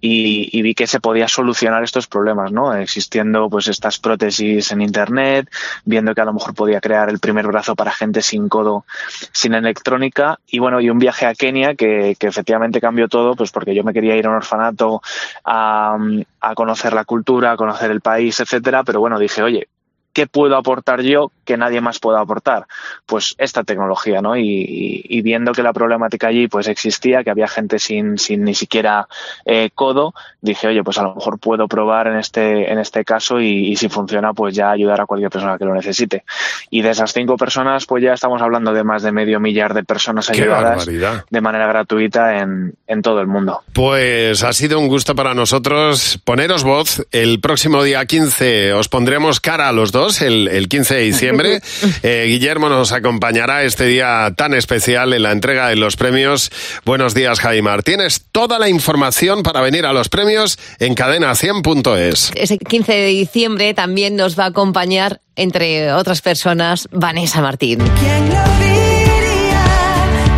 y, 0.08 0.62
vi 0.62 0.76
que 0.76 0.88
se 0.88 1.00
podía 1.00 1.28
solucionar 1.28 1.84
estos 1.84 2.08
problemas, 2.08 2.52
¿no? 2.52 2.74
Existiendo 2.76 3.50
pues 3.50 3.68
estas 3.68 3.98
prótesis 3.98 4.72
en 4.72 4.82
internet, 4.82 5.50
viendo 5.84 6.14
que 6.14 6.22
a 6.22 6.26
lo 6.26 6.34
mejor 6.34 6.54
podía 6.54 6.80
crear 6.80 7.10
el 7.10 7.20
primer 7.20 7.48
brazo 7.48 7.76
para 7.76 7.92
gente 7.92 8.22
sin 8.22 8.48
codo, 8.48 8.86
sin 9.32 9.54
electrónica. 9.54 10.40
Y 10.48 10.60
bueno, 10.60 10.80
y 10.80 10.90
un 10.90 11.00
viaje 11.00 11.26
a 11.26 11.34
Kenia 11.34 11.76
que, 11.76 12.16
que 12.20 12.28
efectivamente 12.28 12.80
cambió 12.80 13.08
todo, 13.08 13.36
pues 13.36 13.52
porque 13.52 13.74
yo 13.74 13.84
me 13.84 13.94
quería 13.94 14.16
ir 14.16 14.28
a 14.28 14.30
un 14.30 14.36
orfanato 14.36 15.02
a, 15.44 15.98
a 16.42 16.56
conocer 16.56 16.94
la 16.94 17.06
cultura, 17.06 17.54
a 17.54 17.58
conocer 17.58 17.90
el 17.90 18.02
país, 18.02 18.40
etcétera, 18.40 18.84
pero 18.84 19.00
bueno, 19.00 19.18
dije, 19.18 19.42
oye, 19.42 19.68
¿qué 20.14 20.28
puedo 20.28 20.56
aportar 20.56 21.02
yo 21.02 21.32
que 21.46 21.56
nadie 21.58 21.80
más 21.82 22.00
pueda 22.00 22.20
aportar? 22.20 22.66
Pues 23.06 23.36
esta 23.38 23.64
tecnología, 23.64 24.22
¿no? 24.22 24.36
Y, 24.36 24.42
y- 24.44 25.02
y 25.08 25.22
viendo 25.22 25.52
que 25.54 25.64
la 25.64 25.72
problemática 25.74 26.28
allí 26.28 26.48
pues 26.48 26.68
existía, 26.68 27.24
que 27.24 27.30
había 27.30 27.48
gente 27.48 27.80
sin, 27.80 28.18
sin 28.18 28.44
ni 28.44 28.56
siquiera 28.56 29.08
eh, 29.46 29.70
codo, 29.74 30.14
dije, 30.42 30.68
oye, 30.68 30.84
pues 30.84 30.98
a 30.98 31.04
lo 31.04 31.16
mejor 31.16 31.40
puedo 31.40 31.68
probar 31.68 32.08
en 32.08 32.18
este, 32.18 32.72
en 32.72 32.80
este 32.80 33.06
caso 33.06 33.40
y, 33.40 33.68
y 33.72 33.76
si 33.78 33.88
funciona, 33.90 34.34
pues 34.34 34.56
ya 34.56 34.72
ayudar 34.72 35.02
a 35.02 35.06
cualquier 35.06 35.30
persona 35.32 35.58
que 35.58 35.66
lo 35.66 35.74
necesite. 35.74 36.24
Y 36.70 36.82
de 36.82 36.90
esas 36.90 37.14
cinco 37.14 37.38
personas, 37.38 37.86
pues 37.86 38.04
ya 38.04 38.14
estamos 38.14 38.42
hablando 38.42 38.74
de 38.74 38.84
más 38.84 39.04
de 39.04 39.12
medio 39.12 39.40
millar 39.40 39.74
de 39.74 39.84
personas 39.84 40.28
¡Qué 40.28 40.42
ayudadas 40.44 40.86
de 41.30 41.42
manera 41.42 41.68
gratuita 41.68 42.40
en, 42.40 42.74
en 42.88 43.02
todo 43.02 43.22
el 43.22 43.28
mundo. 43.28 43.62
Pues 43.74 44.44
ha 44.44 44.54
sido 44.54 44.80
un 44.80 44.88
gusto 44.88 45.14
para 45.16 45.34
nosotros 45.34 46.20
poneros 46.24 46.64
voz. 46.64 47.06
El 47.12 47.40
próximo 47.40 47.84
día 47.84 48.06
15 48.06 48.74
os 48.74 48.90
pondremos 48.90 49.40
cara 49.40 49.70
a 49.70 49.72
los 49.72 49.92
dos, 49.92 50.22
el, 50.22 50.48
el 50.48 50.68
15 50.68 50.96
de 50.96 51.02
diciembre. 51.02 51.35
Eh, 52.04 52.26
Guillermo 52.28 52.70
nos 52.70 52.92
acompañará 52.92 53.64
este 53.64 53.86
día 53.86 54.32
tan 54.36 54.54
especial 54.54 55.14
en 55.14 55.24
la 55.24 55.32
entrega 55.32 55.68
de 55.68 55.76
los 55.76 55.96
premios. 55.96 56.52
Buenos 56.86 57.14
días, 57.14 57.40
Jaimar. 57.40 57.84
Tienes 57.84 58.26
toda 58.32 58.60
la 58.60 58.70
información 58.70 59.44
para 59.44 59.62
venir 59.62 59.86
a 59.86 59.94
los 59.94 60.10
premios 60.10 60.58
en 60.80 60.96
cadena100.es. 60.96 62.32
Ese 62.36 62.58
15 62.58 62.92
de 62.92 63.08
diciembre 63.08 63.74
también 63.74 64.16
nos 64.16 64.38
va 64.38 64.46
a 64.46 64.48
acompañar, 64.48 65.22
entre 65.36 65.92
otras 65.94 66.22
personas, 66.22 66.88
Vanessa 66.92 67.42
Martín. 67.42 67.80
¿Quién 68.00 68.30
lo 68.30 68.44
diría? 68.60 69.66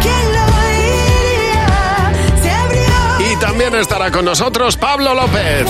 ¿Quién 0.02 0.34
lo 0.34 0.46
diría? 0.72 2.42
Se 2.42 2.50
abrió 2.50 3.32
Y 3.34 3.40
también 3.40 3.76
estará 3.76 4.12
con 4.12 4.26
nosotros 4.26 4.78
Pablo 4.78 5.14
López. 5.14 5.68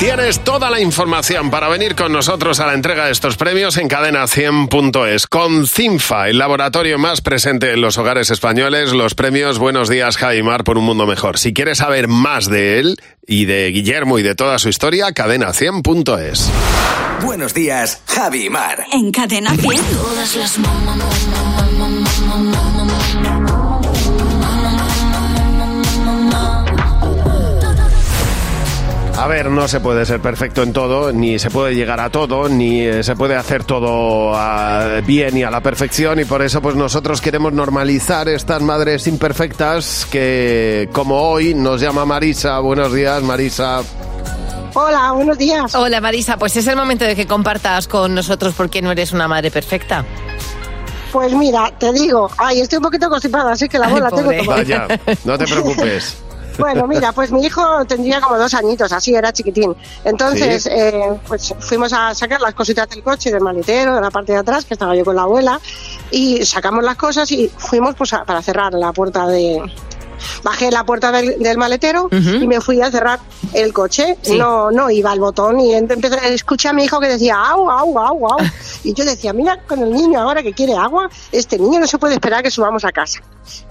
Tienes 0.00 0.40
toda 0.40 0.70
la 0.70 0.80
información 0.80 1.50
para 1.50 1.68
venir 1.68 1.94
con 1.94 2.10
nosotros 2.10 2.58
a 2.58 2.66
la 2.66 2.72
entrega 2.72 3.04
de 3.04 3.12
estos 3.12 3.36
premios 3.36 3.76
en 3.76 3.86
cadena100.es. 3.86 5.26
Con 5.26 5.66
CINFA, 5.66 6.30
el 6.30 6.38
laboratorio 6.38 6.98
más 6.98 7.20
presente 7.20 7.74
en 7.74 7.82
los 7.82 7.98
hogares 7.98 8.30
españoles, 8.30 8.94
los 8.94 9.14
premios 9.14 9.58
Buenos 9.58 9.90
días 9.90 10.16
Jaimar 10.16 10.64
por 10.64 10.78
un 10.78 10.84
mundo 10.84 11.04
mejor. 11.06 11.36
Si 11.38 11.52
quieres 11.52 11.78
saber 11.78 12.08
más 12.08 12.48
de 12.48 12.78
él 12.78 12.96
y 13.26 13.44
de 13.44 13.68
Guillermo 13.72 14.18
y 14.18 14.22
de 14.22 14.34
toda 14.34 14.58
su 14.58 14.70
historia, 14.70 15.08
cadena100.es. 15.08 16.50
Buenos 17.22 17.52
días, 17.52 18.00
Javi 18.06 18.46
y 18.46 18.50
Mar. 18.50 18.86
En 18.94 19.12
Cadena 19.12 19.54
100. 19.54 19.82
Todas 19.84 20.34
las 20.36 20.58
A 29.20 29.26
ver, 29.26 29.50
no 29.50 29.68
se 29.68 29.80
puede 29.80 30.06
ser 30.06 30.18
perfecto 30.20 30.62
en 30.62 30.72
todo, 30.72 31.12
ni 31.12 31.38
se 31.38 31.50
puede 31.50 31.74
llegar 31.74 32.00
a 32.00 32.08
todo, 32.08 32.48
ni 32.48 32.80
eh, 32.80 33.04
se 33.04 33.14
puede 33.14 33.36
hacer 33.36 33.64
todo 33.64 34.32
bien 35.04 35.36
y 35.36 35.42
a 35.42 35.50
la 35.50 35.60
perfección, 35.60 36.20
y 36.20 36.24
por 36.24 36.40
eso 36.40 36.62
pues 36.62 36.74
nosotros 36.74 37.20
queremos 37.20 37.52
normalizar 37.52 38.30
estas 38.30 38.62
madres 38.62 39.06
imperfectas 39.06 40.06
que, 40.10 40.88
como 40.92 41.20
hoy, 41.20 41.52
nos 41.52 41.82
llama 41.82 42.06
Marisa. 42.06 42.60
Buenos 42.60 42.94
días, 42.94 43.22
Marisa. 43.22 43.82
Hola, 44.72 45.12
buenos 45.12 45.36
días. 45.36 45.74
Hola 45.74 46.00
Marisa, 46.00 46.38
pues 46.38 46.56
es 46.56 46.66
el 46.66 46.76
momento 46.76 47.04
de 47.04 47.14
que 47.14 47.26
compartas 47.26 47.88
con 47.88 48.14
nosotros 48.14 48.54
por 48.54 48.70
qué 48.70 48.80
no 48.80 48.90
eres 48.90 49.12
una 49.12 49.28
madre 49.28 49.50
perfecta. 49.50 50.02
Pues 51.12 51.30
mira, 51.34 51.70
te 51.78 51.92
digo, 51.92 52.30
ay, 52.38 52.62
estoy 52.62 52.78
un 52.78 52.84
poquito 52.84 53.10
constipada, 53.10 53.52
así 53.52 53.68
que 53.68 53.78
la 53.78 53.88
Ay, 53.88 53.92
voz 53.92 54.00
la 54.00 54.10
tengo 54.12 54.32
tomada. 54.32 54.62
Vaya, 54.62 54.88
no 55.26 55.36
te 55.36 55.44
preocupes. 55.44 56.16
Bueno, 56.58 56.86
mira, 56.86 57.12
pues 57.12 57.32
mi 57.32 57.44
hijo 57.46 57.84
tendría 57.86 58.20
como 58.20 58.38
dos 58.38 58.52
añitos, 58.54 58.92
así 58.92 59.14
era 59.14 59.32
chiquitín. 59.32 59.74
Entonces, 60.04 60.64
Sí. 60.64 60.68
eh, 60.72 61.18
pues 61.26 61.54
fuimos 61.60 61.92
a 61.92 62.14
sacar 62.14 62.40
las 62.40 62.54
cositas 62.54 62.88
del 62.88 63.02
coche, 63.02 63.30
del 63.30 63.40
maletero, 63.40 63.94
de 63.94 64.00
la 64.00 64.10
parte 64.10 64.32
de 64.32 64.38
atrás, 64.38 64.64
que 64.64 64.74
estaba 64.74 64.94
yo 64.94 65.04
con 65.04 65.16
la 65.16 65.22
abuela, 65.22 65.60
y 66.10 66.44
sacamos 66.44 66.84
las 66.84 66.96
cosas 66.96 67.30
y 67.32 67.48
fuimos 67.56 67.94
pues 67.94 68.12
a- 68.12 68.24
para 68.24 68.42
cerrar 68.42 68.72
la 68.74 68.92
puerta 68.92 69.26
de... 69.26 69.62
Bajé 70.44 70.70
la 70.70 70.84
puerta 70.84 71.10
del, 71.12 71.38
del 71.38 71.56
maletero 71.56 72.08
y 72.10 72.46
me 72.46 72.60
fui 72.60 72.78
a 72.82 72.90
cerrar 72.90 73.20
el 73.54 73.72
coche. 73.72 74.18
Sí. 74.20 74.36
No, 74.36 74.70
no 74.70 74.90
iba 74.90 75.10
al 75.12 75.18
botón 75.18 75.58
y 75.60 75.72
empecé, 75.72 76.34
escuché 76.34 76.68
a 76.68 76.74
mi 76.74 76.84
hijo 76.84 77.00
que 77.00 77.08
decía 77.08 77.36
au, 77.40 77.70
au, 77.70 77.98
au, 77.98 78.26
au. 78.32 78.38
Y 78.84 78.92
yo 78.92 79.04
decía, 79.06 79.32
mira, 79.32 79.62
con 79.66 79.80
el 79.80 79.90
niño 79.90 80.20
ahora 80.20 80.42
que 80.42 80.52
quiere 80.52 80.74
agua, 80.74 81.08
este 81.32 81.58
niño 81.58 81.80
no 81.80 81.86
se 81.86 81.96
puede 81.96 82.14
esperar 82.14 82.42
que 82.42 82.50
subamos 82.50 82.84
a 82.84 82.92
casa. 82.92 83.20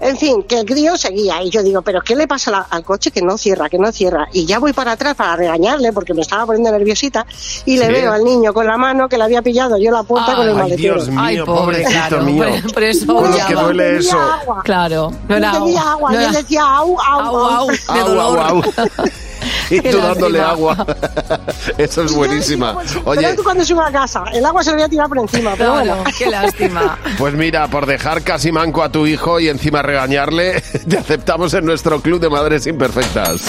En 0.00 0.16
fin, 0.16 0.42
que 0.44 0.60
el 0.60 0.66
crío 0.66 0.96
seguía 0.96 1.42
y 1.42 1.50
yo 1.50 1.62
digo, 1.62 1.82
pero 1.82 2.00
¿qué 2.02 2.16
le 2.16 2.26
pasa 2.26 2.50
la- 2.50 2.66
al 2.70 2.82
coche 2.84 3.10
que 3.10 3.20
no 3.22 3.36
cierra, 3.36 3.68
que 3.68 3.78
no 3.78 3.92
cierra? 3.92 4.28
Y 4.32 4.46
ya 4.46 4.58
voy 4.58 4.72
para 4.72 4.92
atrás 4.92 5.14
para 5.14 5.36
regañarle 5.36 5.92
porque 5.92 6.14
me 6.14 6.22
estaba 6.22 6.46
poniendo 6.46 6.70
nerviosita 6.72 7.26
y 7.66 7.76
le 7.76 7.86
Sí. 7.86 7.92
veo 7.92 8.12
al 8.12 8.24
niño 8.24 8.52
con 8.54 8.66
la 8.66 8.76
mano 8.76 9.08
que 9.08 9.18
le 9.18 9.24
había 9.24 9.42
pillado 9.42 9.76
yo 9.76 9.90
la 9.90 10.02
puerta 10.02 10.34
con 10.34 10.44
el 10.44 10.50
Ay, 10.50 10.54
maletero. 10.56 10.94
Dios 10.94 11.08
mío, 11.08 11.20
Ay, 11.22 11.38
pobre, 11.38 11.52
pobrecito 11.54 11.90
claro. 12.08 12.22
mío. 12.22 12.44
Por, 12.62 12.72
por 12.74 12.82
eso 12.82 13.06
Con 13.14 13.30
lo 13.30 13.46
que 13.46 13.54
va. 13.54 13.62
duele 13.62 13.96
eso. 13.98 14.18
agua. 14.20 14.62
Claro, 14.64 15.10
no 15.10 15.16
No 15.28 15.36
era 15.36 15.52
tenía 15.52 15.80
agua. 15.80 15.92
agua, 15.92 16.10
no 16.12 16.16
yo 16.20 16.28
era- 16.28 16.32
decía 16.38 16.62
au, 16.64 16.98
au, 17.00 17.20
Au, 17.20 17.36
au. 17.36 17.50
au, 17.50 17.70
de 17.70 17.78
Au, 18.00 18.08
dolor. 18.08 18.38
au, 18.38 18.56
au. 18.56 18.62
Y 19.70 19.80
tú 19.80 19.98
dándole 20.02 20.40
agua. 20.40 20.86
Eso 21.78 22.02
es 22.02 22.12
buenísima. 22.14 22.76
Pero 22.78 23.02
Oye, 23.04 23.34
tú 23.34 23.42
cuando 23.42 23.64
suba 23.64 23.88
a 23.88 23.92
casa, 23.92 24.24
el 24.32 24.44
agua 24.44 24.62
se 24.62 24.70
le 24.70 24.76
voy 24.76 24.84
a 24.84 24.88
tirar 24.88 25.08
por 25.08 25.18
encima, 25.18 25.54
pero 25.56 25.72
bueno. 25.72 26.04
qué 26.18 26.26
lástima. 26.26 26.98
pues 27.18 27.34
mira, 27.34 27.68
por 27.68 27.86
dejar 27.86 28.22
casi 28.22 28.52
manco 28.52 28.82
a 28.82 28.90
tu 28.90 29.06
hijo 29.06 29.40
y 29.40 29.48
encima 29.48 29.82
regañarle, 29.82 30.62
te 30.88 30.98
aceptamos 30.98 31.54
en 31.54 31.64
nuestro 31.64 32.00
club 32.00 32.20
de 32.20 32.28
madres 32.28 32.66
imperfectas. 32.66 33.42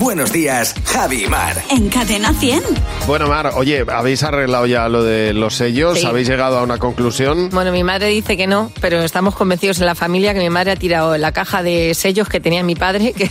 Buenos 0.00 0.32
días, 0.32 0.74
Javi 0.86 1.24
y 1.24 1.26
Mar. 1.28 1.62
En 1.68 1.90
Cadena 1.90 2.32
100. 2.32 2.62
Bueno, 3.06 3.28
Mar, 3.28 3.52
oye, 3.54 3.84
¿habéis 3.86 4.22
arreglado 4.22 4.64
ya 4.64 4.88
lo 4.88 5.04
de 5.04 5.34
los 5.34 5.54
sellos? 5.54 6.00
Sí. 6.00 6.06
¿Habéis 6.06 6.26
llegado 6.26 6.58
a 6.58 6.62
una 6.62 6.78
conclusión? 6.78 7.50
Bueno, 7.50 7.70
mi 7.70 7.84
madre 7.84 8.06
dice 8.06 8.34
que 8.38 8.46
no, 8.46 8.72
pero 8.80 9.02
estamos 9.02 9.36
convencidos 9.36 9.78
en 9.78 9.84
la 9.84 9.94
familia 9.94 10.32
que 10.32 10.40
mi 10.40 10.48
madre 10.48 10.70
ha 10.70 10.76
tirado 10.76 11.18
la 11.18 11.32
caja 11.32 11.62
de 11.62 11.92
sellos 11.92 12.30
que 12.30 12.40
tenía 12.40 12.62
mi 12.62 12.76
padre, 12.76 13.12
que, 13.16 13.30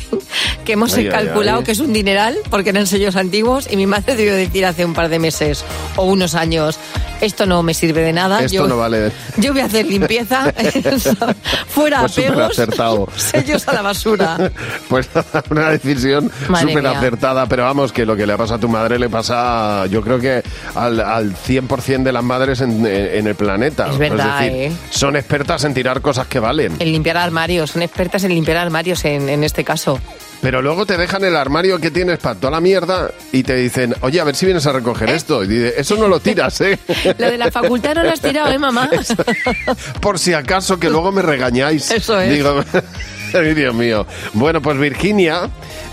que 0.64 0.74
hemos 0.74 0.94
Ay, 0.94 1.06
ay, 1.08 1.12
calculado 1.12 1.58
ay. 1.58 1.64
que 1.64 1.72
es 1.72 1.80
un 1.80 1.92
dineral, 1.92 2.38
porque 2.52 2.70
eran 2.70 2.86
sellos 2.86 3.16
antiguos, 3.16 3.68
y 3.72 3.76
mi 3.76 3.88
madre 3.88 4.16
debió 4.16 4.36
decir 4.36 4.64
hace 4.68 4.86
un 4.86 4.94
par 4.94 5.10
de 5.10 5.18
meses 5.18 5.66
o 5.96 6.04
unos 6.04 6.36
años, 6.36 6.78
esto 7.22 7.46
no 7.46 7.64
me 7.64 7.74
sirve 7.74 8.02
de 8.02 8.14
nada. 8.14 8.40
Esto 8.40 8.56
yo, 8.56 8.68
no 8.68 8.78
vale. 8.78 9.12
Yo 9.38 9.54
voy 9.54 9.62
a 9.62 9.66
hacer 9.66 9.86
limpieza, 9.86 10.54
fuera 11.68 12.02
Pues 12.02 12.18
apegos, 12.60 13.12
sellos 13.16 13.68
a 13.68 13.74
la 13.74 13.82
basura. 13.82 14.52
Pues 14.88 15.10
una 15.50 15.70
decisión 15.70 16.32
súper 16.60 16.86
acertada, 16.88 17.46
pero 17.48 17.64
vamos, 17.64 17.92
que 17.92 18.06
lo 18.06 18.16
que 18.16 18.26
le 18.26 18.38
pasa 18.38 18.56
a 18.56 18.60
tu 18.60 18.70
madre 18.70 19.00
le 19.00 19.10
pasa, 19.10 19.86
yo 19.88 20.02
creo 20.02 20.20
que 20.20 20.44
al, 20.76 21.00
al 21.00 21.36
100% 21.36 22.04
de 22.04 22.12
las 22.12 22.24
madres 22.24 22.62
en, 22.62 22.86
en 22.86 23.28
el 23.28 23.36
planeta. 23.36 23.90
Es 23.90 23.98
verdad, 23.98 24.42
decir, 24.42 24.58
¿eh? 24.58 24.72
son 24.90 25.16
expertas 25.16 25.64
en 25.64 25.74
tirar 25.74 26.02
cosas 26.02 26.28
que 26.28 26.40
valen. 26.40 26.76
En 26.80 26.92
limpiar 26.92 27.18
armarios, 27.18 27.72
son 27.72 27.82
expertas 27.82 28.24
en 28.24 28.34
limpiar 28.34 28.58
armarios 28.58 29.06
en, 29.06 29.30
en 29.30 29.44
este 29.44 29.64
caso. 29.64 30.00
Pero 30.42 30.62
luego 30.62 30.86
te 30.86 30.98
dejan 30.98 31.24
el 31.26 31.36
armario 31.36 31.80
que 31.80 31.92
tienes 31.92 32.20
para 32.20 32.36
toda 32.36 32.52
la 32.52 32.62
mierda 32.62 33.12
y 33.32 33.44
te 33.44 33.56
dicen, 33.56 33.94
oye, 34.02 34.22
a 34.22 34.24
ver 34.24 34.36
si 34.36 34.46
vienes 34.46 34.66
a 34.66 34.72
recoger 34.72 35.10
esto. 35.10 35.44
Y 35.44 35.48
dice, 35.48 35.74
eso 35.78 35.98
no 35.98 36.08
lo 36.08 36.20
tiras, 36.20 36.62
¿eh? 36.62 36.80
Lo 37.18 37.30
de 37.30 37.38
la 37.38 37.52
facultad 37.52 37.96
no 37.96 38.04
lo 38.04 38.12
has 38.12 38.22
tirado, 38.22 38.50
¿eh, 38.50 38.58
mamá? 38.58 38.90
Por 40.02 40.18
si 40.18 40.34
acaso, 40.34 40.80
que 40.80 40.90
luego 40.90 41.12
me 41.12 41.22
regañáis. 41.22 41.92
Eso 41.92 42.20
es. 42.20 42.32
Digo, 42.32 42.64
Dios 43.56 43.76
mío. 43.76 44.06
Bueno, 44.34 44.62
pues 44.62 44.78
Virginia 44.78 45.50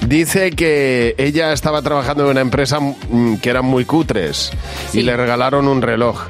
dice 0.07 0.53
que 0.53 1.15
ella 1.19 1.53
estaba 1.53 1.83
trabajando 1.83 2.25
en 2.25 2.31
una 2.31 2.41
empresa 2.41 2.79
mm, 2.81 3.37
que 3.37 3.51
eran 3.51 3.65
muy 3.65 3.85
cutres 3.85 4.51
y 4.93 5.03
le 5.03 5.17
regalaron 5.17 5.69
un 5.69 5.83
reloj. 5.83 6.29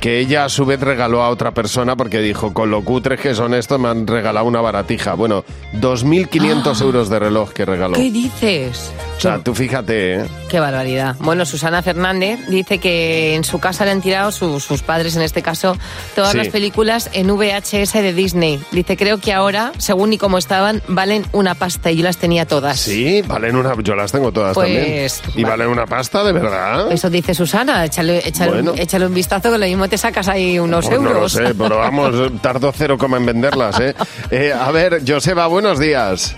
Que 0.00 0.20
ella 0.20 0.44
a 0.44 0.48
su 0.48 0.64
vez 0.64 0.80
regaló 0.80 1.22
a 1.22 1.28
otra 1.30 1.50
persona 1.52 1.96
porque 1.96 2.20
dijo, 2.20 2.54
con 2.54 2.70
lo 2.70 2.82
cutres 2.84 3.18
que 3.20 3.34
son 3.34 3.52
estos, 3.54 3.80
me 3.80 3.88
han 3.88 4.06
regalado 4.06 4.46
una 4.46 4.60
baratija. 4.60 5.14
Bueno, 5.14 5.44
2.500 5.74 6.80
euros 6.82 7.08
de 7.08 7.18
reloj 7.18 7.52
que 7.52 7.64
regaló. 7.64 7.94
¿Qué 7.94 8.10
dices? 8.10 8.92
O 9.16 9.20
sea, 9.20 9.40
tú 9.40 9.52
fíjate, 9.54 10.20
¿eh? 10.20 10.24
Qué 10.48 10.60
barbaridad. 10.60 11.16
Bueno, 11.18 11.44
Susana 11.44 11.82
Fernández 11.82 12.38
dice 12.48 12.78
que 12.78 13.34
en 13.34 13.42
su 13.42 13.58
casa 13.58 13.84
le 13.84 13.90
han 13.90 14.00
tirado, 14.00 14.30
su- 14.30 14.60
sus 14.60 14.82
padres 14.82 15.16
en 15.16 15.22
este 15.22 15.42
caso, 15.42 15.76
todas 16.14 16.30
Sí. 16.32 16.38
las 16.38 16.48
películas 16.48 17.10
en 17.12 17.26
VHS 17.36 18.00
de 18.00 18.12
Disney. 18.14 18.60
Dice, 18.70 18.96
creo 18.96 19.18
que 19.18 19.32
ahora, 19.32 19.72
según 19.78 20.12
y 20.12 20.18
como 20.18 20.38
estaban, 20.38 20.80
valen 20.86 21.26
una 21.32 21.56
pasta 21.56 21.90
y 21.90 21.96
yo 21.96 22.04
las 22.04 22.18
tenía 22.18 22.46
todas. 22.46 22.78
Sí, 22.78 23.22
valen 23.22 23.56
una... 23.56 23.74
Yo 23.82 23.96
las 23.96 24.12
tengo 24.12 24.30
todas 24.30 24.54
Pues, 24.54 25.20
también. 25.20 25.40
¿Y 25.40 25.42
va- 25.42 25.50
valen 25.50 25.68
una 25.68 25.86
pasta, 25.86 26.22
de 26.22 26.32
verdad? 26.32 26.92
Eso 26.92 27.10
dice 27.10 27.34
Susana, 27.34 27.84
échale, 27.84 28.22
échale, 28.26 28.52
Bueno. 28.52 28.74
échale 28.76 29.06
un 29.06 29.14
vistazo 29.14 29.50
que 29.50 29.58
lo 29.58 29.66
mismo 29.66 29.87
te 29.88 29.98
sacas 29.98 30.28
ahí 30.28 30.58
unos 30.58 30.86
Pues 30.86 31.00
no 31.00 31.08
lo 31.08 31.14
euros. 31.16 31.32
sé, 31.32 31.54
pero 31.54 31.78
vamos, 31.78 32.14
tardó 32.42 32.72
cero 32.72 32.96
coma 32.98 33.16
en 33.16 33.26
venderlas, 33.26 33.78
¿eh? 33.80 33.94
Eh, 34.30 34.52
A 34.52 34.70
ver, 34.70 35.02
Joseba, 35.06 35.46
buenos 35.46 35.78
días. 35.78 36.36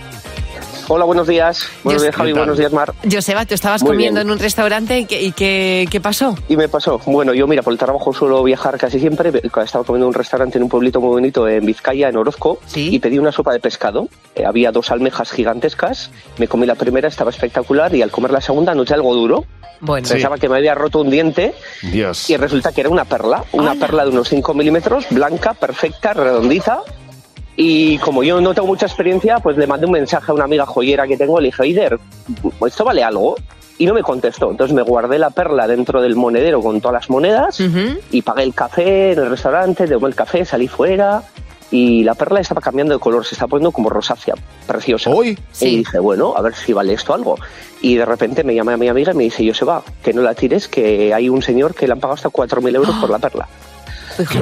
Hola, 0.87 1.05
buenos 1.05 1.27
días. 1.27 1.67
Buenos 1.83 2.01
días, 2.03 2.15
Javi. 2.15 2.33
Buenos 2.33 2.57
días, 2.57 2.71
Mar. 2.73 2.93
Joseba, 3.09 3.45
tú 3.45 3.53
estabas 3.53 3.81
Muy 3.81 3.91
comiendo 3.91 4.19
bien. 4.19 4.27
en 4.27 4.33
un 4.33 4.39
restaurante 4.39 4.99
y, 4.99 5.05
qué, 5.05 5.21
y 5.21 5.31
qué, 5.31 5.87
qué 5.89 6.01
pasó? 6.01 6.35
Y 6.49 6.57
me 6.57 6.67
pasó. 6.67 6.99
Bueno, 7.05 7.33
yo, 7.33 7.47
mira, 7.47 7.61
por 7.61 7.71
el 7.73 7.79
trabajo 7.79 8.13
suelo 8.13 8.43
viajar 8.43 8.77
casi 8.77 8.99
siempre. 8.99 9.31
Estaba 9.43 9.83
comiendo 9.85 10.05
en 10.05 10.09
un 10.09 10.13
restaurante 10.13 10.57
en 10.57 10.63
un 10.63 10.69
pueblito 10.69 10.99
muy 10.99 11.09
bonito 11.11 11.47
en 11.47 11.65
Vizcaya, 11.65 12.09
en 12.09 12.17
Orozco, 12.17 12.59
y 12.75 12.99
pedí 12.99 13.17
una 13.19 13.31
sopa 13.31 13.53
de 13.53 13.59
pescado. 13.59 14.09
Eh, 14.35 14.45
había 14.45 14.71
dos 14.71 14.91
almejas 14.91 15.31
gigantescas. 15.31 16.11
Me 16.37 16.47
comí 16.47 16.65
la 16.65 16.75
primera, 16.75 17.07
estaba 17.07 17.29
espectacular, 17.29 17.93
y 17.95 18.01
al 18.01 18.11
comer 18.11 18.31
la 18.31 18.41
segunda 18.41 18.75
noté 18.75 18.93
algo 18.93 19.13
duro. 19.15 19.45
Bueno. 19.79 20.07
Pensaba 20.07 20.37
que 20.37 20.47
me 20.47 20.57
había 20.57 20.75
roto 20.75 20.99
un 20.99 21.09
diente 21.09 21.55
Dios. 21.81 22.29
y 22.29 22.37
resulta 22.37 22.71
que 22.71 22.81
era 22.81 22.89
una 22.89 23.05
perla, 23.05 23.43
una 23.53 23.73
perla 23.75 24.03
de 24.03 24.11
unos 24.11 24.29
5 24.29 24.53
milímetros, 24.53 25.05
blanca, 25.09 25.53
perfecta, 25.55 26.13
redondita. 26.13 26.81
Y 27.55 27.97
como 27.99 28.23
yo 28.23 28.39
no 28.39 28.53
tengo 28.53 28.67
mucha 28.67 28.85
experiencia, 28.85 29.39
pues 29.39 29.57
le 29.57 29.67
mandé 29.67 29.85
un 29.85 29.91
mensaje 29.91 30.31
a 30.31 30.35
una 30.35 30.45
amiga 30.45 30.65
joyera 30.65 31.07
que 31.07 31.17
tengo, 31.17 31.39
le 31.39 31.47
dije, 31.47 31.63
Eider, 31.63 31.99
¿esto 32.65 32.85
vale 32.85 33.03
algo? 33.03 33.35
Y 33.77 33.85
no 33.85 33.93
me 33.93 34.03
contestó. 34.03 34.51
Entonces 34.51 34.75
me 34.75 34.83
guardé 34.83 35.19
la 35.19 35.31
perla 35.31 35.67
dentro 35.67 36.01
del 36.01 36.15
monedero 36.15 36.61
con 36.61 36.79
todas 36.79 36.93
las 36.93 37.09
monedas 37.09 37.61
y 38.11 38.21
pagué 38.21 38.43
el 38.43 38.53
café 38.53 39.13
en 39.13 39.19
el 39.19 39.29
restaurante, 39.29 39.87
tomé 39.87 40.07
el 40.07 40.15
café, 40.15 40.45
salí 40.45 40.67
fuera 40.67 41.23
y 41.71 42.03
la 42.03 42.13
perla 42.15 42.41
estaba 42.41 42.61
cambiando 42.61 42.93
de 42.93 42.99
color, 42.99 43.25
se 43.25 43.33
está 43.33 43.47
poniendo 43.47 43.71
como 43.71 43.89
rosácea, 43.89 44.35
preciosa. 44.67 45.09
Y 45.61 45.77
dije, 45.77 45.99
bueno, 45.99 46.33
a 46.35 46.41
ver 46.41 46.53
si 46.53 46.73
vale 46.73 46.93
esto 46.93 47.13
algo. 47.13 47.37
Y 47.81 47.95
de 47.95 48.05
repente 48.05 48.43
me 48.43 48.53
llama 48.53 48.75
mi 48.77 48.89
amiga 48.89 49.13
y 49.13 49.15
me 49.15 49.23
dice, 49.23 49.47
Joseba, 49.47 49.81
que 50.03 50.13
no 50.13 50.21
la 50.21 50.35
tires, 50.35 50.67
que 50.67 51.13
hay 51.13 51.29
un 51.29 51.41
señor 51.41 51.73
que 51.73 51.87
le 51.87 51.93
han 51.93 51.99
pagado 51.99 52.15
hasta 52.15 52.29
4.000 52.29 52.75
euros 52.75 52.95
por 53.01 53.09
la 53.09 53.19
perla. 53.19 53.47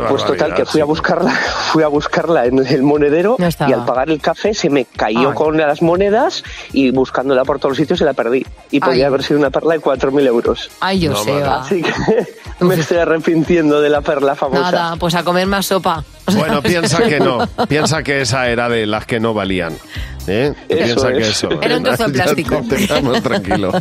Pues 0.09 0.25
total, 0.25 0.53
que 0.53 0.65
fui 0.65 0.81
a 0.81 0.85
buscarla, 0.85 1.31
fui 1.71 1.83
a 1.83 1.87
buscarla 1.87 2.45
en 2.45 2.65
el 2.65 2.83
monedero 2.83 3.37
y 3.39 3.73
al 3.73 3.85
pagar 3.85 4.09
el 4.09 4.19
café 4.19 4.53
se 4.53 4.69
me 4.69 4.85
cayó 4.85 5.29
Ay. 5.29 5.35
con 5.35 5.57
las 5.57 5.81
monedas 5.81 6.43
y 6.73 6.91
buscándola 6.91 7.43
por 7.45 7.57
todos 7.59 7.71
los 7.71 7.77
sitios 7.77 7.99
se 7.99 8.05
la 8.05 8.13
perdí. 8.13 8.45
Y 8.71 8.79
podía 8.79 9.05
Ay. 9.05 9.07
haber 9.07 9.23
sido 9.23 9.39
una 9.39 9.49
perla 9.49 9.73
de 9.75 9.81
4.000 9.81 10.25
euros. 10.27 10.69
Ay, 10.79 11.07
Joseba. 11.07 11.61
Así 11.61 11.81
que 11.81 11.93
me 12.65 12.75
estoy 12.75 12.97
arrepintiendo 12.97 13.81
de 13.81 13.89
la 13.89 14.01
perla 14.01 14.35
famosa. 14.35 14.71
Nada, 14.71 14.95
pues 14.97 15.15
a 15.15 15.23
comer 15.23 15.47
más 15.47 15.65
sopa. 15.67 16.03
Bueno, 16.35 16.61
piensa 16.63 17.01
que 17.03 17.19
no. 17.19 17.47
Piensa 17.67 18.03
que 18.03 18.21
esa 18.21 18.47
era 18.49 18.69
de 18.69 18.85
las 18.85 19.05
que 19.05 19.19
no 19.19 19.33
valían. 19.33 19.73
¿eh? 20.27 20.53
Piensa 20.67 21.11
que 21.11 21.19
es. 21.19 21.27
eso. 21.29 21.49
Era 21.61 21.77
un 21.77 21.83
trozo 21.83 22.05
de 22.07 22.13
plástico. 22.13 22.55
te- 22.57 22.75
te 22.75 22.75
dejamos 22.77 23.21
tranquilo. 23.23 23.71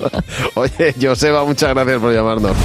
Oye, 0.55 0.95
Joseba, 1.01 1.45
muchas 1.45 1.71
gracias 1.75 2.01
por 2.01 2.13
llamarnos. 2.15 2.57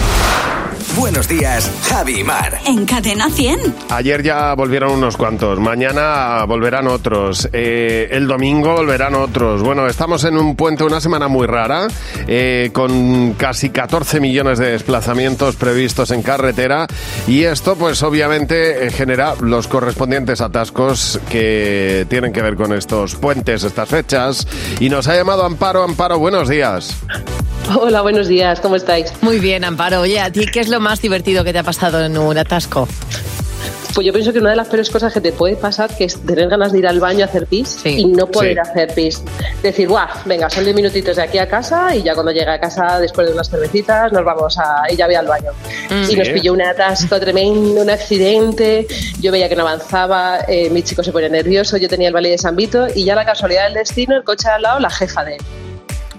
Buenos 0.96 1.28
días, 1.28 1.72
Javi 1.90 2.20
y 2.20 2.24
Mar. 2.24 2.60
En 2.68 2.86
Cadena 2.86 3.28
100. 3.28 3.76
Ayer 3.90 4.22
ya 4.22 4.54
volvieron 4.54 4.92
unos 4.92 5.18
cuantos, 5.18 5.60
mañana 5.60 6.46
volverán 6.46 6.86
otros, 6.88 7.50
eh, 7.52 8.10
el 8.12 8.28
domingo 8.28 8.74
volverán 8.76 9.16
otros. 9.16 9.64
Bueno, 9.64 9.88
estamos 9.88 10.24
en 10.24 10.38
un 10.38 10.56
puente, 10.56 10.84
una 10.84 11.02
semana 11.02 11.28
muy 11.28 11.48
rara, 11.48 11.88
eh, 12.28 12.70
con 12.74 13.34
casi 13.34 13.72
14 13.72 14.20
millones 14.20 14.60
de 14.60 14.72
desplazamientos 14.72 15.56
previstos 15.56 16.12
en 16.12 16.22
carretera 16.22 16.86
y 17.28 17.44
esto 17.44 17.76
pues 17.76 18.04
obviamente 18.04 18.86
eh, 18.86 18.92
genera 18.92 19.34
los 19.42 19.68
correspondientes 19.68 20.42
atascos 20.42 21.20
que 21.28 22.06
tienen 22.08 22.32
que 22.32 22.44
ver 22.44 22.56
con 22.56 22.72
estos 22.72 23.16
puentes, 23.16 23.64
estas 23.64 23.90
fechas. 23.90 24.48
Y 24.80 24.90
nos 24.90 25.08
ha 25.08 25.16
llamado 25.16 25.44
Amparo, 25.44 25.82
Amparo, 25.82 26.20
buenos 26.20 26.50
días. 26.50 26.96
Hola, 27.80 28.02
buenos 28.02 28.28
días, 28.28 28.60
¿cómo 28.60 28.76
estáis? 28.76 29.12
Muy 29.22 29.40
bien, 29.40 29.64
Amparo. 29.64 30.02
Oye, 30.02 30.20
¿a 30.20 30.32
ti 30.32 30.46
qué 30.52 30.60
es 30.60 30.70
lo 30.70 30.80
más 30.80 31.02
divertido 31.02 31.44
que 31.44 31.54
te 31.54 31.60
ha 31.60 31.64
pasado 31.64 32.04
en 32.04 32.18
un 32.18 32.38
atasco? 32.38 32.88
Pues 33.96 34.08
yo 34.08 34.12
pienso 34.12 34.34
que 34.34 34.40
una 34.40 34.50
de 34.50 34.56
las 34.56 34.68
peores 34.68 34.90
cosas 34.90 35.14
que 35.14 35.22
te 35.22 35.32
puede 35.32 35.56
pasar 35.56 35.96
que 35.96 36.06
es 36.06 36.20
tener 36.26 36.50
ganas 36.50 36.72
de 36.72 36.80
ir 36.80 36.88
al 36.88 37.00
baño 37.00 37.24
a 37.24 37.28
hacer 37.28 37.46
pis 37.46 37.80
y 37.86 38.06
no 38.06 38.26
poder 38.26 38.54
Sí. 38.56 38.60
hacer 38.72 38.94
pis. 38.96 39.22
Decir, 39.62 39.88
guau, 39.88 40.08
venga, 40.26 40.50
son 40.50 40.64
10 40.64 40.76
minutitos 40.76 41.16
de 41.16 41.22
aquí 41.22 41.38
a 41.38 41.48
casa 41.48 41.96
y 41.96 42.02
ya 42.02 42.16
cuando 42.16 42.32
llegue 42.32 42.50
a 42.50 42.60
casa 42.60 43.00
después 43.00 43.28
de 43.28 43.34
unas 43.34 43.50
cervecitas 43.50 44.12
nos 44.12 44.26
vamos 44.26 44.58
a... 44.58 44.92
y 44.92 44.96
ya 44.96 45.06
voy 45.06 45.14
al 45.16 45.28
baño. 45.28 45.52
Mm. 45.92 46.02
Y 46.02 46.06
Sí. 46.08 46.16
nos 46.16 46.30
pilló 46.30 46.54
un 46.54 46.62
atasco 46.64 47.20
tremendo, 47.20 47.82
un 47.84 47.90
accidente, 47.90 48.88
yo 49.22 49.32
veía 49.32 49.48
que 49.48 49.56
no 49.56 49.62
avanzaba, 49.62 50.40
eh, 50.48 50.72
mi 50.72 50.82
chico 50.82 51.04
se 51.04 51.12
pone 51.12 51.30
nervioso, 51.30 51.78
yo 51.78 51.88
tenía 51.88 52.08
el 52.08 52.16
valle 52.16 52.32
de 52.32 52.38
San 52.40 52.56
Vito 52.56 52.88
y 52.96 53.06
ya 53.06 53.14
la 53.14 53.26
casualidad 53.26 53.66
del 53.66 53.76
destino, 53.76 54.16
el 54.16 54.24
coche 54.24 54.48
de 54.48 54.56
al 54.56 54.62
lado, 54.64 54.80
la 54.80 54.90
jefa 54.90 55.24
de 55.24 55.36
él. 55.36 55.42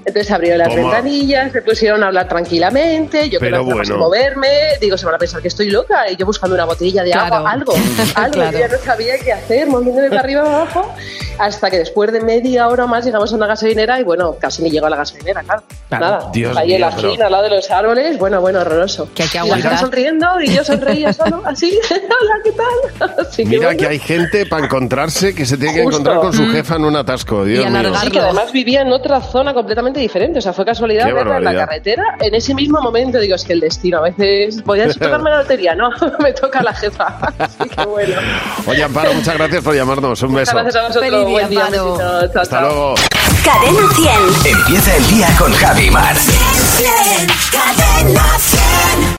Entonces 0.06 0.30
abrieron 0.30 0.58
las 0.58 0.68
Toma. 0.68 0.82
ventanillas, 0.82 1.52
se 1.52 1.62
pusieron 1.62 2.02
a 2.02 2.08
hablar 2.08 2.28
tranquilamente, 2.28 3.28
yo 3.30 3.38
que 3.38 3.46
Pero 3.46 3.58
no 3.58 3.68
que 3.68 3.72
bueno. 3.74 3.96
moverme, 3.98 4.48
digo, 4.80 4.96
se 4.98 5.06
van 5.06 5.14
a 5.14 5.18
pensar 5.18 5.40
que 5.40 5.48
estoy 5.48 5.70
loca, 5.70 6.10
y 6.10 6.16
yo 6.16 6.26
buscando 6.26 6.54
una 6.54 6.64
botella 6.66 7.02
de 7.02 7.10
Claro. 7.12 7.36
agua, 7.36 7.50
algo, 7.52 7.72
algo, 8.14 8.32
Claro. 8.34 8.52
yo 8.52 8.58
ya 8.58 8.68
no 8.68 8.78
sabía 8.78 9.18
qué 9.18 9.32
hacer, 9.32 9.66
moviéndome 9.66 10.08
para 10.08 10.20
arriba 10.20 10.42
y 10.42 10.44
para 10.44 10.56
abajo, 10.56 10.94
hasta 11.38 11.70
que 11.70 11.78
después 11.78 12.12
de 12.12 12.20
media 12.20 12.68
hora 12.68 12.84
o 12.84 12.88
más 12.88 13.04
llegamos 13.04 13.32
a 13.32 13.36
una 13.36 13.46
gasolinera 13.46 13.98
y 13.98 14.04
bueno, 14.04 14.36
casi 14.38 14.62
ni 14.62 14.70
llegó 14.70 14.86
a 14.86 14.90
la 14.90 14.96
gasolinera, 14.96 15.42
claro. 15.42 15.62
Nada, 15.90 16.30
Dios 16.32 16.56
ahí 16.56 16.74
en 16.74 16.80
la 16.80 16.90
pero- 16.94 17.08
esquina, 17.08 17.26
al 17.26 17.32
lado 17.32 17.44
de 17.44 17.50
los 17.50 17.70
árboles, 17.70 18.18
bueno, 18.18 18.40
bueno, 18.40 18.60
horroroso. 18.60 19.08
Que 19.14 19.22
hay 19.24 19.28
que 19.28 19.38
y 19.38 19.40
la 19.40 19.44
gente 19.46 19.58
aguantar. 19.68 19.78
sonriendo 19.80 20.26
y 20.42 20.48
yo 20.54 20.64
sonreía 20.64 21.12
solo, 21.12 21.42
así, 21.44 21.78
hola, 21.90 22.34
¿qué 22.44 22.52
tal? 22.52 23.10
Así 23.26 23.42
que 23.44 23.48
Mira 23.48 23.62
bueno. 23.66 23.78
que 23.78 23.86
hay 23.86 23.98
gente 23.98 24.46
para 24.46 24.64
encontrarse 24.66 25.34
que 25.34 25.46
se 25.46 25.56
tiene 25.56 25.74
que 25.74 25.82
Justo. 25.82 25.98
encontrar 26.00 26.20
con 26.20 26.32
su 26.32 26.42
Mm. 26.42 26.52
jefa 26.52 26.76
en 26.76 26.84
un 26.84 26.96
atasco, 26.96 27.44
Dios 27.44 27.70
mío. 27.70 27.94
Sí, 28.02 28.10
que 28.10 28.18
además 28.18 28.52
vivía 28.52 28.82
en 28.82 28.92
otra 28.92 29.20
zona 29.20 29.54
completamente 29.54 29.93
diferente. 30.00 30.38
O 30.38 30.42
sea, 30.42 30.52
fue 30.52 30.64
casualidad 30.64 31.12
verla 31.12 31.38
en 31.38 31.44
la 31.44 31.54
carretera 31.54 32.16
en 32.20 32.34
ese 32.34 32.54
mismo 32.54 32.80
momento. 32.80 33.18
Digo, 33.18 33.34
es 33.34 33.44
que 33.44 33.52
el 33.54 33.60
destino 33.60 33.98
a 33.98 34.02
veces. 34.02 34.62
Podías 34.62 34.98
tocarme 34.98 35.30
la 35.30 35.38
lotería, 35.38 35.74
no, 35.74 35.90
me 36.20 36.32
toca 36.32 36.62
la 36.62 36.74
jefa. 36.74 37.06
Así 37.38 37.68
que 37.68 37.84
bueno. 37.84 38.20
Oye, 38.66 38.82
Amparo, 38.82 39.14
muchas 39.14 39.36
gracias 39.36 39.62
por 39.62 39.74
llamarnos. 39.74 40.22
Un 40.22 40.34
beso. 40.34 40.52
Muchas 40.52 40.74
gracias 40.74 40.76
a 40.76 40.88
vosotros. 40.88 41.10
Feliz 41.10 41.28
Buen 41.30 41.48
día, 41.48 41.64
besito. 41.64 41.98
Chao, 41.98 42.42
Hasta 42.42 42.44
chao. 42.44 42.60
luego. 42.62 42.94
Cadena 43.44 43.88
100. 44.42 44.56
Empieza 44.56 44.96
el 44.96 45.06
día 45.08 45.28
con 45.38 45.52
Javi 45.52 45.90
Mar. 45.90 46.16
Cadena 47.52 48.38
100. 48.38 48.53